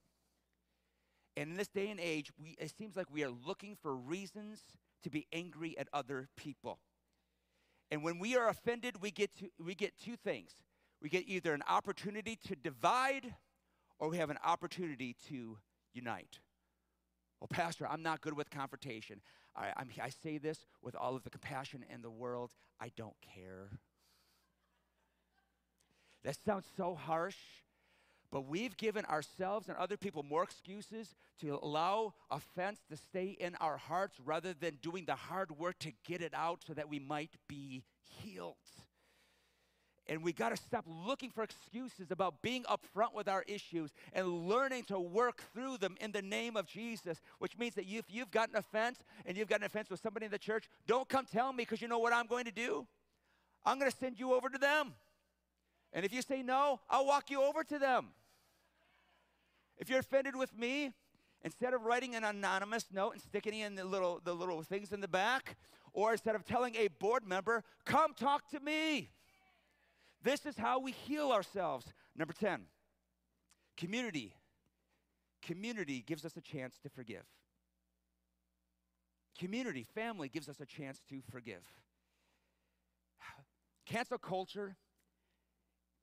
And 1.36 1.52
in 1.52 1.58
this 1.58 1.68
day 1.68 1.90
and 1.90 2.00
age, 2.00 2.32
we, 2.42 2.56
it 2.60 2.72
seems 2.78 2.96
like 2.96 3.08
we 3.12 3.24
are 3.24 3.32
looking 3.32 3.76
for 3.82 3.96
reasons 3.96 4.62
to 5.04 5.10
be 5.10 5.28
angry 5.34 5.78
at 5.78 5.88
other 5.92 6.30
people. 6.38 6.80
And 7.92 8.04
when 8.04 8.20
we 8.20 8.36
are 8.36 8.50
offended, 8.50 9.02
we 9.02 9.12
get, 9.12 9.36
to, 9.38 9.50
we 9.64 9.76
get 9.76 9.94
two 9.98 10.16
things. 10.16 10.52
We 11.02 11.10
get 11.10 11.26
either 11.28 11.54
an 11.54 11.64
opportunity 11.68 12.38
to 12.48 12.56
divide 12.56 13.36
or 14.00 14.10
we 14.10 14.18
have 14.18 14.30
an 14.30 14.40
opportunity 14.44 15.16
to 15.28 15.58
unite. 15.94 16.40
Well, 17.40 17.50
Pastor, 17.50 17.88
I'm 17.88 18.02
not 18.02 18.22
good 18.22 18.38
with 18.38 18.50
confrontation. 18.50 19.22
I, 19.56 19.74
I'm, 19.76 19.90
I 20.02 20.10
say 20.10 20.38
this 20.38 20.66
with 20.82 20.96
all 20.96 21.16
of 21.16 21.24
the 21.24 21.30
compassion 21.30 21.84
in 21.94 22.02
the 22.02 22.10
world. 22.10 22.52
I 22.80 22.90
don't 22.96 23.16
care. 23.36 23.70
That 26.24 26.38
sounds 26.46 26.66
so 26.78 26.96
harsh, 26.96 27.36
but 28.34 28.48
we've 28.48 28.76
given 28.78 29.06
ourselves 29.06 29.70
and 29.70 29.78
other 29.78 29.96
people 29.96 30.24
more 30.24 30.42
excuses 30.42 31.14
to 31.40 31.60
allow 31.62 32.16
offense 32.32 32.80
to 32.90 32.98
stay 32.98 33.38
in 33.40 33.54
our 33.62 33.78
hearts 33.78 34.18
rather 34.26 34.56
than 34.56 34.80
doing 34.82 35.06
the 35.06 35.14
hard 35.14 35.52
work 35.52 35.78
to 35.78 35.92
get 36.04 36.20
it 36.20 36.34
out 36.34 36.64
so 36.66 36.74
that 36.74 36.90
we 36.90 36.98
might 36.98 37.30
be 37.48 37.84
healed. 38.02 38.56
And 40.08 40.24
we 40.24 40.34
got 40.34 40.50
to 40.50 40.58
stop 40.58 40.84
looking 40.88 41.30
for 41.30 41.44
excuses 41.44 42.10
about 42.10 42.42
being 42.42 42.64
upfront 42.64 43.14
with 43.14 43.28
our 43.28 43.44
issues 43.48 43.92
and 44.14 44.50
learning 44.50 44.86
to 44.86 45.00
work 45.00 45.44
through 45.54 45.78
them 45.78 45.96
in 46.02 46.12
the 46.12 46.24
name 46.24 46.58
of 46.58 46.66
Jesus, 46.66 47.22
which 47.38 47.56
means 47.56 47.76
that 47.76 47.86
if 47.88 48.06
you've 48.10 48.32
got 48.32 48.50
an 48.50 48.56
offense 48.56 48.98
and 49.28 49.38
you've 49.38 49.48
got 49.48 49.60
an 49.60 49.68
offense 49.68 49.92
with 49.92 50.02
somebody 50.02 50.26
in 50.26 50.32
the 50.32 50.40
church, 50.40 50.68
don't 50.88 51.08
come 51.08 51.28
tell 51.32 51.54
me 51.54 51.66
because 51.66 51.84
you 51.84 51.88
know 51.88 52.00
what 52.00 52.14
I'm 52.14 52.26
going 52.26 52.46
to 52.46 52.52
do? 52.52 52.88
I'm 53.64 53.78
going 53.78 53.92
to 53.92 53.98
send 53.98 54.20
you 54.20 54.34
over 54.34 54.50
to 54.50 54.58
them. 54.58 54.96
And 55.94 56.04
if 56.04 56.12
you 56.12 56.24
say 56.24 56.42
no, 56.42 56.80
I'll 56.90 57.06
walk 57.06 57.30
you 57.30 57.44
over 57.44 57.64
to 57.64 57.78
them. 57.78 58.08
If 59.84 59.90
you're 59.90 60.00
offended 60.00 60.38
with 60.38 60.58
me, 60.58 60.94
instead 61.42 61.74
of 61.74 61.84
writing 61.84 62.16
an 62.16 62.24
anonymous 62.24 62.86
note 62.90 63.16
and 63.16 63.22
sticking 63.22 63.60
in 63.60 63.76
the 63.76 63.84
little, 63.84 64.22
the 64.24 64.34
little 64.34 64.64
things 64.64 64.94
in 64.94 65.02
the 65.02 65.10
back, 65.10 65.58
or 65.92 66.14
instead 66.14 66.36
of 66.36 66.46
telling 66.46 66.74
a 66.76 66.88
board 66.88 67.28
member, 67.28 67.66
come 67.84 68.14
talk 68.14 68.50
to 68.52 68.62
me. 68.62 69.12
This 70.24 70.46
is 70.46 70.56
how 70.56 70.80
we 70.80 70.94
heal 70.94 71.34
ourselves. 71.34 71.86
Number 72.16 72.32
10, 72.32 72.62
community. 73.76 74.34
Community 75.42 76.02
gives 76.08 76.24
us 76.24 76.38
a 76.38 76.42
chance 76.42 76.80
to 76.84 76.88
forgive. 76.88 77.26
Community, 79.38 79.86
family 79.94 80.30
gives 80.30 80.48
us 80.48 80.62
a 80.62 80.66
chance 80.66 81.02
to 81.10 81.20
forgive. 81.30 81.66
Cancel 83.86 84.18
culture 84.18 84.78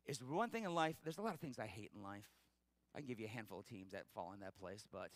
is 0.05 0.23
one 0.23 0.51
thing 0.51 0.65
in 0.65 0.75
life. 0.75 0.97
There's 1.03 1.17
a 1.17 1.23
lot 1.23 1.33
of 1.33 1.41
things 1.41 1.59
I 1.59 1.67
hate 1.67 1.93
in 1.97 2.03
life. 2.03 2.27
I 2.95 2.99
can 2.99 3.07
give 3.07 3.21
you 3.21 3.27
a 3.27 3.31
handful 3.31 3.61
of 3.61 3.67
teams 3.67 3.93
that 3.93 4.05
fall 4.15 4.33
in 4.33 4.41
that 4.41 4.59
place, 4.59 4.85
but 4.91 5.11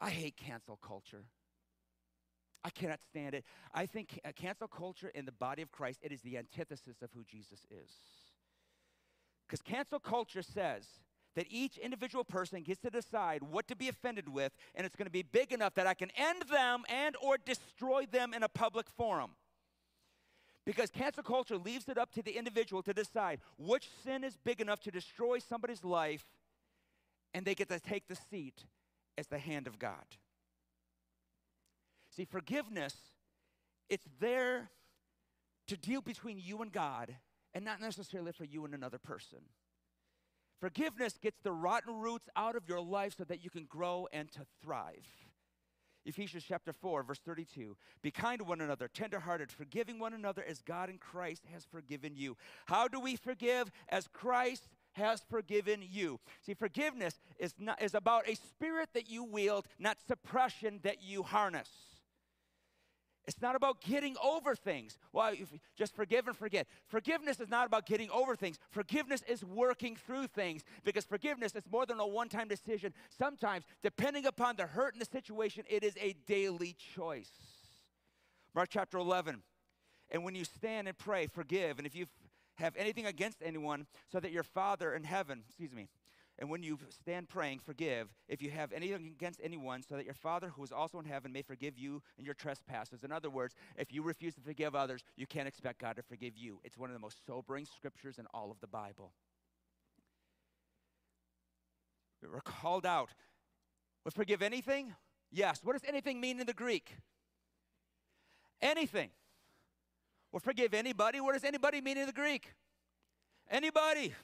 I 0.00 0.10
hate 0.10 0.36
cancel 0.36 0.76
culture. 0.76 1.24
I 2.64 2.70
cannot 2.70 3.00
stand 3.08 3.34
it. 3.34 3.44
I 3.72 3.86
think 3.86 4.20
cancel 4.36 4.68
culture 4.68 5.10
in 5.14 5.24
the 5.24 5.32
body 5.32 5.62
of 5.62 5.70
Christ, 5.70 6.00
it 6.02 6.12
is 6.12 6.22
the 6.22 6.38
antithesis 6.38 7.02
of 7.02 7.10
who 7.14 7.24
Jesus 7.24 7.60
is. 7.70 7.90
Because 9.46 9.62
cancel 9.62 10.00
culture 10.00 10.42
says 10.42 10.86
that 11.36 11.46
each 11.50 11.78
individual 11.78 12.24
person 12.24 12.62
gets 12.62 12.80
to 12.80 12.90
decide 12.90 13.42
what 13.42 13.68
to 13.68 13.76
be 13.76 13.88
offended 13.88 14.28
with, 14.28 14.52
and 14.74 14.84
it's 14.84 14.96
going 14.96 15.06
to 15.06 15.12
be 15.12 15.22
big 15.22 15.52
enough 15.52 15.74
that 15.74 15.86
I 15.86 15.94
can 15.94 16.10
end 16.16 16.42
them 16.50 16.82
and 16.88 17.14
or 17.22 17.38
destroy 17.38 18.06
them 18.10 18.34
in 18.34 18.42
a 18.42 18.48
public 18.48 18.86
forum. 18.90 19.32
Because 20.66 20.90
cancel 20.90 21.22
culture 21.22 21.56
leaves 21.56 21.88
it 21.88 21.96
up 21.96 22.12
to 22.12 22.22
the 22.22 22.32
individual 22.32 22.82
to 22.82 22.92
decide 22.92 23.40
which 23.56 23.88
sin 24.04 24.24
is 24.24 24.36
big 24.36 24.60
enough 24.60 24.80
to 24.80 24.90
destroy 24.90 25.38
somebody's 25.38 25.82
life 25.82 26.26
and 27.38 27.46
they 27.46 27.54
get 27.54 27.68
to 27.68 27.78
take 27.78 28.08
the 28.08 28.16
seat 28.16 28.64
as 29.16 29.28
the 29.28 29.38
hand 29.38 29.68
of 29.68 29.78
God. 29.78 30.16
See, 32.10 32.24
forgiveness, 32.24 32.96
it's 33.88 34.08
there 34.18 34.70
to 35.68 35.76
deal 35.76 36.00
between 36.00 36.40
you 36.40 36.62
and 36.62 36.72
God 36.72 37.14
and 37.54 37.64
not 37.64 37.80
necessarily 37.80 38.32
for 38.32 38.42
you 38.42 38.64
and 38.64 38.74
another 38.74 38.98
person. 38.98 39.38
Forgiveness 40.60 41.16
gets 41.22 41.38
the 41.44 41.52
rotten 41.52 42.00
roots 42.00 42.28
out 42.34 42.56
of 42.56 42.68
your 42.68 42.80
life 42.80 43.14
so 43.16 43.22
that 43.22 43.44
you 43.44 43.50
can 43.50 43.66
grow 43.66 44.08
and 44.12 44.32
to 44.32 44.40
thrive. 44.60 45.06
Ephesians 46.04 46.44
chapter 46.44 46.72
4, 46.72 47.04
verse 47.04 47.20
32. 47.24 47.76
Be 48.02 48.10
kind 48.10 48.40
to 48.40 48.44
one 48.44 48.60
another, 48.60 48.88
tenderhearted, 48.88 49.52
forgiving 49.52 50.00
one 50.00 50.14
another 50.14 50.42
as 50.42 50.60
God 50.60 50.90
in 50.90 50.98
Christ 50.98 51.44
has 51.52 51.64
forgiven 51.64 52.16
you. 52.16 52.36
How 52.66 52.88
do 52.88 52.98
we 52.98 53.14
forgive? 53.14 53.70
As 53.88 54.08
Christ 54.08 54.66
has 54.98 55.22
forgiven 55.30 55.80
you. 55.82 56.20
See, 56.44 56.54
forgiveness 56.54 57.20
is, 57.38 57.54
not, 57.58 57.80
is 57.80 57.94
about 57.94 58.28
a 58.28 58.34
spirit 58.34 58.90
that 58.94 59.08
you 59.08 59.24
wield, 59.24 59.66
not 59.78 59.96
suppression 60.06 60.80
that 60.82 61.02
you 61.02 61.22
harness. 61.22 61.68
It's 63.26 63.42
not 63.42 63.56
about 63.56 63.82
getting 63.82 64.16
over 64.24 64.54
things. 64.54 64.96
Well, 65.12 65.34
just 65.76 65.94
forgive 65.94 66.28
and 66.28 66.36
forget. 66.36 66.66
Forgiveness 66.86 67.40
is 67.40 67.50
not 67.50 67.66
about 67.66 67.84
getting 67.84 68.08
over 68.10 68.34
things. 68.34 68.58
Forgiveness 68.70 69.22
is 69.28 69.44
working 69.44 69.96
through 69.96 70.28
things 70.28 70.62
because 70.82 71.04
forgiveness 71.04 71.54
is 71.54 71.64
more 71.70 71.84
than 71.84 72.00
a 72.00 72.06
one 72.06 72.30
time 72.30 72.48
decision. 72.48 72.94
Sometimes, 73.10 73.66
depending 73.82 74.24
upon 74.24 74.56
the 74.56 74.66
hurt 74.66 74.94
and 74.94 75.02
the 75.02 75.06
situation, 75.06 75.64
it 75.68 75.84
is 75.84 75.94
a 76.00 76.14
daily 76.26 76.74
choice. 76.94 77.30
Mark 78.54 78.70
chapter 78.70 78.96
11. 78.96 79.42
And 80.10 80.24
when 80.24 80.34
you 80.34 80.44
stand 80.44 80.88
and 80.88 80.96
pray, 80.96 81.26
forgive. 81.26 81.76
And 81.76 81.86
if 81.86 81.94
you 81.94 82.06
have 82.58 82.76
anything 82.76 83.06
against 83.06 83.38
anyone, 83.42 83.86
so 84.10 84.20
that 84.20 84.32
your 84.32 84.42
Father 84.42 84.94
in 84.94 85.04
heaven, 85.04 85.42
excuse 85.46 85.72
me, 85.72 85.88
and 86.38 86.48
when 86.48 86.62
you 86.62 86.78
stand 86.90 87.28
praying, 87.28 87.58
forgive 87.58 88.08
if 88.28 88.40
you 88.40 88.50
have 88.50 88.72
anything 88.72 89.06
against 89.06 89.40
anyone, 89.42 89.82
so 89.82 89.96
that 89.96 90.04
your 90.04 90.14
Father 90.14 90.48
who 90.48 90.62
is 90.62 90.70
also 90.70 91.00
in 91.00 91.04
heaven 91.04 91.32
may 91.32 91.42
forgive 91.42 91.76
you 91.76 92.00
and 92.16 92.24
your 92.24 92.34
trespasses. 92.34 93.02
In 93.02 93.10
other 93.10 93.28
words, 93.28 93.56
if 93.76 93.92
you 93.92 94.02
refuse 94.02 94.34
to 94.36 94.40
forgive 94.40 94.76
others, 94.76 95.02
you 95.16 95.26
can't 95.26 95.48
expect 95.48 95.80
God 95.80 95.96
to 95.96 96.02
forgive 96.02 96.36
you. 96.36 96.60
It's 96.62 96.78
one 96.78 96.90
of 96.90 96.94
the 96.94 97.00
most 97.00 97.26
sobering 97.26 97.64
scriptures 97.64 98.18
in 98.18 98.26
all 98.32 98.52
of 98.52 98.60
the 98.60 98.68
Bible. 98.68 99.12
We're 102.22 102.40
called 102.40 102.86
out. 102.86 103.10
We 104.04 104.10
forgive 104.12 104.42
anything? 104.42 104.94
Yes. 105.30 105.60
What 105.62 105.72
does 105.72 105.88
anything 105.88 106.20
mean 106.20 106.40
in 106.40 106.46
the 106.46 106.54
Greek? 106.54 106.96
Anything. 108.60 109.10
Well, 110.32 110.40
forgive 110.40 110.74
anybody. 110.74 111.20
What 111.20 111.34
does 111.34 111.44
anybody 111.44 111.80
mean 111.80 111.96
in 111.96 112.06
the 112.06 112.12
Greek? 112.12 112.52
Anybody. 113.50 114.14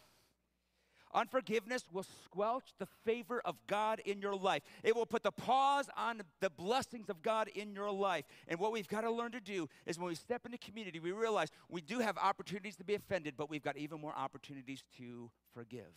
Unforgiveness 1.14 1.84
will 1.92 2.04
squelch 2.24 2.74
the 2.78 2.86
favor 3.04 3.40
of 3.44 3.56
God 3.68 4.00
in 4.04 4.20
your 4.20 4.34
life. 4.34 4.62
It 4.82 4.96
will 4.96 5.06
put 5.06 5.22
the 5.22 5.30
pause 5.30 5.88
on 5.96 6.20
the 6.40 6.50
blessings 6.50 7.08
of 7.08 7.22
God 7.22 7.48
in 7.54 7.72
your 7.72 7.90
life. 7.92 8.24
And 8.48 8.58
what 8.58 8.72
we've 8.72 8.88
got 8.88 9.02
to 9.02 9.12
learn 9.12 9.30
to 9.32 9.40
do 9.40 9.68
is 9.86 9.96
when 9.96 10.08
we 10.08 10.16
step 10.16 10.44
into 10.44 10.58
community, 10.58 10.98
we 10.98 11.12
realize 11.12 11.50
we 11.68 11.80
do 11.80 12.00
have 12.00 12.18
opportunities 12.18 12.74
to 12.76 12.84
be 12.84 12.96
offended, 12.96 13.34
but 13.36 13.48
we've 13.48 13.62
got 13.62 13.76
even 13.76 14.00
more 14.00 14.14
opportunities 14.16 14.82
to 14.98 15.30
forgive. 15.54 15.94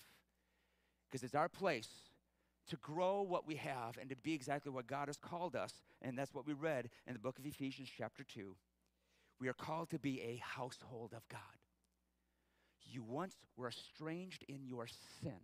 Because 1.10 1.24
it's 1.24 1.36
our 1.36 1.50
place 1.50 1.90
to 2.68 2.76
grow 2.76 3.24
what 3.24 3.48
we 3.48 3.56
have 3.56 3.98
and 4.00 4.10
to 4.12 4.16
be 4.16 4.34
exactly 4.34 4.72
what 4.72 4.86
God 4.86 5.08
has 5.08 5.18
called 5.18 5.56
us. 5.56 5.82
And 6.02 6.18
that's 6.18 6.34
what 6.34 6.46
we 6.46 6.54
read 6.54 6.90
in 7.08 7.14
the 7.14 7.20
book 7.20 7.40
of 7.40 7.46
Ephesians, 7.46 7.90
chapter 7.98 8.24
2. 8.24 8.56
We 9.40 9.48
are 9.48 9.54
called 9.54 9.90
to 9.92 10.00
be 10.00 10.22
a 10.22 10.42
household 10.44 11.14
of 11.16 11.28
God. 11.30 11.40
You 12.90 13.04
once 13.04 13.36
were 13.56 13.68
estranged 13.68 14.44
in 14.48 14.66
your 14.66 14.88
sin. 15.22 15.40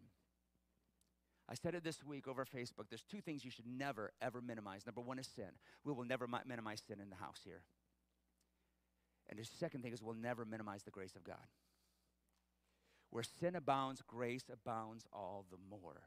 I 1.49 1.55
said 1.55 1.75
it 1.75 1.83
this 1.83 2.03
week 2.03 2.27
over 2.27 2.45
Facebook. 2.45 2.85
There's 2.89 3.03
two 3.03 3.21
things 3.21 3.43
you 3.43 3.51
should 3.51 3.67
never, 3.67 4.11
ever 4.21 4.41
minimize. 4.41 4.85
Number 4.85 5.01
one 5.01 5.19
is 5.19 5.27
sin. 5.35 5.49
We 5.83 5.91
will 5.91 6.05
never 6.05 6.27
minimize 6.47 6.81
sin 6.87 6.99
in 7.01 7.09
the 7.09 7.17
house 7.17 7.41
here. 7.43 7.63
And 9.29 9.37
the 9.37 9.45
second 9.59 9.81
thing 9.81 9.93
is 9.93 10.01
we'll 10.01 10.15
never 10.15 10.45
minimize 10.45 10.83
the 10.83 10.91
grace 10.91 11.15
of 11.15 11.23
God. 11.23 11.47
Where 13.09 13.23
sin 13.23 13.55
abounds, 13.55 14.01
grace 14.07 14.45
abounds 14.51 15.05
all 15.11 15.45
the 15.51 15.57
more. 15.69 16.01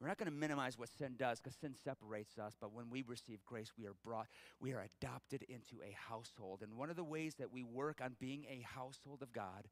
We're 0.00 0.08
not 0.08 0.18
going 0.18 0.30
to 0.30 0.36
minimize 0.36 0.78
what 0.78 0.90
sin 0.90 1.14
does 1.18 1.40
because 1.40 1.56
sin 1.56 1.74
separates 1.82 2.38
us, 2.38 2.54
but 2.60 2.72
when 2.72 2.90
we 2.90 3.02
receive 3.02 3.44
grace, 3.46 3.72
we 3.78 3.86
are 3.86 3.94
brought, 4.04 4.26
we 4.60 4.72
are 4.72 4.86
adopted 5.00 5.42
into 5.48 5.76
a 5.82 5.96
household. 5.96 6.62
And 6.62 6.76
one 6.76 6.90
of 6.90 6.96
the 6.96 7.04
ways 7.04 7.34
that 7.36 7.50
we 7.50 7.62
work 7.62 8.00
on 8.02 8.14
being 8.20 8.44
a 8.44 8.62
household 8.66 9.22
of 9.22 9.32
God 9.32 9.68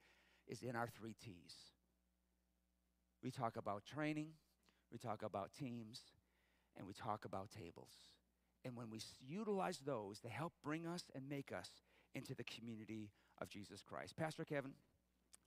is 0.49 0.63
in 0.63 0.77
our 0.77 0.89
three 0.89 1.15
T's. 1.23 1.55
We 3.23 3.31
talk 3.31 3.57
about 3.57 3.85
training, 3.85 4.29
we 4.91 4.99
talk 4.99 5.23
about 5.23 5.53
teams, 5.53 6.01
and 6.77 6.87
we 6.87 6.95
talk 6.95 7.25
about 7.25 7.51
tables. 7.51 7.93
And 8.65 8.77
when 8.77 8.91
we 8.91 9.01
utilize 9.27 9.79
those, 9.85 10.21
they 10.21 10.31
help 10.31 10.55
bring 10.63 10.87
us 10.87 11.05
and 11.15 11.29
make 11.29 11.53
us 11.53 11.69
into 12.15 12.35
the 12.35 12.45
community 12.45 13.11
of 13.41 13.49
Jesus 13.49 13.83
Christ. 13.83 14.17
Pastor 14.17 14.45
Kevin, 14.45 14.73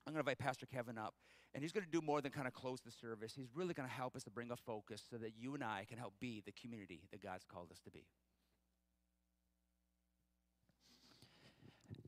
I'm 0.07 0.13
going 0.13 0.23
to 0.23 0.31
invite 0.31 0.39
Pastor 0.39 0.65
Kevin 0.65 0.97
up, 0.97 1.15
and 1.53 1.61
he's 1.61 1.73
going 1.73 1.83
to 1.83 1.91
do 1.91 1.99
more 1.99 2.21
than 2.21 2.31
kind 2.31 2.47
of 2.47 2.53
close 2.53 2.79
the 2.79 2.91
service. 2.91 3.33
He's 3.35 3.49
really 3.53 3.73
going 3.73 3.89
to 3.89 3.93
help 3.93 4.15
us 4.15 4.23
to 4.23 4.29
bring 4.29 4.51
a 4.51 4.55
focus 4.55 5.03
so 5.09 5.17
that 5.17 5.33
you 5.37 5.53
and 5.53 5.61
I 5.61 5.85
can 5.89 5.97
help 5.97 6.13
be 6.21 6.41
the 6.45 6.53
community 6.53 7.01
that 7.11 7.21
God's 7.21 7.43
called 7.43 7.73
us 7.73 7.79
to 7.81 7.91
be. 7.91 8.05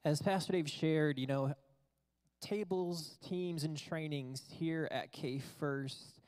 As 0.06 0.22
Pastor 0.22 0.54
Dave 0.54 0.70
shared, 0.70 1.20
you 1.20 1.28
know, 1.28 1.54
tables, 2.40 3.18
teams, 3.22 3.66
and 3.66 3.78
trainings 3.78 4.44
here 4.50 4.88
at 4.92 5.12
K 5.12 5.42
First, 5.60 6.19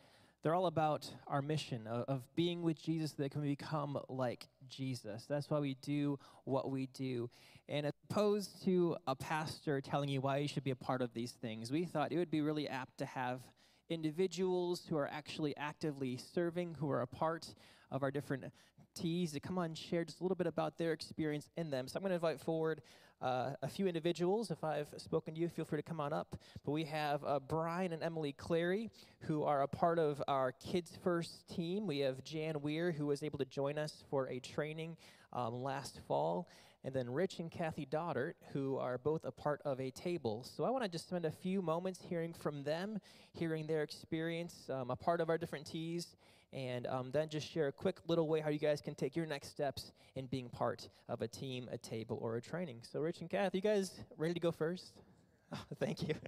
they're 0.42 0.56
all 0.56 0.66
about 0.66 1.10
our 1.28 1.42
mission 1.42 1.88
of, 1.88 2.06
of 2.08 2.36
being 2.36 2.62
with 2.64 2.82
Jesus 2.82 3.12
that 3.14 3.32
can 3.32 3.42
become 3.42 4.00
like 4.10 4.48
Jesus. 4.70 5.26
That's 5.28 5.50
why 5.50 5.60
we 5.60 5.76
do 5.82 6.18
what 6.46 6.72
we 6.72 6.88
do. 6.88 7.30
And 7.70 7.86
as 7.86 7.94
opposed 8.10 8.64
to 8.66 8.98
a 9.08 9.16
pastor 9.16 9.82
telling 9.82 10.10
you 10.10 10.22
why 10.22 10.38
you 10.38 10.48
should 10.48 10.64
be 10.64 10.72
a 10.72 10.76
part 10.76 11.02
of 11.02 11.14
these 11.14 11.32
things, 11.32 11.72
we 11.72 11.86
thought 11.86 12.12
it 12.12 12.18
would 12.18 12.32
be 12.32 12.42
really 12.42 12.68
apt 12.68 12.98
to 12.98 13.06
have 13.06 13.42
individuals 13.90 14.84
who 14.90 14.98
are 14.98 15.08
actually 15.08 15.56
actively 15.58 16.18
serving, 16.18 16.76
who 16.80 16.90
are 16.90 17.02
a 17.02 17.08
part 17.08 17.54
of 17.92 18.04
our 18.04 18.12
different 18.12 18.46
T's 18.94 19.32
to 19.34 19.40
come 19.40 19.58
on 19.58 19.66
and 19.66 19.78
share 19.78 20.04
just 20.04 20.20
a 20.20 20.24
little 20.24 20.36
bit 20.36 20.48
about 20.48 20.78
their 20.78 20.92
experience 20.92 21.50
in 21.56 21.70
them. 21.70 21.88
So 21.88 21.98
I'm 21.98 22.02
going 22.02 22.10
to 22.10 22.16
invite 22.16 22.42
forward 22.42 22.82
uh, 23.22 23.52
a 23.62 23.68
few 23.68 23.88
individuals. 23.88 24.52
If 24.52 24.64
I've 24.64 24.88
spoken 24.98 25.36
to 25.36 25.40
you, 25.40 25.50
feel 25.50 25.66
free 25.66 25.78
to 25.78 25.84
come 25.84 26.00
on 26.00 26.14
up. 26.14 26.36
But 26.66 26.72
we 26.72 26.86
have 26.86 27.24
uh, 27.24 27.40
Brian 27.40 27.94
and 27.94 28.04
Emily 28.04 28.34
Clary, 28.34 28.90
who 29.22 29.44
are 29.44 29.62
a 29.62 29.68
part 29.68 30.00
of 30.00 30.22
our 30.28 30.52
Kids 30.54 30.98
First 31.04 31.48
team. 31.48 31.88
We 31.88 32.00
have 32.00 32.24
Jan 32.24 32.62
Weir, 32.62 32.92
who 32.92 33.08
was 33.08 33.24
able 33.24 33.40
to 33.40 33.46
join 33.46 33.78
us 33.78 34.04
for 34.10 34.28
a 34.28 34.40
training 34.40 34.98
um, 35.34 35.62
last 35.62 36.00
fall. 36.08 36.48
And 36.84 36.96
then 36.96 37.12
Rich 37.12 37.38
and 37.38 37.52
Kathy 37.52 37.86
Doddart, 37.86 38.34
who 38.54 38.78
are 38.78 38.98
both 38.98 39.24
a 39.24 39.32
part 39.32 39.62
of 39.66 39.80
a 39.80 39.92
table. 39.92 40.44
So 40.44 40.64
I 40.64 40.72
want 40.72 40.84
to 40.84 40.90
just 40.90 41.08
spend 41.08 41.26
a 41.26 41.32
few 41.32 41.62
moments 41.62 42.00
hearing 42.10 42.34
from 42.34 42.64
them, 42.64 43.00
hearing 43.34 43.68
their 43.68 43.84
experience, 43.84 44.68
um, 44.70 44.90
a 44.90 44.96
part 44.96 45.22
of 45.22 45.30
our 45.30 45.38
different 45.38 45.68
T's, 45.68 46.16
and 46.54 46.88
um, 46.88 47.12
then 47.12 47.30
just 47.30 47.50
share 47.50 47.68
a 47.68 47.72
quick 47.72 47.98
little 48.08 48.28
way 48.28 48.40
how 48.40 48.50
you 48.50 48.60
guys 48.60 48.82
can 48.82 48.96
take 48.96 49.16
your 49.16 49.26
next 49.26 49.50
steps 49.50 49.92
in 50.16 50.26
being 50.26 50.50
part 50.50 50.90
of 51.08 51.22
a 51.22 51.28
team, 51.28 51.70
a 51.72 51.78
table, 51.78 52.20
or 52.22 52.36
a 52.36 52.42
training. 52.42 52.80
So, 52.82 53.00
Rich 53.00 53.22
and 53.22 53.30
Kath, 53.30 53.56
you 53.56 53.62
guys 53.62 53.92
ready 54.18 54.34
to 54.34 54.40
go 54.40 54.52
first? 54.52 54.94
thank 55.80 56.02
you. 56.02 56.14
I 56.16 56.20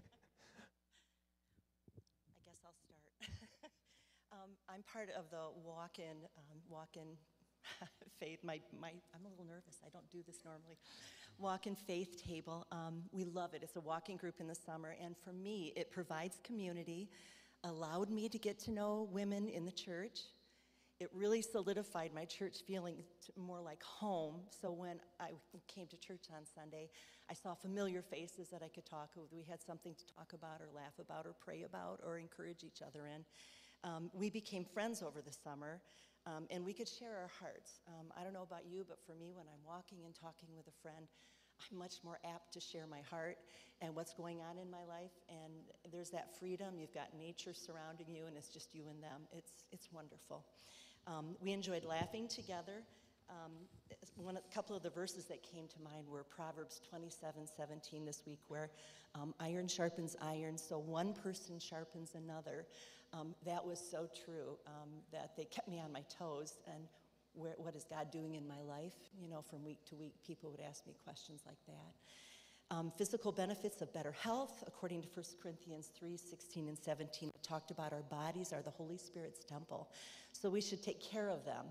guess 2.45 2.57
I'll 2.65 2.73
start. 2.83 3.03
um, 4.31 4.51
I'm 4.69 4.83
part 4.91 5.09
of 5.17 5.29
the 5.29 5.49
walk-in, 5.65 6.17
um, 6.37 6.59
walk-in 6.69 7.07
faith. 8.19 8.39
My, 8.43 8.59
my, 8.79 8.89
I'm 9.13 9.25
a 9.25 9.29
little 9.29 9.45
nervous. 9.45 9.77
I 9.85 9.89
don't 9.89 10.09
do 10.09 10.19
this 10.25 10.37
normally. 10.45 10.77
Walk-in 11.37 11.75
faith 11.75 12.23
table. 12.23 12.65
Um, 12.71 13.03
we 13.11 13.25
love 13.25 13.53
it. 13.53 13.61
It's 13.63 13.75
a 13.75 13.81
walking 13.81 14.17
group 14.17 14.35
in 14.39 14.47
the 14.47 14.55
summer, 14.55 14.95
and 15.03 15.15
for 15.23 15.33
me, 15.33 15.73
it 15.75 15.91
provides 15.91 16.37
community. 16.43 17.09
Allowed 17.63 18.09
me 18.09 18.27
to 18.27 18.37
get 18.37 18.59
to 18.59 18.71
know 18.71 19.07
women 19.11 19.47
in 19.47 19.63
the 19.65 19.71
church. 19.71 20.19
It 20.99 21.09
really 21.13 21.41
solidified 21.41 22.11
my 22.13 22.25
church 22.25 22.57
feeling 22.67 23.03
more 23.37 23.61
like 23.61 23.81
home. 23.83 24.41
So 24.61 24.71
when 24.71 24.99
I 25.19 25.31
came 25.73 25.87
to 25.87 25.97
church 25.97 26.25
on 26.35 26.43
Sunday, 26.45 26.89
I 27.29 27.33
saw 27.33 27.55
familiar 27.55 28.01
faces 28.01 28.49
that 28.49 28.61
I 28.63 28.67
could 28.67 28.85
talk 28.85 29.11
with. 29.15 29.31
We 29.31 29.43
had 29.43 29.61
something 29.61 29.95
to 29.95 30.05
talk 30.15 30.33
about, 30.33 30.61
or 30.61 30.67
laugh 30.75 30.99
about, 30.99 31.25
or 31.25 31.33
pray 31.39 31.63
about, 31.63 32.01
or 32.05 32.19
encourage 32.19 32.63
each 32.63 32.81
other 32.85 33.07
in. 33.07 33.23
Um, 33.83 34.11
we 34.13 34.29
became 34.29 34.65
friends 34.65 35.01
over 35.01 35.21
the 35.21 35.31
summer, 35.31 35.81
um, 36.25 36.47
and 36.51 36.63
we 36.63 36.73
could 36.73 36.87
share 36.87 37.15
our 37.17 37.31
hearts. 37.39 37.79
Um, 37.87 38.11
I 38.19 38.23
don't 38.23 38.33
know 38.33 38.43
about 38.43 38.65
you, 38.69 38.85
but 38.87 38.97
for 39.05 39.15
me, 39.15 39.31
when 39.33 39.45
I'm 39.47 39.63
walking 39.65 39.99
and 40.05 40.13
talking 40.13 40.49
with 40.55 40.67
a 40.67 40.75
friend, 40.81 41.07
I'm 41.71 41.77
much 41.77 41.95
more 42.03 42.19
apt 42.25 42.53
to 42.53 42.59
share 42.59 42.85
my 42.87 43.01
heart 43.09 43.37
and 43.81 43.95
what's 43.95 44.13
going 44.13 44.39
on 44.41 44.57
in 44.57 44.69
my 44.69 44.83
life. 44.87 45.11
And 45.29 45.53
there's 45.91 46.09
that 46.11 46.37
freedom. 46.39 46.75
You've 46.79 46.93
got 46.93 47.07
nature 47.17 47.53
surrounding 47.53 48.07
you, 48.09 48.25
and 48.27 48.37
it's 48.37 48.49
just 48.49 48.73
you 48.73 48.83
and 48.89 49.01
them. 49.01 49.27
It's, 49.31 49.65
it's 49.71 49.89
wonderful. 49.91 50.45
Um, 51.07 51.35
we 51.41 51.51
enjoyed 51.51 51.83
laughing 51.83 52.27
together. 52.27 52.83
Um, 53.29 53.51
one, 54.15 54.37
a 54.37 54.53
couple 54.53 54.75
of 54.75 54.83
the 54.83 54.89
verses 54.89 55.25
that 55.25 55.43
came 55.43 55.67
to 55.67 55.81
mind 55.81 56.07
were 56.07 56.23
Proverbs 56.23 56.81
27 56.89 57.47
17 57.47 58.05
this 58.05 58.23
week, 58.25 58.39
where 58.47 58.69
um, 59.15 59.33
iron 59.39 59.67
sharpens 59.67 60.15
iron, 60.21 60.57
so 60.57 60.77
one 60.77 61.13
person 61.13 61.59
sharpens 61.59 62.11
another. 62.15 62.65
Um, 63.13 63.35
that 63.45 63.63
was 63.63 63.79
so 63.79 64.07
true 64.25 64.57
um, 64.65 64.89
that 65.11 65.37
they 65.37 65.45
kept 65.45 65.67
me 65.67 65.79
on 65.79 65.91
my 65.91 66.01
toes. 66.17 66.57
And 66.67 66.83
where, 67.35 67.53
what 67.57 67.75
is 67.75 67.85
God 67.89 68.11
doing 68.11 68.35
in 68.35 68.47
my 68.47 68.61
life? 68.61 68.93
You 69.19 69.27
know, 69.27 69.41
from 69.41 69.63
week 69.63 69.83
to 69.89 69.95
week, 69.95 70.13
people 70.25 70.51
would 70.51 70.61
ask 70.61 70.85
me 70.85 70.95
questions 71.03 71.41
like 71.45 71.57
that. 71.67 72.75
Um, 72.75 72.91
physical 72.97 73.31
benefits 73.31 73.81
of 73.81 73.93
better 73.93 74.11
health, 74.11 74.63
according 74.65 75.03
to 75.03 75.07
1 75.13 75.25
Corinthians 75.41 75.91
3 75.97 76.17
16 76.17 76.67
and 76.67 76.77
17, 76.77 77.29
it 77.29 77.43
talked 77.43 77.71
about 77.71 77.93
our 77.93 78.01
bodies 78.01 78.51
are 78.51 78.61
the 78.61 78.71
Holy 78.71 78.97
Spirit's 78.97 79.43
temple. 79.43 79.89
So 80.31 80.49
we 80.49 80.61
should 80.61 80.81
take 80.81 81.01
care 81.01 81.29
of 81.29 81.45
them. 81.45 81.65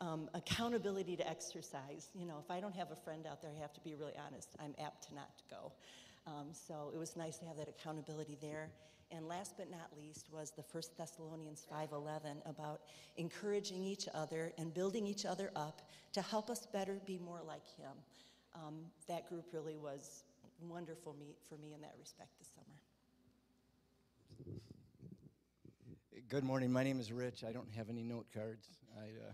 Um, 0.00 0.28
accountability 0.34 1.16
to 1.16 1.28
exercise. 1.28 2.08
You 2.14 2.26
know, 2.26 2.36
if 2.42 2.50
I 2.50 2.60
don't 2.60 2.74
have 2.74 2.90
a 2.90 2.96
friend 2.96 3.26
out 3.26 3.42
there, 3.42 3.50
I 3.56 3.60
have 3.60 3.72
to 3.74 3.80
be 3.80 3.94
really 3.94 4.14
honest, 4.26 4.48
I'm 4.60 4.74
apt 4.82 5.08
to 5.08 5.14
not 5.14 5.30
go. 5.50 5.72
Um, 6.26 6.48
so 6.52 6.90
it 6.94 6.98
was 6.98 7.16
nice 7.16 7.38
to 7.38 7.46
have 7.46 7.56
that 7.56 7.68
accountability 7.68 8.36
there. 8.40 8.70
And 9.10 9.28
last 9.28 9.56
but 9.56 9.70
not 9.70 9.96
least 9.96 10.28
was 10.32 10.50
the 10.50 10.62
First 10.62 10.96
Thessalonians 10.96 11.64
5:11 11.70 12.42
about 12.44 12.82
encouraging 13.16 13.84
each 13.84 14.08
other 14.12 14.52
and 14.58 14.74
building 14.74 15.06
each 15.06 15.24
other 15.24 15.52
up 15.54 15.82
to 16.12 16.22
help 16.22 16.50
us 16.50 16.66
better 16.66 17.00
be 17.06 17.18
more 17.18 17.40
like 17.42 17.66
Him. 17.76 17.92
Um, 18.54 18.90
that 19.06 19.28
group 19.28 19.52
really 19.52 19.76
was 19.76 20.24
wonderful 20.60 21.14
meet 21.14 21.36
for 21.48 21.56
me 21.58 21.74
in 21.74 21.80
that 21.82 21.94
respect 21.98 22.30
this 22.38 22.48
summer. 22.48 22.66
Good 26.28 26.44
morning. 26.44 26.72
My 26.72 26.82
name 26.82 26.98
is 26.98 27.12
Rich. 27.12 27.44
I 27.44 27.52
don't 27.52 27.70
have 27.76 27.88
any 27.88 28.02
note 28.02 28.26
cards. 28.34 28.66
I, 28.98 29.04
uh, 29.04 29.32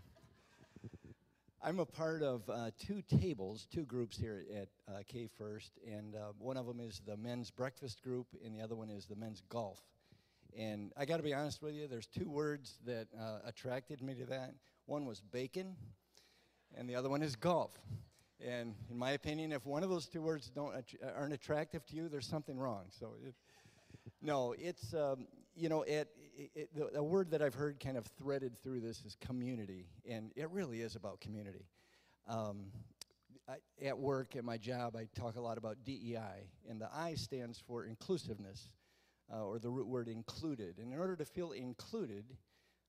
I'm 1.64 1.78
a 1.78 1.86
part 1.86 2.24
of 2.24 2.50
uh, 2.50 2.72
two 2.76 3.02
tables, 3.02 3.68
two 3.72 3.84
groups 3.84 4.18
here 4.18 4.44
at 4.52 4.68
uh, 4.92 4.98
K 5.06 5.28
First, 5.38 5.78
and 5.86 6.16
uh, 6.16 6.32
one 6.36 6.56
of 6.56 6.66
them 6.66 6.80
is 6.80 7.00
the 7.06 7.16
men's 7.16 7.52
breakfast 7.52 8.02
group, 8.02 8.26
and 8.44 8.52
the 8.52 8.60
other 8.60 8.74
one 8.74 8.90
is 8.90 9.06
the 9.06 9.14
men's 9.14 9.42
golf. 9.48 9.78
And 10.58 10.90
I 10.96 11.04
got 11.04 11.18
to 11.18 11.22
be 11.22 11.32
honest 11.32 11.62
with 11.62 11.74
you, 11.74 11.86
there's 11.86 12.08
two 12.08 12.28
words 12.28 12.80
that 12.84 13.06
uh, 13.16 13.38
attracted 13.46 14.02
me 14.02 14.14
to 14.14 14.24
that. 14.26 14.54
One 14.86 15.06
was 15.06 15.20
bacon, 15.20 15.76
and 16.76 16.90
the 16.90 16.96
other 16.96 17.08
one 17.08 17.22
is 17.22 17.36
golf. 17.36 17.78
And 18.44 18.74
in 18.90 18.98
my 18.98 19.12
opinion, 19.12 19.52
if 19.52 19.64
one 19.64 19.84
of 19.84 19.88
those 19.88 20.06
two 20.06 20.20
words 20.20 20.50
don't 20.52 20.74
aren't 21.14 21.32
attractive 21.32 21.86
to 21.86 21.94
you, 21.94 22.08
there's 22.08 22.26
something 22.26 22.58
wrong. 22.58 22.86
So 22.90 23.14
it, 23.24 23.34
no, 24.20 24.52
it's, 24.58 24.94
um, 24.94 25.28
you 25.54 25.68
know, 25.68 25.82
it, 25.82 26.08
it, 26.36 26.94
the 26.94 27.02
word 27.02 27.30
that 27.30 27.42
I've 27.42 27.54
heard 27.54 27.80
kind 27.80 27.96
of 27.96 28.06
threaded 28.06 28.56
through 28.58 28.80
this 28.80 29.04
is 29.04 29.16
community, 29.20 29.86
and 30.08 30.32
it 30.36 30.50
really 30.50 30.80
is 30.80 30.96
about 30.96 31.20
community. 31.20 31.66
Um, 32.28 32.66
I, 33.48 33.56
at 33.84 33.98
work, 33.98 34.36
at 34.36 34.44
my 34.44 34.56
job, 34.56 34.96
I 34.96 35.08
talk 35.18 35.36
a 35.36 35.40
lot 35.40 35.58
about 35.58 35.84
DEI, 35.84 36.48
and 36.68 36.80
the 36.80 36.88
I 36.94 37.14
stands 37.14 37.58
for 37.58 37.84
inclusiveness, 37.84 38.70
uh, 39.32 39.44
or 39.44 39.58
the 39.58 39.70
root 39.70 39.88
word 39.88 40.08
included. 40.08 40.78
And 40.78 40.92
in 40.92 40.98
order 40.98 41.16
to 41.16 41.24
feel 41.24 41.52
included, 41.52 42.24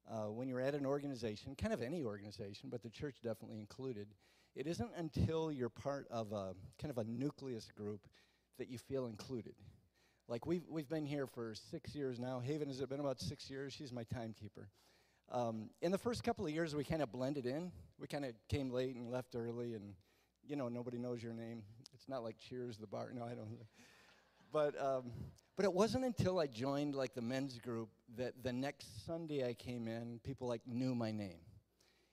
uh, 0.09 0.25
when 0.25 0.47
you're 0.47 0.61
at 0.61 0.75
an 0.75 0.85
organization, 0.85 1.55
kind 1.55 1.73
of 1.73 1.81
any 1.81 2.03
organization, 2.03 2.69
but 2.69 2.83
the 2.83 2.89
church 2.89 3.17
definitely 3.23 3.59
included, 3.59 4.07
it 4.55 4.67
isn't 4.67 4.91
until 4.97 5.51
you're 5.51 5.69
part 5.69 6.07
of 6.11 6.31
a 6.31 6.53
kind 6.79 6.91
of 6.91 6.97
a 6.97 7.03
nucleus 7.05 7.69
group 7.75 8.01
that 8.59 8.69
you 8.69 8.77
feel 8.77 9.07
included. 9.07 9.55
Like 10.27 10.45
we've, 10.45 10.63
we've 10.69 10.87
been 10.87 11.05
here 11.05 11.27
for 11.27 11.53
six 11.53 11.93
years 11.93 12.19
now. 12.19 12.39
Haven, 12.39 12.69
has 12.69 12.79
it 12.79 12.89
been 12.89 12.99
about 12.99 13.19
six 13.19 13.49
years? 13.49 13.73
She's 13.73 13.91
my 13.91 14.03
timekeeper. 14.03 14.69
Um, 15.31 15.69
in 15.81 15.91
the 15.91 15.97
first 15.97 16.23
couple 16.23 16.45
of 16.45 16.51
years, 16.51 16.75
we 16.75 16.83
kind 16.83 17.01
of 17.01 17.11
blended 17.11 17.45
in. 17.45 17.71
We 17.99 18.07
kind 18.07 18.23
of 18.25 18.33
came 18.47 18.71
late 18.71 18.95
and 18.95 19.09
left 19.09 19.35
early, 19.35 19.73
and 19.73 19.93
you 20.45 20.55
know, 20.55 20.69
nobody 20.69 20.97
knows 20.97 21.21
your 21.21 21.33
name. 21.33 21.63
It's 21.93 22.07
not 22.07 22.23
like 22.23 22.37
Cheers, 22.37 22.77
the 22.77 22.87
bar. 22.87 23.11
No, 23.13 23.23
I 23.23 23.33
don't. 23.33 23.47
But, 24.51 24.79
um, 24.79 25.11
but 25.55 25.65
it 25.65 25.73
wasn't 25.73 26.05
until 26.05 26.39
I 26.39 26.47
joined 26.47 26.95
like 26.95 27.15
the 27.15 27.21
men's 27.21 27.57
group 27.57 27.89
that 28.17 28.43
the 28.43 28.53
next 28.53 29.05
Sunday 29.05 29.47
I 29.47 29.53
came 29.53 29.87
in, 29.87 30.19
people 30.23 30.47
like 30.47 30.61
knew 30.67 30.93
my 30.93 31.11
name. 31.11 31.39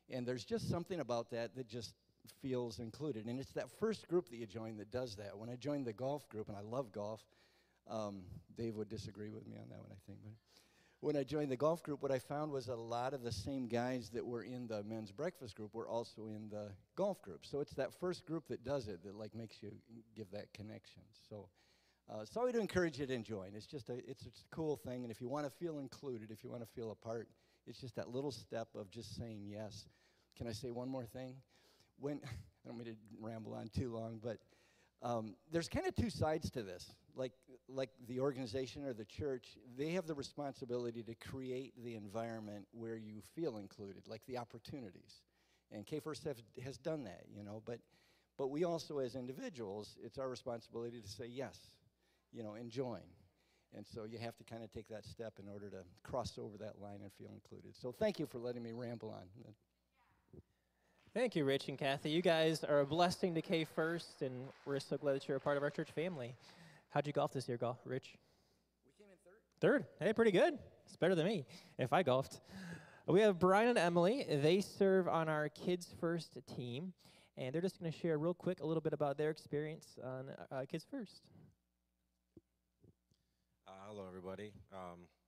And 0.08 0.26
there's 0.26 0.44
just 0.44 0.68
something 0.68 1.00
about 1.00 1.30
that 1.30 1.54
that 1.56 1.68
just 1.68 1.94
feels 2.40 2.78
included. 2.78 3.26
And 3.26 3.38
it's 3.38 3.52
that 3.52 3.70
first 3.78 4.08
group 4.08 4.28
that 4.30 4.36
you 4.36 4.46
join 4.46 4.76
that 4.78 4.90
does 4.90 5.16
that. 5.16 5.36
When 5.36 5.50
I 5.50 5.56
joined 5.56 5.86
the 5.86 5.92
golf 5.92 6.28
group, 6.28 6.48
and 6.48 6.56
I 6.56 6.62
love 6.62 6.92
golf, 6.92 7.20
um, 7.88 8.22
Dave 8.56 8.76
would 8.76 8.88
disagree 8.88 9.30
with 9.30 9.46
me 9.46 9.56
on 9.56 9.68
that 9.68 9.78
one, 9.78 9.90
I 9.90 10.00
think. 10.06 10.20
But 10.22 10.32
when 11.00 11.16
I 11.16 11.24
joined 11.24 11.50
the 11.50 11.56
golf 11.56 11.82
group, 11.82 12.02
what 12.02 12.12
I 12.12 12.18
found 12.18 12.52
was 12.52 12.68
a 12.68 12.74
lot 12.74 13.14
of 13.14 13.22
the 13.22 13.32
same 13.32 13.68
guys 13.68 14.10
that 14.10 14.24
were 14.24 14.42
in 14.42 14.66
the 14.66 14.82
men's 14.82 15.10
breakfast 15.10 15.56
group 15.56 15.74
were 15.74 15.88
also 15.88 16.26
in 16.26 16.48
the 16.50 16.72
golf 16.96 17.22
group. 17.22 17.46
So 17.46 17.60
it's 17.60 17.72
that 17.74 17.94
first 18.00 18.26
group 18.26 18.48
that 18.48 18.64
does 18.64 18.88
it 18.88 19.02
that 19.04 19.14
like 19.14 19.34
makes 19.34 19.62
you 19.62 19.70
give 20.16 20.30
that 20.32 20.52
connection. 20.52 21.02
So. 21.28 21.48
Uh, 22.12 22.24
to 22.50 22.58
encourage 22.58 22.98
you 22.98 23.06
to 23.06 23.18
join. 23.18 23.52
It's 23.54 23.66
just 23.66 23.88
a 23.88 23.98
it's 24.08 24.24
just 24.24 24.40
a 24.40 24.54
cool 24.54 24.76
thing, 24.76 25.04
and 25.04 25.12
if 25.12 25.20
you 25.20 25.28
want 25.28 25.46
to 25.46 25.50
feel 25.50 25.78
included, 25.78 26.32
if 26.32 26.42
you 26.42 26.50
want 26.50 26.60
to 26.60 26.68
feel 26.74 26.90
a 26.90 26.94
part, 26.96 27.28
it's 27.68 27.80
just 27.80 27.94
that 27.94 28.08
little 28.10 28.32
step 28.32 28.66
of 28.74 28.90
just 28.90 29.16
saying 29.16 29.42
yes. 29.46 29.86
Can 30.36 30.48
I 30.48 30.52
say 30.52 30.72
one 30.72 30.88
more 30.88 31.04
thing? 31.04 31.36
When 32.00 32.20
I 32.24 32.68
don't 32.68 32.76
mean 32.76 32.86
to 32.86 32.96
ramble 33.20 33.54
on 33.54 33.68
too 33.68 33.94
long, 33.94 34.18
but 34.20 34.38
um, 35.02 35.34
there's 35.50 35.68
kind 35.68 35.86
of 35.86 35.94
two 35.96 36.10
sides 36.10 36.50
to 36.50 36.62
this. 36.62 36.92
Like 37.16 37.32
like 37.68 37.90
the 38.08 38.20
organization 38.20 38.84
or 38.84 38.92
the 38.92 39.04
church, 39.04 39.56
they 39.76 39.90
have 39.90 40.06
the 40.06 40.14
responsibility 40.14 41.02
to 41.02 41.14
create 41.14 41.72
the 41.84 41.94
environment 41.94 42.66
where 42.72 42.96
you 42.96 43.20
feel 43.34 43.58
included, 43.58 44.02
like 44.08 44.22
the 44.26 44.38
opportunities. 44.38 45.22
And 45.72 45.86
K 45.86 46.00
First 46.00 46.24
have, 46.24 46.38
has 46.64 46.78
done 46.78 47.04
that, 47.04 47.24
you 47.34 47.42
know. 47.42 47.62
But 47.64 47.80
but 48.38 48.48
we 48.48 48.64
also, 48.64 48.98
as 48.98 49.16
individuals, 49.16 49.96
it's 50.02 50.18
our 50.18 50.28
responsibility 50.28 51.00
to 51.00 51.08
say 51.08 51.26
yes 51.26 51.58
you 52.32 52.42
know, 52.42 52.54
and 52.54 52.70
join. 52.70 53.00
And 53.76 53.86
so 53.86 54.04
you 54.04 54.18
have 54.18 54.36
to 54.36 54.44
kind 54.44 54.64
of 54.64 54.72
take 54.72 54.88
that 54.88 55.04
step 55.04 55.34
in 55.40 55.48
order 55.48 55.70
to 55.70 55.84
cross 56.02 56.38
over 56.38 56.56
that 56.58 56.80
line 56.80 57.00
and 57.02 57.12
feel 57.12 57.30
included. 57.32 57.76
So 57.76 57.92
thank 57.92 58.18
you 58.18 58.26
for 58.26 58.38
letting 58.38 58.62
me 58.62 58.72
ramble 58.72 59.10
on. 59.10 59.28
Thank 61.12 61.34
you, 61.34 61.44
Rich 61.44 61.66
and 61.66 61.76
Kathy. 61.76 62.08
You 62.10 62.22
guys 62.22 62.62
are 62.62 62.80
a 62.80 62.86
blessing 62.86 63.34
to 63.34 63.42
K 63.42 63.64
First, 63.64 64.22
and 64.22 64.46
we're 64.64 64.78
so 64.78 64.96
glad 64.96 65.14
that 65.14 65.26
you're 65.26 65.38
a 65.38 65.40
part 65.40 65.56
of 65.56 65.62
our 65.64 65.70
church 65.70 65.90
family. 65.90 66.36
How'd 66.90 67.04
you 67.04 67.12
golf 67.12 67.32
this 67.32 67.48
year, 67.48 67.56
golf, 67.56 67.78
Rich? 67.84 68.14
We 68.86 68.92
came 68.96 69.10
in 69.10 69.16
third. 69.24 69.40
Third. 69.60 69.86
Hey, 69.98 70.12
pretty 70.12 70.30
good. 70.30 70.56
It's 70.86 70.94
better 70.94 71.16
than 71.16 71.26
me 71.26 71.46
if 71.80 71.92
I 71.92 72.04
golfed. 72.04 72.38
We 73.08 73.22
have 73.22 73.40
Brian 73.40 73.70
and 73.70 73.76
Emily. 73.78 74.24
They 74.30 74.60
serve 74.60 75.08
on 75.08 75.28
our 75.28 75.48
Kids 75.48 75.92
First 76.00 76.38
team, 76.56 76.92
and 77.36 77.52
they're 77.52 77.60
just 77.60 77.80
going 77.80 77.90
to 77.90 77.98
share 77.98 78.16
real 78.16 78.32
quick 78.32 78.60
a 78.60 78.66
little 78.66 78.80
bit 78.80 78.92
about 78.92 79.18
their 79.18 79.30
experience 79.30 79.98
on 80.04 80.26
uh, 80.52 80.64
Kids 80.70 80.86
First. 80.88 81.22
Uh, 83.66 83.72
hello, 83.88 84.04
everybody. 84.06 84.52
Um, 84.72 85.00
I 85.00 85.19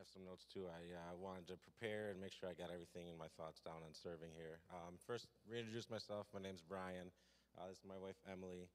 have 0.00 0.08
some 0.08 0.24
notes 0.24 0.48
too. 0.48 0.64
I 0.64 0.96
uh, 0.96 1.12
wanted 1.20 1.44
to 1.52 1.60
prepare 1.60 2.08
and 2.08 2.16
make 2.16 2.32
sure 2.32 2.48
I 2.48 2.56
got 2.56 2.72
everything 2.72 3.12
in 3.12 3.20
my 3.20 3.28
thoughts 3.36 3.60
down 3.60 3.84
on 3.84 3.92
serving 3.92 4.32
here. 4.32 4.64
Um, 4.72 4.96
first, 4.96 5.28
reintroduce 5.44 5.92
myself. 5.92 6.24
My 6.32 6.40
name's 6.40 6.64
Brian. 6.64 7.12
Uh, 7.52 7.68
this 7.68 7.76
is 7.76 7.84
my 7.84 8.00
wife, 8.00 8.16
Emily. 8.24 8.72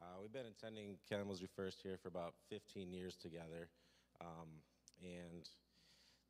Uh, 0.00 0.16
we've 0.16 0.32
been 0.32 0.48
attending 0.48 0.96
Kalamazoo 1.04 1.44
First 1.52 1.84
here 1.84 2.00
for 2.00 2.08
about 2.08 2.32
15 2.48 2.88
years 2.88 3.20
together. 3.20 3.68
Um, 4.24 4.64
and 5.04 5.44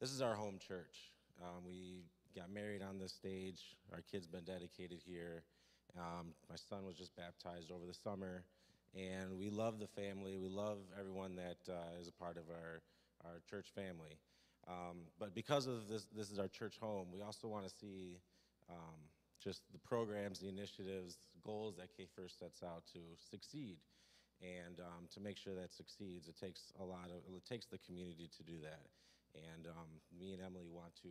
this 0.02 0.10
is 0.10 0.18
our 0.18 0.34
home 0.34 0.58
church. 0.58 1.14
Um, 1.38 1.62
we 1.62 2.02
got 2.34 2.50
married 2.50 2.82
on 2.82 2.98
this 2.98 3.14
stage. 3.14 3.78
Our 3.94 4.02
kid's 4.10 4.26
been 4.26 4.42
dedicated 4.42 4.98
here. 5.06 5.46
Um, 5.94 6.34
my 6.50 6.58
son 6.58 6.82
was 6.82 6.98
just 6.98 7.14
baptized 7.14 7.70
over 7.70 7.86
the 7.86 7.94
summer 7.94 8.42
and 8.90 9.38
we 9.38 9.50
love 9.50 9.78
the 9.78 9.86
family. 9.86 10.36
We 10.36 10.48
love 10.48 10.78
everyone 10.98 11.36
that 11.36 11.62
uh, 11.70 11.94
is 12.00 12.08
a 12.08 12.12
part 12.12 12.36
of 12.36 12.50
our, 12.50 12.82
our 13.24 13.38
church 13.48 13.70
family. 13.72 14.18
Um, 14.68 15.08
but 15.18 15.34
because 15.34 15.66
of 15.66 15.88
this, 15.88 16.06
this 16.16 16.30
is 16.30 16.38
our 16.38 16.48
church 16.48 16.76
home, 16.80 17.08
we 17.12 17.22
also 17.22 17.48
want 17.48 17.64
to 17.64 17.70
see 17.70 18.18
um, 18.70 19.00
just 19.42 19.62
the 19.72 19.78
programs, 19.78 20.38
the 20.38 20.48
initiatives, 20.48 21.18
goals 21.44 21.76
that 21.76 21.88
K 21.96 22.06
First 22.14 22.38
sets 22.38 22.62
out 22.62 22.84
to 22.92 23.00
succeed. 23.18 23.76
And 24.40 24.80
um, 24.80 25.06
to 25.14 25.20
make 25.20 25.36
sure 25.36 25.54
that 25.54 25.72
succeeds, 25.72 26.28
it 26.28 26.36
takes 26.36 26.72
a 26.80 26.84
lot 26.84 27.06
of, 27.06 27.22
it 27.34 27.44
takes 27.44 27.66
the 27.66 27.78
community 27.78 28.28
to 28.36 28.42
do 28.42 28.58
that. 28.62 28.86
And 29.34 29.66
um, 29.66 29.88
me 30.18 30.32
and 30.32 30.42
Emily 30.42 30.66
want 30.70 30.94
to 31.02 31.08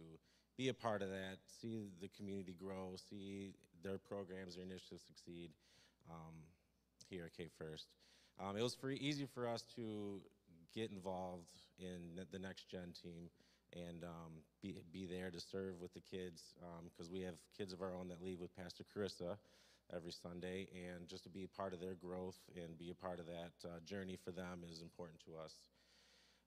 be 0.57 0.69
a 0.69 0.73
part 0.73 1.01
of 1.01 1.09
that, 1.09 1.37
see 1.61 1.91
the 2.01 2.09
community 2.09 2.55
grow, 2.59 2.95
see 3.09 3.53
their 3.83 3.97
programs, 3.97 4.55
their 4.55 4.65
initiatives 4.65 5.03
succeed. 5.07 5.51
Um, 6.09 6.35
here 7.11 7.25
at 7.25 7.37
K 7.37 7.49
First. 7.57 7.87
Um, 8.39 8.57
it 8.57 8.63
was 8.63 8.73
free, 8.73 8.95
easy 8.95 9.25
for 9.25 9.47
us 9.47 9.63
to 9.75 10.21
get 10.73 10.91
involved 10.91 11.49
in 11.79 12.19
the 12.31 12.39
next 12.39 12.69
gen 12.69 12.93
team 13.01 13.29
and 13.73 14.03
um, 14.03 14.31
be, 14.61 14.75
be 14.91 15.05
there 15.05 15.31
to 15.31 15.39
serve 15.39 15.79
with 15.79 15.93
the 15.93 16.01
kids 16.01 16.53
because 16.83 17.07
um, 17.07 17.13
we 17.13 17.21
have 17.21 17.35
kids 17.57 17.71
of 17.71 17.81
our 17.81 17.95
own 17.95 18.07
that 18.09 18.21
leave 18.23 18.39
with 18.39 18.55
Pastor 18.55 18.83
Carissa 18.95 19.37
every 19.95 20.11
Sunday, 20.11 20.67
and 20.71 21.07
just 21.07 21.23
to 21.23 21.29
be 21.29 21.43
a 21.43 21.57
part 21.57 21.73
of 21.73 21.79
their 21.79 21.95
growth 21.95 22.37
and 22.55 22.77
be 22.77 22.91
a 22.91 22.95
part 22.95 23.19
of 23.19 23.25
that 23.27 23.51
uh, 23.65 23.79
journey 23.85 24.17
for 24.23 24.31
them 24.31 24.63
is 24.71 24.81
important 24.81 25.19
to 25.25 25.31
us. 25.43 25.53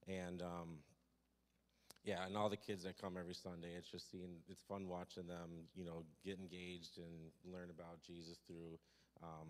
And 0.08 0.42
um, 0.42 0.80
yeah, 2.04 2.26
and 2.26 2.36
all 2.36 2.50
the 2.50 2.60
kids 2.60 2.84
that 2.84 3.00
come 3.00 3.16
every 3.18 3.34
Sunday, 3.34 3.72
it's 3.76 3.88
just 3.88 4.10
seeing, 4.10 4.36
it's 4.48 4.62
fun 4.68 4.88
watching 4.88 5.26
them, 5.26 5.68
you 5.74 5.84
know, 5.84 6.04
get 6.24 6.38
engaged 6.38 6.98
and 6.98 7.32
learn 7.50 7.70
about 7.70 8.02
Jesus 8.06 8.36
through 8.46 8.76
um, 9.22 9.48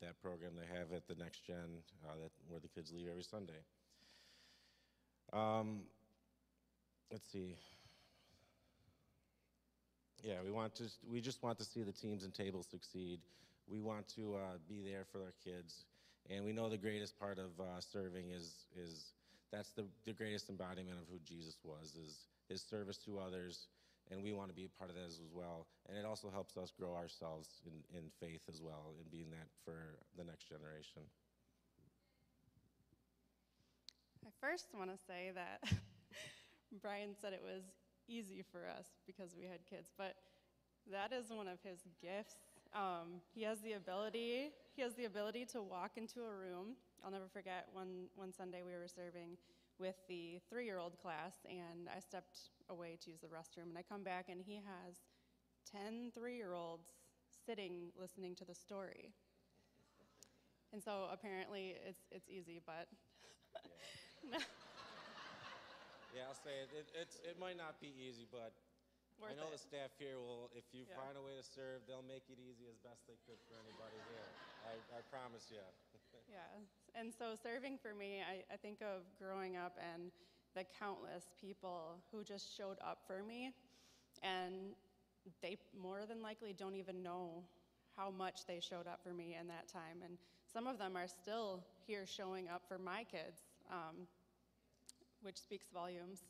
that 0.00 0.20
program 0.20 0.52
they 0.56 0.68
have 0.78 0.92
at 0.96 1.06
the 1.06 1.14
Next 1.14 1.44
Gen, 1.46 1.84
uh, 2.08 2.16
that, 2.16 2.32
where 2.48 2.60
the 2.60 2.68
kids 2.68 2.92
leave 2.92 3.08
every 3.10 3.22
Sunday. 3.22 3.60
Um, 5.32 5.80
let's 7.10 7.30
see. 7.32 7.56
Yeah, 10.22 10.36
we 10.44 10.50
want 10.50 10.74
to. 10.76 10.84
We 11.10 11.20
just 11.20 11.42
want 11.42 11.58
to 11.58 11.64
see 11.64 11.82
the 11.82 11.92
teams 11.92 12.22
and 12.24 12.32
tables 12.32 12.66
succeed. 12.70 13.20
We 13.68 13.80
want 13.80 14.08
to 14.16 14.36
uh, 14.36 14.58
be 14.68 14.82
there 14.82 15.04
for 15.10 15.18
our 15.18 15.34
kids, 15.44 15.84
and 16.30 16.44
we 16.44 16.52
know 16.52 16.68
the 16.68 16.76
greatest 16.76 17.18
part 17.18 17.38
of 17.38 17.58
uh, 17.58 17.80
serving 17.80 18.30
is 18.30 18.66
is 18.76 19.12
that's 19.50 19.70
the, 19.70 19.84
the 20.06 20.12
greatest 20.12 20.48
embodiment 20.48 20.98
of 20.98 21.06
who 21.10 21.18
Jesus 21.24 21.56
was 21.64 21.94
is 21.94 22.26
his 22.48 22.62
service 22.62 22.98
to 22.98 23.18
others 23.18 23.66
and 24.10 24.22
we 24.22 24.32
want 24.32 24.48
to 24.48 24.54
be 24.54 24.64
a 24.64 24.78
part 24.78 24.90
of 24.90 24.96
that 24.96 25.06
as 25.06 25.20
well. 25.32 25.66
And 25.88 25.96
it 25.96 26.04
also 26.04 26.30
helps 26.30 26.56
us 26.56 26.72
grow 26.76 26.94
ourselves 26.94 27.48
in, 27.64 27.72
in 27.96 28.04
faith 28.20 28.42
as 28.48 28.60
well, 28.60 28.92
in 29.00 29.06
being 29.10 29.30
that 29.30 29.48
for 29.64 29.96
the 30.16 30.24
next 30.24 30.48
generation. 30.48 31.02
I 34.24 34.30
first 34.40 34.66
want 34.76 34.90
to 34.90 34.96
say 34.96 35.32
that 35.34 35.62
Brian 36.82 37.10
said 37.20 37.32
it 37.32 37.42
was 37.42 37.62
easy 38.08 38.44
for 38.52 38.68
us 38.68 38.86
because 39.06 39.34
we 39.38 39.46
had 39.46 39.66
kids, 39.68 39.90
but 39.98 40.14
that 40.90 41.12
is 41.12 41.30
one 41.30 41.48
of 41.48 41.58
his 41.62 41.80
gifts. 42.00 42.36
Um, 42.74 43.20
he 43.34 43.42
has 43.42 43.60
the 43.60 43.74
ability. 43.74 44.50
He 44.74 44.82
has 44.82 44.94
the 44.94 45.04
ability 45.04 45.44
to 45.52 45.62
walk 45.62 45.92
into 45.96 46.20
a 46.20 46.34
room. 46.34 46.76
I'll 47.04 47.10
never 47.10 47.28
forget 47.32 47.66
one 47.72 48.06
one 48.14 48.32
Sunday 48.32 48.62
we 48.62 48.72
were 48.72 48.88
serving 48.88 49.36
with 49.78 49.96
the 50.08 50.38
three-year-old 50.48 50.98
class, 51.02 51.34
and 51.48 51.88
I 51.94 51.98
stepped 51.98 52.38
away 52.70 52.98
to 53.02 53.10
use 53.10 53.20
the 53.20 53.26
restroom. 53.26 53.70
And 53.70 53.78
I 53.78 53.82
come 53.82 54.04
back, 54.04 54.26
and 54.28 54.40
he 54.40 54.56
has 54.56 55.02
10 55.70 56.12
three 56.14 56.36
year 56.36 56.52
olds 56.52 56.92
sitting 57.46 57.90
listening 57.98 58.34
to 58.36 58.44
the 58.44 58.54
story. 58.54 59.10
And 60.72 60.82
so 60.82 61.08
apparently 61.12 61.74
it's, 61.86 62.04
it's 62.10 62.28
easy, 62.30 62.60
but. 62.64 62.86
yeah. 66.14 66.28
I'll 66.28 66.38
say 66.38 66.54
it. 66.62 66.70
It, 66.74 66.86
it's, 66.94 67.16
it 67.24 67.36
might 67.40 67.56
not 67.56 67.80
be 67.80 67.90
easy, 67.96 68.26
but 68.30 68.52
Worth 69.20 69.32
I 69.32 69.38
know 69.38 69.50
it. 69.50 69.54
the 69.54 69.62
staff 69.62 69.94
here 70.02 70.18
will, 70.18 70.50
if 70.54 70.66
you 70.74 70.82
yeah. 70.82 70.98
find 70.98 71.14
a 71.14 71.22
way 71.22 71.38
to 71.38 71.44
serve, 71.46 71.86
they'll 71.86 72.06
make 72.06 72.26
it 72.26 72.42
easy 72.42 72.66
as 72.66 72.74
best 72.82 73.06
they 73.06 73.18
could 73.22 73.38
for 73.46 73.54
anybody 73.62 73.98
here. 74.10 74.28
I, 74.66 74.74
I 74.98 75.00
promise 75.14 75.46
you. 75.50 75.62
yeah. 76.34 76.50
And 76.98 77.14
so 77.14 77.38
serving 77.38 77.78
for 77.78 77.94
me, 77.94 78.18
I, 78.22 78.42
I 78.52 78.56
think 78.58 78.82
of 78.82 79.06
growing 79.18 79.54
up 79.54 79.78
and 79.78 80.10
the 80.54 80.64
countless 80.78 81.30
people 81.40 82.02
who 82.10 82.24
just 82.24 82.56
showed 82.56 82.76
up 82.84 82.98
for 83.06 83.22
me, 83.22 83.54
and 84.22 84.74
they 85.40 85.56
more 85.80 86.04
than 86.06 86.22
likely 86.22 86.52
don't 86.52 86.74
even 86.74 87.02
know 87.02 87.42
how 87.96 88.10
much 88.10 88.46
they 88.46 88.60
showed 88.60 88.86
up 88.86 89.00
for 89.02 89.12
me 89.12 89.36
in 89.38 89.46
that 89.48 89.68
time. 89.68 90.02
And 90.04 90.18
some 90.52 90.66
of 90.66 90.78
them 90.78 90.96
are 90.96 91.08
still 91.08 91.64
here 91.86 92.06
showing 92.06 92.48
up 92.48 92.62
for 92.68 92.78
my 92.78 93.04
kids, 93.04 93.42
um, 93.70 94.06
which 95.22 95.36
speaks 95.36 95.66
volumes. 95.72 96.22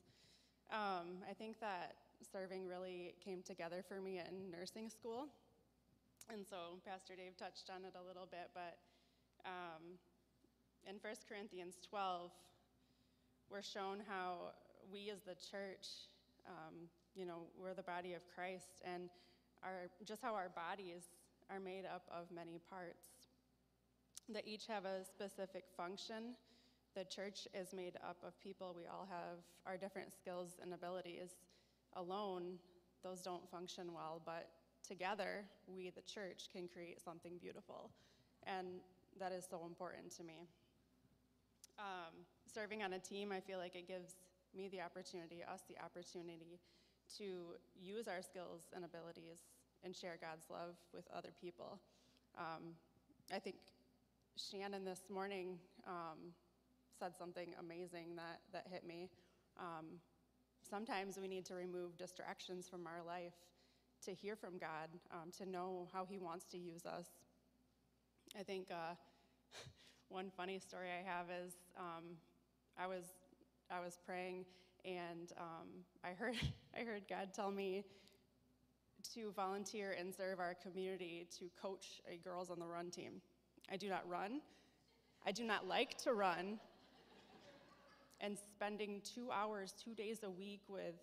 Um, 0.72 1.22
I 1.28 1.34
think 1.34 1.60
that 1.60 1.96
serving 2.32 2.66
really 2.66 3.14
came 3.24 3.42
together 3.42 3.84
for 3.86 4.00
me 4.00 4.18
in 4.18 4.50
nursing 4.50 4.88
school. 4.88 5.26
And 6.32 6.46
so 6.48 6.78
Pastor 6.86 7.14
Dave 7.16 7.36
touched 7.36 7.68
on 7.68 7.84
it 7.84 7.94
a 7.98 8.06
little 8.06 8.28
bit, 8.30 8.50
but 8.54 8.78
um, 9.44 9.98
in 10.88 10.96
1 11.00 11.14
Corinthians 11.28 11.76
12, 11.88 12.30
we're 13.50 13.62
shown 13.62 13.98
how 14.08 14.54
we 14.92 15.10
as 15.10 15.20
the 15.22 15.34
church, 15.34 16.08
um, 16.46 16.88
you 17.14 17.26
know, 17.26 17.50
we're 17.60 17.74
the 17.74 17.82
body 17.82 18.14
of 18.14 18.22
Christ, 18.34 18.80
and 18.84 19.10
our, 19.62 19.90
just 20.04 20.22
how 20.22 20.34
our 20.34 20.48
bodies 20.48 21.02
are 21.50 21.60
made 21.60 21.84
up 21.84 22.02
of 22.10 22.30
many 22.34 22.60
parts 22.70 23.28
that 24.28 24.46
each 24.46 24.66
have 24.66 24.84
a 24.84 25.04
specific 25.04 25.64
function 25.76 26.34
the 26.94 27.04
church 27.04 27.48
is 27.54 27.72
made 27.72 27.96
up 28.08 28.16
of 28.26 28.38
people. 28.40 28.74
We 28.76 28.86
all 28.86 29.06
have 29.08 29.38
our 29.66 29.76
different 29.76 30.12
skills 30.12 30.58
and 30.62 30.74
abilities. 30.74 31.30
Alone, 31.94 32.58
those 33.02 33.22
don't 33.22 33.48
function 33.50 33.92
well, 33.94 34.20
but 34.24 34.48
together, 34.86 35.44
we, 35.66 35.90
the 35.90 36.02
church, 36.02 36.48
can 36.52 36.68
create 36.68 37.00
something 37.02 37.38
beautiful. 37.40 37.90
And 38.46 38.66
that 39.18 39.32
is 39.32 39.46
so 39.48 39.64
important 39.66 40.10
to 40.16 40.24
me. 40.24 40.46
Um, 41.78 42.12
serving 42.52 42.82
on 42.82 42.92
a 42.92 42.98
team, 42.98 43.32
I 43.32 43.40
feel 43.40 43.58
like 43.58 43.74
it 43.74 43.88
gives 43.88 44.16
me 44.54 44.68
the 44.68 44.80
opportunity, 44.80 45.42
us 45.42 45.62
the 45.68 45.82
opportunity, 45.82 46.60
to 47.18 47.56
use 47.80 48.08
our 48.08 48.22
skills 48.22 48.62
and 48.74 48.84
abilities 48.84 49.38
and 49.84 49.94
share 49.94 50.18
God's 50.20 50.46
love 50.50 50.76
with 50.94 51.04
other 51.14 51.30
people. 51.40 51.78
Um, 52.38 52.74
I 53.32 53.38
think 53.38 53.56
Shannon 54.36 54.84
this 54.84 55.10
morning 55.10 55.58
um, 55.86 56.32
said 57.02 57.16
something 57.18 57.48
amazing 57.58 58.14
that, 58.14 58.38
that 58.52 58.64
hit 58.70 58.86
me. 58.86 59.08
Um, 59.58 59.86
sometimes 60.70 61.18
we 61.20 61.26
need 61.26 61.44
to 61.46 61.54
remove 61.54 61.96
distractions 61.98 62.68
from 62.68 62.86
our 62.86 63.04
life 63.04 63.34
to 64.04 64.14
hear 64.14 64.36
from 64.36 64.56
God, 64.56 64.88
um, 65.10 65.32
to 65.38 65.44
know 65.44 65.88
how 65.92 66.04
He 66.04 66.18
wants 66.18 66.44
to 66.52 66.58
use 66.58 66.86
us. 66.86 67.06
I 68.38 68.44
think 68.44 68.68
uh, 68.70 68.94
one 70.10 70.30
funny 70.36 70.60
story 70.60 70.90
I 70.96 71.02
have 71.04 71.26
is 71.44 71.54
um, 71.76 72.04
I 72.78 72.86
was 72.86 73.02
I 73.68 73.80
was 73.80 73.98
praying 74.06 74.44
and 74.84 75.32
um, 75.38 75.66
I 76.04 76.10
heard 76.10 76.36
I 76.80 76.84
heard 76.84 77.02
God 77.10 77.30
tell 77.34 77.50
me 77.50 77.82
to 79.14 79.32
volunteer 79.32 79.96
and 79.98 80.14
serve 80.14 80.38
our 80.38 80.54
community 80.54 81.26
to 81.40 81.50
coach 81.60 82.00
a 82.08 82.16
girls 82.16 82.48
on 82.48 82.60
the 82.60 82.66
run 82.66 82.92
team. 82.92 83.14
I 83.72 83.76
do 83.76 83.88
not 83.88 84.08
run. 84.08 84.40
I 85.26 85.32
do 85.32 85.42
not 85.42 85.66
like 85.66 85.98
to 85.98 86.12
run. 86.12 86.60
And 88.22 88.38
spending 88.38 89.02
two 89.02 89.30
hours, 89.30 89.74
two 89.84 89.94
days 89.94 90.20
a 90.22 90.30
week 90.30 90.62
with 90.68 90.94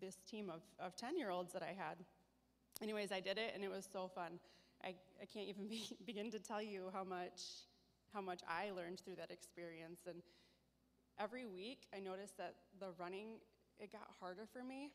this 0.00 0.16
team 0.30 0.48
of, 0.48 0.62
of 0.78 0.96
10 0.96 1.18
year 1.18 1.30
olds 1.30 1.52
that 1.52 1.62
I 1.62 1.74
had. 1.76 1.96
Anyways, 2.80 3.12
I 3.12 3.20
did 3.20 3.36
it 3.36 3.52
and 3.54 3.62
it 3.62 3.70
was 3.70 3.86
so 3.92 4.08
fun. 4.08 4.38
I, 4.84 4.94
I 5.20 5.26
can't 5.32 5.48
even 5.48 5.68
be, 5.68 5.84
begin 6.06 6.30
to 6.30 6.38
tell 6.38 6.62
you 6.62 6.90
how 6.92 7.04
much, 7.04 7.42
how 8.14 8.20
much 8.20 8.40
I 8.48 8.70
learned 8.70 9.00
through 9.00 9.16
that 9.16 9.30
experience. 9.30 10.00
And 10.08 10.22
every 11.18 11.46
week 11.46 11.86
I 11.94 12.00
noticed 12.00 12.36
that 12.38 12.54
the 12.80 12.88
running, 12.98 13.38
it 13.78 13.92
got 13.92 14.08
harder 14.20 14.46
for 14.50 14.64
me. 14.64 14.90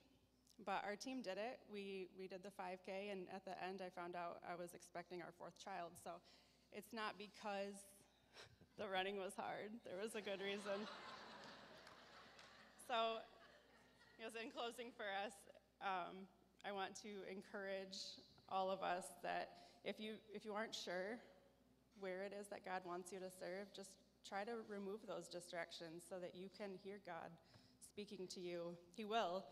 But 0.65 0.81
our 0.83 0.95
team 0.95 1.21
did 1.21 1.37
it. 1.37 1.59
We, 1.71 2.07
we 2.17 2.27
did 2.27 2.41
the 2.41 2.49
5K, 2.49 3.11
and 3.11 3.27
at 3.29 3.45
the 3.45 3.53
end, 3.63 3.83
I 3.85 3.89
found 3.89 4.15
out 4.15 4.41
I 4.41 4.59
was 4.59 4.73
expecting 4.73 5.21
our 5.21 5.31
fourth 5.37 5.53
child. 5.63 5.91
So 6.03 6.09
it's 6.73 6.91
not 6.91 7.13
because 7.19 7.77
the 8.79 8.87
running 8.89 9.17
was 9.17 9.33
hard, 9.37 9.69
there 9.85 10.01
was 10.01 10.15
a 10.15 10.21
good 10.21 10.41
reason. 10.41 10.87
So, 12.87 13.19
in 14.19 14.49
closing 14.51 14.91
for 14.95 15.03
us, 15.25 15.33
um, 15.81 16.23
I 16.65 16.71
want 16.71 16.95
to 17.03 17.09
encourage 17.29 17.97
all 18.49 18.71
of 18.71 18.81
us 18.81 19.05
that 19.23 19.49
if 19.83 19.99
you, 19.99 20.13
if 20.33 20.45
you 20.45 20.53
aren't 20.53 20.73
sure 20.73 21.19
where 21.99 22.23
it 22.23 22.33
is 22.39 22.47
that 22.47 22.63
God 22.63 22.81
wants 22.85 23.11
you 23.11 23.19
to 23.19 23.29
serve, 23.29 23.73
just 23.75 23.91
try 24.27 24.43
to 24.43 24.51
remove 24.69 24.99
those 25.07 25.27
distractions 25.27 26.03
so 26.07 26.15
that 26.19 26.31
you 26.33 26.47
can 26.57 26.69
hear 26.83 26.99
God 27.05 27.29
speaking 27.83 28.27
to 28.27 28.39
you. 28.39 28.75
He 28.95 29.05
will, 29.05 29.43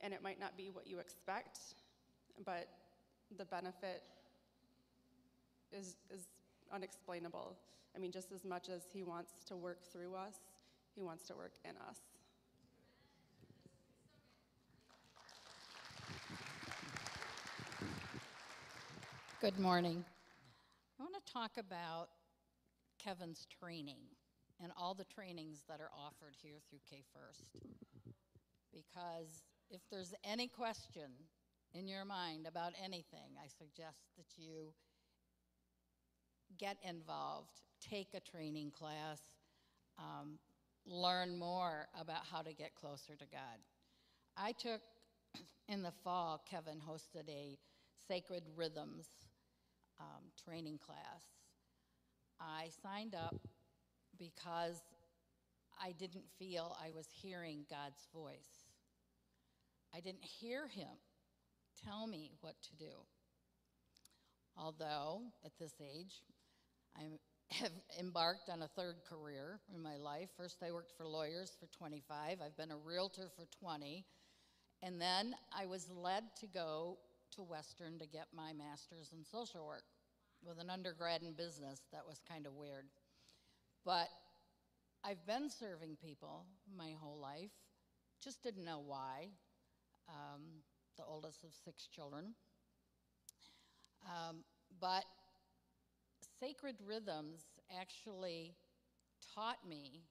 and 0.00 0.14
it 0.14 0.22
might 0.22 0.38
not 0.38 0.56
be 0.56 0.70
what 0.70 0.86
you 0.86 0.98
expect, 0.98 1.58
but 2.44 2.68
the 3.36 3.44
benefit 3.44 4.02
is, 5.72 5.96
is 6.14 6.28
unexplainable. 6.72 7.56
I 7.94 7.98
mean, 7.98 8.12
just 8.12 8.32
as 8.32 8.44
much 8.44 8.68
as 8.68 8.82
He 8.92 9.02
wants 9.02 9.32
to 9.46 9.56
work 9.56 9.82
through 9.92 10.14
us, 10.14 10.36
He 10.94 11.02
wants 11.02 11.26
to 11.26 11.34
work 11.34 11.54
in 11.64 11.72
us. 11.88 11.98
Good 19.40 19.60
morning. 19.60 20.04
I 20.98 21.02
want 21.04 21.14
to 21.14 21.32
talk 21.32 21.52
about 21.58 22.08
Kevin's 22.98 23.46
training 23.60 24.00
and 24.60 24.72
all 24.76 24.94
the 24.94 25.04
trainings 25.04 25.62
that 25.68 25.80
are 25.80 25.92
offered 25.96 26.34
here 26.42 26.56
through 26.68 26.80
K 26.90 27.04
First. 27.14 27.44
Because 28.72 29.44
if 29.70 29.80
there's 29.92 30.12
any 30.24 30.48
question 30.48 31.12
in 31.72 31.86
your 31.86 32.04
mind 32.04 32.48
about 32.48 32.72
anything, 32.84 33.38
I 33.40 33.46
suggest 33.46 34.08
that 34.16 34.26
you 34.36 34.72
get 36.58 36.76
involved, 36.82 37.60
take 37.80 38.08
a 38.14 38.20
training 38.20 38.72
class, 38.76 39.20
um, 40.00 40.40
learn 40.84 41.38
more 41.38 41.86
about 41.96 42.22
how 42.28 42.42
to 42.42 42.52
get 42.52 42.74
closer 42.74 43.14
to 43.14 43.24
God. 43.30 43.60
I 44.36 44.50
took, 44.50 44.80
in 45.68 45.82
the 45.82 45.92
fall, 46.02 46.42
Kevin 46.50 46.80
hosted 46.80 47.28
a 47.28 47.56
Sacred 48.08 48.42
Rhythms 48.56 49.06
um, 50.00 50.24
training 50.44 50.78
class. 50.78 51.22
I 52.40 52.68
signed 52.82 53.14
up 53.14 53.36
because 54.18 54.80
I 55.80 55.92
didn't 55.92 56.24
feel 56.38 56.76
I 56.82 56.90
was 56.94 57.06
hearing 57.22 57.64
God's 57.70 58.06
voice. 58.12 58.66
I 59.94 60.00
didn't 60.00 60.24
hear 60.24 60.66
him 60.66 60.88
tell 61.84 62.06
me 62.06 62.32
what 62.40 62.54
to 62.62 62.76
do. 62.76 62.92
Although, 64.56 65.22
at 65.44 65.52
this 65.58 65.74
age, 65.80 66.22
I 66.96 67.02
have 67.50 67.70
embarked 67.98 68.50
on 68.50 68.62
a 68.62 68.68
third 68.68 68.96
career 69.08 69.60
in 69.72 69.80
my 69.80 69.96
life. 69.96 70.28
First, 70.36 70.62
I 70.66 70.72
worked 70.72 70.92
for 70.96 71.06
lawyers 71.06 71.56
for 71.58 71.66
25, 71.78 72.38
I've 72.44 72.56
been 72.56 72.72
a 72.72 72.76
realtor 72.76 73.30
for 73.36 73.46
20, 73.60 74.04
and 74.82 75.00
then 75.00 75.34
I 75.56 75.66
was 75.66 75.88
led 75.90 76.24
to 76.40 76.46
go 76.46 76.98
to 77.36 77.42
Western 77.42 77.98
to 77.98 78.06
get 78.06 78.26
my 78.34 78.52
master's 78.52 79.12
in 79.12 79.24
social 79.24 79.66
work 79.66 79.84
with 80.44 80.58
an 80.58 80.70
undergrad 80.70 81.22
in 81.22 81.32
business. 81.32 81.80
That 81.92 82.06
was 82.06 82.20
kind 82.28 82.46
of 82.46 82.54
weird. 82.54 82.86
But 83.84 84.08
I've 85.04 85.24
been 85.26 85.48
serving 85.48 85.96
people 86.04 86.44
my 86.76 86.92
whole 86.98 87.18
life, 87.18 87.50
just 88.22 88.42
didn't 88.42 88.64
know 88.64 88.82
why 88.84 89.28
um, 90.08 90.42
the 90.96 91.04
oldest 91.04 91.44
of 91.44 91.50
six 91.64 91.86
children. 91.86 92.34
Um, 94.04 94.38
but 94.80 95.04
sacred 96.40 96.76
rhythms 96.86 97.42
actually 97.80 98.54
taught 99.34 99.58
me 99.68 100.02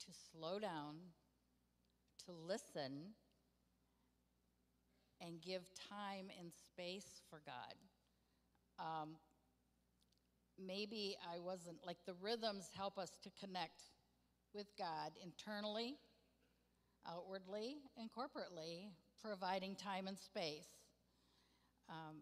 to 0.00 0.06
slow 0.32 0.58
down, 0.58 0.96
to 2.26 2.32
listen, 2.32 3.14
and 5.24 5.40
give 5.40 5.62
time 5.88 6.26
and 6.38 6.50
space 6.52 7.22
for 7.30 7.40
God. 7.44 7.74
Um, 8.78 9.16
maybe 10.58 11.16
I 11.32 11.38
wasn't, 11.38 11.78
like 11.86 11.98
the 12.06 12.14
rhythms 12.20 12.70
help 12.76 12.98
us 12.98 13.10
to 13.22 13.30
connect 13.40 13.82
with 14.54 14.66
God 14.78 15.12
internally, 15.22 15.96
outwardly, 17.08 17.78
and 17.98 18.08
corporately, 18.10 18.90
providing 19.22 19.74
time 19.74 20.06
and 20.06 20.18
space 20.18 20.68
um, 21.88 22.16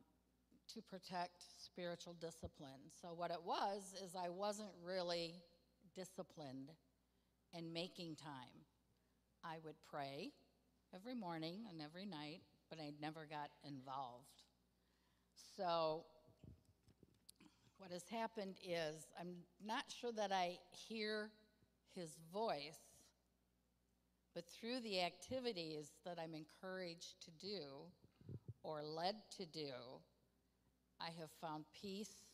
to 0.74 0.80
protect 0.82 1.42
spiritual 1.64 2.14
discipline. 2.20 2.90
So, 3.00 3.08
what 3.14 3.30
it 3.30 3.42
was 3.44 3.94
is 4.02 4.14
I 4.16 4.28
wasn't 4.28 4.70
really 4.84 5.34
disciplined 5.94 6.70
and 7.54 7.72
making 7.72 8.16
time. 8.16 8.64
I 9.44 9.56
would 9.64 9.74
pray 9.90 10.30
every 10.94 11.14
morning 11.14 11.64
and 11.70 11.82
every 11.82 12.06
night, 12.06 12.42
but 12.72 12.80
I 12.80 12.92
never 13.02 13.26
got 13.28 13.50
involved. 13.68 14.40
So, 15.58 16.04
what 17.76 17.90
has 17.90 18.08
happened 18.08 18.54
is 18.66 19.08
I'm 19.20 19.34
not 19.62 19.84
sure 19.88 20.12
that 20.12 20.32
I 20.32 20.56
hear 20.88 21.28
his 21.94 22.16
voice 22.32 22.78
but 24.34 24.44
through 24.48 24.80
the 24.80 25.02
activities 25.02 25.90
that 26.06 26.18
I'm 26.18 26.34
encouraged 26.34 27.20
to 27.24 27.30
do 27.38 27.60
or 28.62 28.82
led 28.82 29.16
to 29.36 29.44
do, 29.44 29.72
I 31.00 31.10
have 31.20 31.30
found 31.40 31.64
peace 31.78 32.24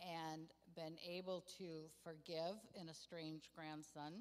and 0.00 0.42
been 0.76 0.96
able 1.04 1.44
to 1.58 1.64
forgive 2.04 2.54
an 2.80 2.88
estranged 2.88 3.48
grandson 3.56 4.12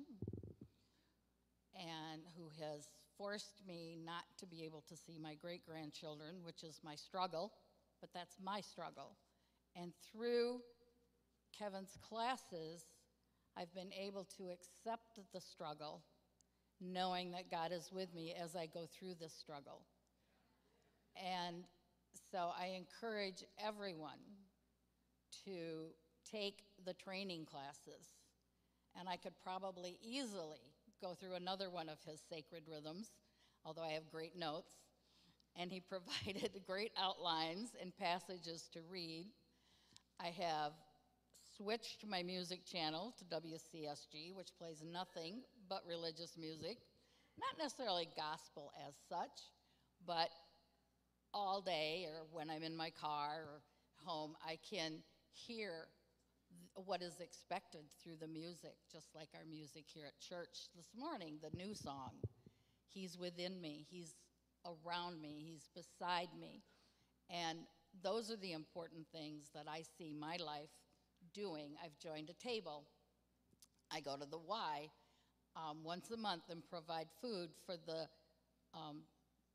and 1.76 2.22
who 2.36 2.50
has 2.64 2.90
forced 3.20 3.62
me 3.68 3.98
not 4.04 4.24
to 4.40 4.48
be 4.48 4.64
able 4.64 4.84
to 4.88 4.96
see 4.96 5.20
my 5.22 5.36
great 5.36 5.66
grandchildren, 5.66 6.36
which 6.44 6.64
is 6.64 6.80
my 6.84 6.96
struggle, 6.96 7.52
but 8.00 8.10
that's 8.14 8.38
my 8.44 8.62
struggle. 8.62 9.18
And 9.76 9.92
through 10.12 10.62
Kevin's 11.58 11.98
classes, 12.02 12.86
I've 13.58 13.74
been 13.76 13.92
able 13.94 14.26
to 14.38 14.44
accept 14.46 15.20
the 15.34 15.42
struggle 15.42 16.02
knowing 16.80 17.32
that 17.32 17.52
God 17.52 17.72
is 17.74 17.92
with 17.92 18.14
me 18.16 18.34
as 18.42 18.56
I 18.56 18.66
go 18.66 18.88
through 18.88 19.16
this 19.20 19.34
struggle. 19.34 19.82
And 21.18 21.66
so 22.32 22.52
I 22.58 22.78
encourage 22.78 23.44
everyone 23.62 24.20
to 25.46 25.88
take 26.32 26.64
the 26.86 26.94
training 26.94 27.46
classes 27.46 28.16
and 28.98 29.10
I 29.10 29.18
could 29.18 29.34
probably 29.44 29.98
easily 30.02 30.69
go 31.02 31.16
through 31.16 31.36
another 31.36 31.70
one 31.70 31.90
of 31.90 31.98
his 32.06 32.22
sacred 32.30 32.64
rhythms, 32.68 33.12
although 33.66 33.84
I 33.84 33.92
have 33.92 34.10
great 34.12 34.38
notes. 34.38 34.74
And 35.56 35.72
he 35.72 35.80
provided 35.90 36.62
great 36.66 36.92
outlines 36.98 37.72
and 37.82 37.96
passages 37.98 38.70
to 38.74 38.80
read. 38.90 39.26
I 40.20 40.28
have 40.28 40.74
switched 41.58 42.06
my 42.08 42.24
music 42.24 42.66
channel 42.66 43.14
to 43.18 43.26
WCSG, 43.26 44.36
which 44.36 44.50
plays 44.58 44.84
nothing 44.86 45.42
but 45.68 45.82
religious 45.88 46.38
music. 46.38 46.78
Not 47.40 47.58
necessarily 47.58 48.08
gospel 48.16 48.72
as 48.88 48.94
such, 49.08 49.52
but 50.06 50.30
all 51.34 51.62
day 51.62 52.06
or 52.08 52.26
when 52.32 52.50
I'm 52.50 52.64
in 52.64 52.76
my 52.76 52.90
car 52.90 53.44
or 53.48 53.62
home, 54.06 54.36
I 54.46 54.58
can 54.70 55.04
hear 55.32 55.88
what 56.86 57.02
is 57.02 57.20
expected 57.20 57.82
through 58.02 58.16
the 58.20 58.28
music, 58.28 58.76
just 58.92 59.08
like 59.16 59.30
our 59.36 59.46
music 59.50 59.86
here 59.94 60.06
at 60.08 60.20
church 60.20 60.70
this 60.76 60.90
morning, 60.98 61.40
the 61.42 61.56
new 61.56 61.74
song. 61.74 62.12
He's 62.88 63.18
within 63.18 63.60
me, 63.62 63.86
He's 63.90 64.16
around 64.66 65.22
me, 65.22 65.44
He's 65.46 65.70
beside 65.76 66.30
me. 66.40 66.64
And 67.30 67.60
those 68.04 68.32
are 68.32 68.38
the 68.38 68.54
important 68.54 69.06
things 69.12 69.50
that 69.54 69.66
I 69.70 69.84
see 69.98 70.14
my 70.14 70.38
life 70.38 70.70
doing. 71.34 71.72
I've 71.84 71.98
joined 72.00 72.30
a 72.30 72.34
table. 72.34 72.86
I 73.92 74.00
go 74.00 74.16
to 74.16 74.26
the 74.26 74.38
Y 74.38 74.90
um, 75.56 75.84
once 75.84 76.12
a 76.12 76.18
month 76.18 76.44
and 76.50 76.64
provide 76.70 77.08
food 77.22 77.50
for 77.66 77.76
the 77.86 78.08
um, 78.74 79.02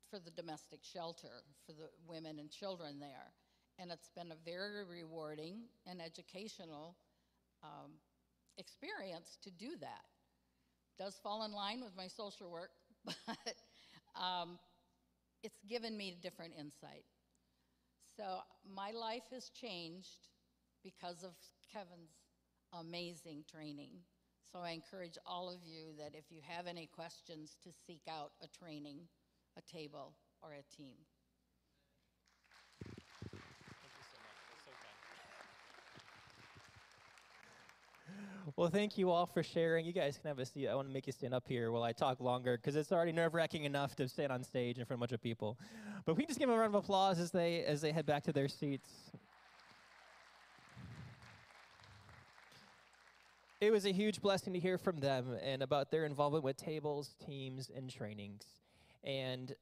for 0.09 0.19
the 0.19 0.31
domestic 0.31 0.79
shelter 0.83 1.43
for 1.65 1.71
the 1.73 1.89
women 2.07 2.37
and 2.39 2.51
children 2.51 2.99
there, 2.99 3.31
and 3.79 3.91
it's 3.91 4.09
been 4.09 4.31
a 4.31 4.35
very 4.45 4.83
rewarding 4.83 5.63
and 5.87 6.01
educational 6.01 6.95
um, 7.65 7.91
experience 8.57 9.37
to 9.43 9.51
do 9.51 9.71
that. 9.81 10.05
Does 10.97 11.19
fall 11.23 11.43
in 11.43 11.51
line 11.51 11.81
with 11.83 11.95
my 11.97 12.07
social 12.07 12.49
work, 12.51 12.71
but 13.05 13.55
um, 14.21 14.59
it's 15.43 15.59
given 15.67 15.97
me 15.97 16.15
a 16.17 16.21
different 16.21 16.53
insight. 16.57 17.05
So 18.17 18.39
my 18.73 18.91
life 18.91 19.23
has 19.31 19.49
changed 19.49 20.29
because 20.83 21.23
of 21.23 21.33
Kevin's 21.73 22.15
amazing 22.73 23.43
training. 23.51 23.91
So 24.51 24.59
I 24.59 24.71
encourage 24.71 25.17
all 25.25 25.49
of 25.49 25.59
you 25.65 25.93
that 25.97 26.15
if 26.15 26.25
you 26.31 26.39
have 26.47 26.67
any 26.67 26.87
questions, 26.87 27.57
to 27.63 27.71
seek 27.85 28.03
out 28.09 28.31
a 28.41 28.47
training, 28.47 28.99
a 29.57 29.61
table, 29.61 30.15
or 30.41 30.53
a 30.53 30.63
team. 30.77 30.95
Well, 38.55 38.69
thank 38.69 38.95
you 38.99 39.09
all 39.09 39.25
for 39.25 39.41
sharing. 39.41 39.87
You 39.87 39.91
guys 39.91 40.19
can 40.19 40.27
have 40.27 40.37
a 40.37 40.45
seat. 40.45 40.67
I 40.67 40.75
want 40.75 40.87
to 40.87 40.93
make 40.93 41.07
you 41.07 41.13
stand 41.13 41.33
up 41.33 41.47
here 41.47 41.71
while 41.71 41.81
I 41.81 41.93
talk 41.93 42.19
longer 42.21 42.57
because 42.57 42.75
it's 42.75 42.91
already 42.91 43.11
nerve-wracking 43.11 43.63
enough 43.63 43.95
to 43.95 44.07
stand 44.07 44.31
on 44.31 44.43
stage 44.43 44.77
in 44.77 44.85
front 44.85 44.97
of 44.97 44.99
a 44.99 45.03
bunch 45.03 45.11
of 45.13 45.21
people. 45.21 45.57
But 46.05 46.15
we 46.15 46.23
can 46.23 46.27
just 46.27 46.39
give 46.39 46.47
them 46.47 46.55
a 46.55 46.61
round 46.61 46.75
of 46.75 46.83
applause 46.83 47.19
as 47.19 47.31
they 47.31 47.63
as 47.65 47.81
they 47.81 47.91
head 47.91 48.05
back 48.05 48.23
to 48.25 48.31
their 48.31 48.47
seats. 48.47 48.87
It 53.61 53.71
was 53.71 53.87
a 53.87 53.91
huge 53.91 54.21
blessing 54.21 54.53
to 54.53 54.59
hear 54.59 54.77
from 54.77 54.99
them 54.99 55.37
and 55.41 55.63
about 55.63 55.89
their 55.89 56.05
involvement 56.05 56.43
with 56.43 56.55
tables, 56.55 57.15
teams, 57.25 57.71
and 57.75 57.89
trainings. 57.89 58.43
And 59.03 59.55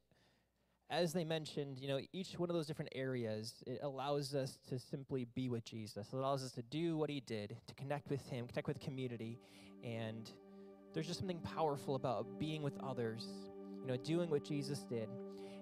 as 0.94 1.12
they 1.12 1.24
mentioned, 1.24 1.80
you 1.80 1.88
know, 1.88 2.00
each 2.14 2.38
one 2.38 2.50
of 2.50 2.56
those 2.56 2.68
different 2.68 2.92
areas, 2.94 3.64
it 3.66 3.80
allows 3.82 4.36
us 4.36 4.60
to 4.70 4.78
simply 4.78 5.26
be 5.34 5.50
with 5.50 5.66
Jesus. 5.66 6.08
It 6.14 6.16
allows 6.16 6.44
us 6.44 6.52
to 6.52 6.62
do 6.62 6.98
what 6.98 7.10
he 7.10 7.20
did, 7.20 7.58
to 7.66 7.74
connect 7.74 8.10
with 8.10 8.24
him, 8.30 8.46
connect 8.48 8.68
with 8.68 8.80
community. 8.80 9.40
And 9.84 10.32
there's 10.94 11.08
just 11.08 11.20
something 11.20 11.40
powerful 11.40 11.96
about 11.96 12.40
being 12.40 12.62
with 12.62 12.78
others, 12.84 13.26
you 13.82 13.88
know, 13.88 13.98
doing 13.98 14.30
what 14.30 14.44
Jesus 14.44 14.80
did. 14.84 15.10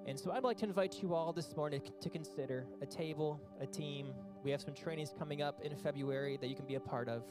And 0.06 0.20
so 0.20 0.32
I'd 0.32 0.44
like 0.44 0.58
to 0.58 0.66
invite 0.66 1.02
you 1.02 1.14
all 1.14 1.32
this 1.32 1.56
morning 1.56 1.82
to 2.02 2.10
consider 2.10 2.66
a 2.82 2.86
table, 2.86 3.40
a 3.62 3.66
team. 3.66 4.14
We 4.44 4.52
have 4.52 4.62
some 4.62 4.74
trainings 4.74 5.14
coming 5.18 5.42
up 5.42 5.62
in 5.64 5.74
February 5.78 6.38
that 6.42 6.48
you 6.48 6.56
can 6.56 6.66
be 6.66 6.76
a 6.76 6.80
part 6.80 7.08
of. 7.08 7.24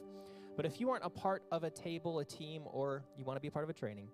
But 0.57 0.65
if 0.65 0.81
you 0.81 0.89
aren't 0.89 1.05
a 1.05 1.11
part 1.11 1.43
of 1.53 1.65
a 1.65 1.71
table, 1.71 2.21
a 2.21 2.25
team, 2.25 2.63
or 2.67 3.05
you 3.19 3.25
want 3.25 3.37
to 3.37 3.41
be 3.41 3.49
a 3.49 3.51
part 3.51 3.65
of 3.65 3.71
a 3.71 3.75
training, 3.75 4.09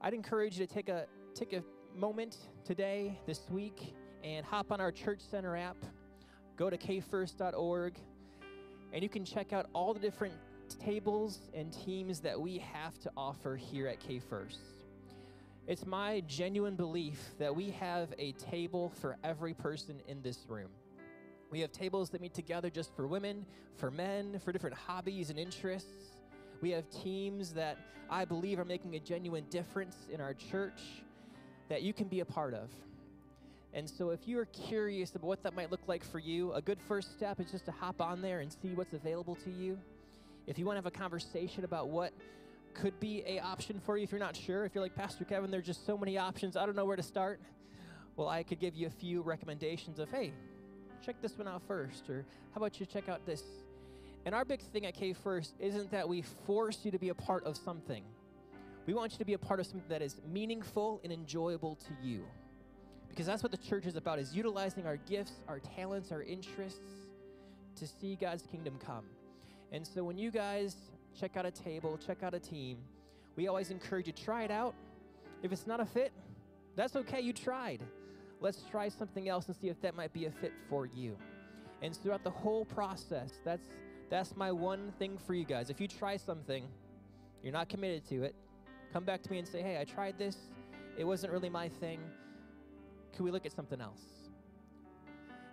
I'd 0.00 0.14
encourage 0.14 0.58
you 0.58 0.66
to 0.66 0.72
take 0.72 0.88
a 0.88 1.06
take 1.34 1.52
a 1.52 1.62
moment 1.96 2.36
today, 2.64 3.18
this 3.26 3.40
week, 3.50 3.94
and 4.24 4.44
hop 4.44 4.72
on 4.72 4.80
our 4.80 4.92
Church 4.92 5.20
Center 5.20 5.56
app. 5.56 5.76
Go 6.56 6.70
to 6.70 6.76
kfirst.org, 6.76 7.94
and 8.92 9.02
you 9.02 9.08
can 9.08 9.24
check 9.24 9.52
out 9.52 9.66
all 9.72 9.92
the 9.94 10.00
different 10.00 10.34
tables 10.80 11.50
and 11.54 11.72
teams 11.72 12.20
that 12.20 12.40
we 12.40 12.58
have 12.58 12.98
to 13.00 13.10
offer 13.16 13.56
here 13.56 13.86
at 13.86 14.00
K 14.00 14.18
First. 14.18 14.60
It's 15.66 15.86
my 15.86 16.22
genuine 16.26 16.74
belief 16.74 17.18
that 17.38 17.54
we 17.54 17.70
have 17.70 18.12
a 18.18 18.32
table 18.32 18.92
for 19.00 19.16
every 19.22 19.54
person 19.54 20.00
in 20.08 20.20
this 20.22 20.38
room. 20.48 20.70
We 21.50 21.60
have 21.60 21.70
tables 21.70 22.10
that 22.10 22.20
meet 22.20 22.34
together 22.34 22.70
just 22.70 22.94
for 22.96 23.06
women, 23.06 23.44
for 23.76 23.90
men, 23.90 24.40
for 24.44 24.52
different 24.52 24.74
hobbies 24.74 25.30
and 25.30 25.38
interests. 25.38 26.16
We 26.60 26.70
have 26.70 26.88
teams 26.90 27.52
that 27.52 27.78
I 28.10 28.24
believe 28.24 28.58
are 28.58 28.64
making 28.64 28.96
a 28.96 29.00
genuine 29.00 29.44
difference 29.50 30.06
in 30.10 30.20
our 30.20 30.34
church 30.34 30.80
that 31.72 31.80
you 31.80 31.94
can 31.94 32.06
be 32.06 32.20
a 32.20 32.24
part 32.26 32.52
of. 32.52 32.68
And 33.72 33.88
so, 33.88 34.10
if 34.10 34.28
you 34.28 34.38
are 34.38 34.44
curious 34.44 35.14
about 35.14 35.26
what 35.26 35.42
that 35.42 35.54
might 35.54 35.70
look 35.70 35.80
like 35.86 36.04
for 36.04 36.18
you, 36.18 36.52
a 36.52 36.60
good 36.60 36.78
first 36.86 37.12
step 37.12 37.40
is 37.40 37.50
just 37.50 37.64
to 37.64 37.72
hop 37.72 38.02
on 38.02 38.20
there 38.20 38.40
and 38.40 38.52
see 38.52 38.74
what's 38.74 38.92
available 38.92 39.36
to 39.36 39.50
you. 39.50 39.78
If 40.46 40.58
you 40.58 40.66
want 40.66 40.76
to 40.76 40.80
have 40.80 40.86
a 40.86 40.90
conversation 40.90 41.64
about 41.64 41.88
what 41.88 42.12
could 42.74 43.00
be 43.00 43.22
a 43.26 43.38
option 43.38 43.80
for 43.86 43.96
you, 43.96 44.04
if 44.04 44.12
you're 44.12 44.20
not 44.20 44.36
sure, 44.36 44.66
if 44.66 44.74
you're 44.74 44.84
like 44.84 44.94
Pastor 44.94 45.24
Kevin, 45.24 45.50
there's 45.50 45.64
just 45.64 45.86
so 45.86 45.96
many 45.96 46.18
options, 46.18 46.58
I 46.58 46.66
don't 46.66 46.76
know 46.76 46.84
where 46.84 46.96
to 46.96 47.02
start. 47.02 47.40
Well, 48.16 48.28
I 48.28 48.42
could 48.42 48.60
give 48.60 48.74
you 48.76 48.86
a 48.86 48.90
few 48.90 49.22
recommendations 49.22 49.98
of, 49.98 50.10
hey, 50.10 50.34
check 51.02 51.16
this 51.22 51.38
one 51.38 51.48
out 51.48 51.62
first, 51.66 52.10
or 52.10 52.26
how 52.54 52.58
about 52.58 52.78
you 52.80 52.84
check 52.84 53.08
out 53.08 53.24
this? 53.24 53.42
And 54.26 54.34
our 54.34 54.44
big 54.44 54.60
thing 54.60 54.84
at 54.84 54.92
K 54.92 55.14
First 55.14 55.54
isn't 55.58 55.90
that 55.90 56.06
we 56.06 56.20
force 56.46 56.80
you 56.82 56.90
to 56.90 56.98
be 56.98 57.08
a 57.08 57.14
part 57.14 57.44
of 57.44 57.56
something. 57.56 58.04
We 58.86 58.94
want 58.94 59.12
you 59.12 59.18
to 59.18 59.24
be 59.24 59.34
a 59.34 59.38
part 59.38 59.60
of 59.60 59.66
something 59.66 59.88
that 59.88 60.02
is 60.02 60.16
meaningful 60.32 61.00
and 61.04 61.12
enjoyable 61.12 61.76
to 61.76 62.06
you. 62.06 62.24
Because 63.08 63.26
that's 63.26 63.42
what 63.42 63.52
the 63.52 63.58
church 63.58 63.86
is 63.86 63.96
about, 63.96 64.18
is 64.18 64.34
utilizing 64.34 64.86
our 64.86 64.96
gifts, 64.96 65.32
our 65.46 65.60
talents, 65.60 66.10
our 66.10 66.22
interests 66.22 66.80
to 67.76 67.86
see 67.86 68.16
God's 68.16 68.42
kingdom 68.42 68.78
come. 68.84 69.04
And 69.70 69.86
so 69.86 70.02
when 70.02 70.18
you 70.18 70.30
guys 70.30 70.76
check 71.18 71.36
out 71.36 71.46
a 71.46 71.50
table, 71.50 71.98
check 72.04 72.22
out 72.22 72.34
a 72.34 72.40
team, 72.40 72.78
we 73.36 73.48
always 73.48 73.70
encourage 73.70 74.06
you 74.06 74.12
to 74.12 74.24
try 74.24 74.44
it 74.44 74.50
out. 74.50 74.74
If 75.42 75.52
it's 75.52 75.66
not 75.66 75.80
a 75.80 75.84
fit, 75.84 76.12
that's 76.76 76.96
okay, 76.96 77.20
you 77.20 77.32
tried. 77.32 77.82
Let's 78.40 78.62
try 78.70 78.88
something 78.88 79.28
else 79.28 79.46
and 79.46 79.56
see 79.56 79.68
if 79.68 79.80
that 79.82 79.94
might 79.94 80.12
be 80.12 80.26
a 80.26 80.30
fit 80.30 80.52
for 80.68 80.86
you. 80.86 81.16
And 81.82 81.96
throughout 81.96 82.24
the 82.24 82.30
whole 82.30 82.64
process, 82.64 83.30
that's 83.44 83.66
that's 84.10 84.36
my 84.36 84.52
one 84.52 84.92
thing 84.98 85.16
for 85.16 85.32
you 85.32 85.44
guys. 85.44 85.70
If 85.70 85.80
you 85.80 85.88
try 85.88 86.18
something, 86.18 86.64
you're 87.42 87.52
not 87.52 87.70
committed 87.70 88.06
to 88.10 88.24
it, 88.24 88.34
come 88.92 89.04
back 89.04 89.22
to 89.22 89.30
me 89.30 89.38
and 89.38 89.48
say, 89.48 89.62
hey, 89.62 89.78
I 89.80 89.84
tried 89.84 90.18
this. 90.18 90.36
It 90.96 91.04
wasn't 91.04 91.32
really 91.32 91.48
my 91.48 91.68
thing. 91.68 92.00
Can 93.14 93.24
we 93.24 93.30
look 93.30 93.46
at 93.46 93.52
something 93.52 93.80
else? 93.80 94.02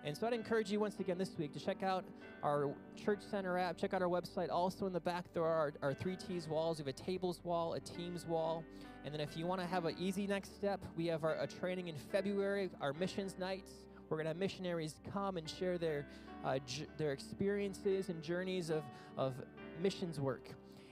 And 0.03 0.17
so 0.17 0.27
I'd 0.27 0.33
encourage 0.33 0.71
you 0.71 0.79
once 0.79 0.99
again 0.99 1.17
this 1.17 1.37
week 1.37 1.53
to 1.53 1.59
check 1.59 1.83
out 1.83 2.05
our 2.41 2.73
Church 2.95 3.19
Center 3.29 3.57
app, 3.57 3.77
check 3.77 3.93
out 3.93 4.01
our 4.01 4.07
website. 4.07 4.49
Also 4.49 4.85
in 4.85 4.93
the 4.93 4.99
back, 4.99 5.25
there 5.33 5.43
are 5.43 5.57
our, 5.57 5.73
our 5.81 5.93
three 5.93 6.15
T's 6.15 6.47
walls. 6.47 6.77
We 6.77 6.83
have 6.83 6.87
a 6.87 6.93
tables 6.93 7.41
wall, 7.43 7.73
a 7.73 7.79
teams 7.81 8.25
wall. 8.25 8.63
And 9.03 9.13
then 9.13 9.19
if 9.19 9.35
you 9.35 9.45
want 9.45 9.59
to 9.61 9.67
have 9.67 9.85
an 9.85 9.95
easy 9.99 10.25
next 10.25 10.55
step, 10.55 10.79
we 10.95 11.07
have 11.07 11.23
our, 11.23 11.35
a 11.35 11.47
training 11.47 11.89
in 11.89 11.95
February, 11.97 12.69
our 12.79 12.93
missions 12.93 13.35
nights. 13.37 13.71
We're 14.09 14.17
going 14.17 14.25
to 14.25 14.29
have 14.29 14.37
missionaries 14.37 14.95
come 15.13 15.37
and 15.37 15.49
share 15.49 15.77
their, 15.77 16.07
uh, 16.45 16.59
their 16.97 17.11
experiences 17.11 18.09
and 18.09 18.23
journeys 18.23 18.69
of, 18.69 18.83
of 19.17 19.33
missions 19.81 20.19
work. 20.19 20.49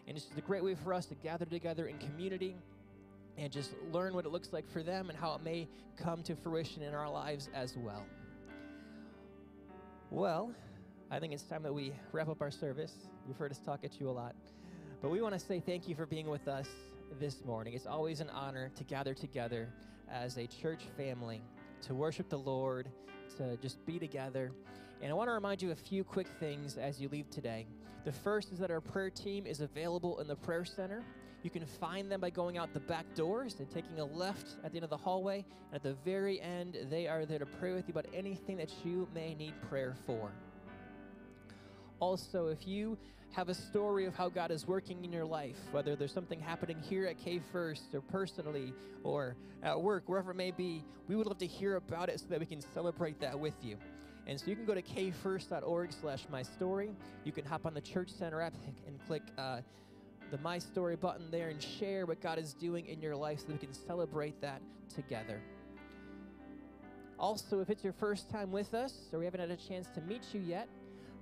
And 0.07 0.15
it's 0.15 0.25
just 0.25 0.37
a 0.37 0.41
great 0.41 0.63
way 0.63 0.75
for 0.75 0.93
us 0.93 1.05
to 1.07 1.15
gather 1.15 1.45
together 1.45 1.87
in 1.87 1.97
community 1.97 2.55
and 3.37 3.51
just 3.51 3.71
learn 3.91 4.13
what 4.13 4.25
it 4.25 4.31
looks 4.31 4.53
like 4.53 4.69
for 4.71 4.81
them 4.81 5.09
and 5.09 5.17
how 5.17 5.35
it 5.35 5.43
may 5.43 5.67
come 5.97 6.23
to 6.23 6.35
fruition 6.35 6.81
in 6.81 6.93
our 6.93 7.09
lives 7.09 7.49
as 7.53 7.75
well. 7.77 8.05
Well, 10.09 10.51
I 11.11 11.19
think 11.19 11.33
it's 11.33 11.43
time 11.43 11.63
that 11.63 11.73
we 11.73 11.93
wrap 12.13 12.29
up 12.29 12.41
our 12.41 12.51
service. 12.51 12.93
You've 13.27 13.37
heard 13.37 13.51
us 13.51 13.59
talk 13.59 13.83
at 13.83 13.99
you 13.99 14.09
a 14.09 14.11
lot. 14.11 14.35
But 15.01 15.09
we 15.11 15.21
want 15.21 15.33
to 15.33 15.39
say 15.39 15.59
thank 15.59 15.87
you 15.87 15.95
for 15.95 16.05
being 16.05 16.27
with 16.27 16.47
us 16.47 16.67
this 17.19 17.43
morning. 17.45 17.73
It's 17.73 17.85
always 17.85 18.19
an 18.21 18.29
honor 18.29 18.71
to 18.75 18.83
gather 18.83 19.13
together 19.13 19.69
as 20.11 20.37
a 20.37 20.47
church 20.47 20.83
family 20.95 21.41
to 21.83 21.93
worship 21.93 22.29
the 22.29 22.39
Lord, 22.39 22.87
to 23.37 23.57
just 23.57 23.85
be 23.85 23.99
together. 23.99 24.51
And 25.01 25.11
I 25.11 25.13
want 25.13 25.27
to 25.27 25.33
remind 25.33 25.61
you 25.61 25.71
a 25.71 25.75
few 25.75 26.03
quick 26.03 26.27
things 26.39 26.77
as 26.77 26.99
you 26.99 27.09
leave 27.09 27.29
today. 27.29 27.67
The 28.07 28.13
first 28.13 28.53
is 28.53 28.59
that 28.59 28.71
our 28.71 28.79
prayer 28.79 29.09
team 29.09 29.45
is 29.45 29.59
available 29.59 30.21
in 30.21 30.29
the 30.29 30.35
prayer 30.37 30.63
center. 30.63 31.03
You 31.43 31.49
can 31.49 31.65
find 31.65 32.09
them 32.09 32.21
by 32.21 32.29
going 32.29 32.57
out 32.57 32.73
the 32.73 32.79
back 32.79 33.03
doors 33.15 33.57
and 33.59 33.69
taking 33.69 33.99
a 33.99 34.05
left 34.05 34.55
at 34.63 34.71
the 34.71 34.77
end 34.77 34.85
of 34.85 34.89
the 34.89 34.95
hallway. 34.95 35.43
And 35.73 35.75
at 35.75 35.83
the 35.83 35.95
very 36.05 36.39
end, 36.39 36.77
they 36.89 37.09
are 37.09 37.25
there 37.25 37.39
to 37.39 37.45
pray 37.45 37.73
with 37.73 37.85
you 37.85 37.91
about 37.91 38.05
anything 38.13 38.55
that 38.55 38.71
you 38.85 39.09
may 39.13 39.33
need 39.33 39.61
prayer 39.67 39.93
for. 40.05 40.31
Also, 41.99 42.47
if 42.47 42.65
you 42.65 42.97
have 43.33 43.49
a 43.49 43.53
story 43.53 44.05
of 44.05 44.15
how 44.15 44.29
God 44.29 44.51
is 44.51 44.65
working 44.65 45.03
in 45.03 45.11
your 45.11 45.25
life, 45.25 45.57
whether 45.71 45.97
there's 45.97 46.13
something 46.13 46.39
happening 46.39 46.79
here 46.79 47.07
at 47.07 47.21
K 47.21 47.41
First 47.51 47.93
or 47.93 47.99
personally 47.99 48.73
or 49.03 49.35
at 49.63 49.81
work, 49.81 50.03
wherever 50.07 50.31
it 50.31 50.37
may 50.37 50.51
be, 50.51 50.85
we 51.09 51.17
would 51.17 51.27
love 51.27 51.39
to 51.39 51.45
hear 51.45 51.75
about 51.75 52.07
it 52.07 52.21
so 52.21 52.27
that 52.29 52.39
we 52.39 52.45
can 52.45 52.61
celebrate 52.73 53.19
that 53.19 53.37
with 53.37 53.55
you. 53.61 53.75
And 54.27 54.37
so 54.37 54.47
you 54.47 54.55
can 54.57 54.65
go 54.65 54.73
to 54.73 54.81
kfirst.org 54.81 55.93
slash 55.93 56.25
my 56.29 56.43
story. 56.43 56.91
You 57.23 57.31
can 57.31 57.45
hop 57.45 57.65
on 57.65 57.73
the 57.73 57.81
Church 57.81 58.09
Center 58.09 58.41
app 58.41 58.53
and 58.85 58.99
click 59.07 59.23
uh, 59.37 59.61
the 60.31 60.37
My 60.39 60.59
Story 60.59 60.97
button 60.97 61.31
there 61.31 61.47
and 61.47 61.63
share 61.63 62.05
what 62.05 62.21
God 62.21 62.37
is 62.37 62.53
doing 62.53 62.85
in 62.87 63.01
your 63.01 63.15
life 63.15 63.39
so 63.39 63.45
we 63.49 63.57
can 63.57 63.73
celebrate 63.73 64.41
that 64.41 64.61
together. 64.93 65.41
Also, 67.17 67.61
if 67.61 67.69
it's 67.69 67.83
your 67.83 67.93
first 67.93 68.29
time 68.29 68.51
with 68.51 68.73
us 68.73 68.93
or 69.13 69.19
we 69.19 69.25
haven't 69.25 69.39
had 69.39 69.49
a 69.49 69.55
chance 69.55 69.87
to 69.95 70.01
meet 70.01 70.21
you 70.33 70.41
yet, 70.41 70.67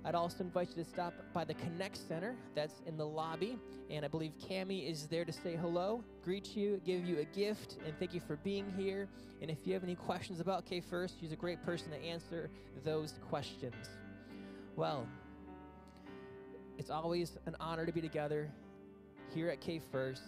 I'd 0.06 0.14
also 0.14 0.44
invite 0.44 0.68
you 0.68 0.84
to 0.84 0.88
stop 0.88 1.12
by 1.34 1.42
the 1.42 1.54
Connect 1.54 1.96
Center 1.96 2.36
that's 2.54 2.80
in 2.86 2.96
the 2.96 3.04
lobby. 3.04 3.58
And 3.90 4.04
I 4.04 4.08
believe 4.08 4.34
Cami 4.38 4.88
is 4.88 5.08
there 5.08 5.24
to 5.24 5.32
say 5.32 5.56
hello, 5.56 6.04
greet 6.22 6.54
you, 6.56 6.80
give 6.86 7.04
you 7.04 7.18
a 7.18 7.24
gift, 7.24 7.78
and 7.84 7.92
thank 7.98 8.14
you 8.14 8.20
for 8.20 8.36
being 8.36 8.72
here. 8.76 9.08
And 9.42 9.50
if 9.50 9.58
you 9.64 9.74
have 9.74 9.82
any 9.82 9.96
questions 9.96 10.38
about 10.38 10.64
K 10.64 10.80
First, 10.80 11.16
she's 11.20 11.32
a 11.32 11.36
great 11.36 11.60
person 11.64 11.90
to 11.90 11.96
answer 11.96 12.48
those 12.84 13.14
questions. 13.28 13.74
Well, 14.76 15.08
it's 16.78 16.90
always 16.90 17.36
an 17.46 17.56
honor 17.58 17.84
to 17.84 17.92
be 17.92 18.00
together 18.00 18.48
here 19.34 19.48
at 19.48 19.60
K 19.60 19.80
First. 19.90 20.22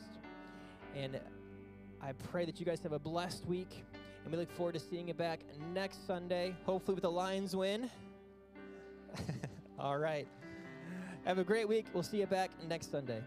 And 0.96 1.20
I 2.02 2.12
pray 2.32 2.46
that 2.46 2.58
you 2.58 2.66
guys 2.66 2.80
have 2.82 2.92
a 2.92 2.98
blessed 2.98 3.46
week. 3.46 3.84
And 4.24 4.32
we 4.32 4.38
look 4.38 4.50
forward 4.56 4.72
to 4.72 4.80
seeing 4.80 5.06
you 5.06 5.14
back 5.14 5.38
next 5.72 6.04
Sunday, 6.04 6.56
hopefully 6.64 6.96
with 6.96 7.02
the 7.02 7.10
Lions 7.12 7.54
win. 7.54 7.88
All 9.78 9.98
right. 9.98 10.26
Have 11.24 11.38
a 11.38 11.44
great 11.44 11.68
week. 11.68 11.86
We'll 11.92 12.02
see 12.02 12.18
you 12.18 12.26
back 12.26 12.50
next 12.68 12.90
Sunday. 12.90 13.22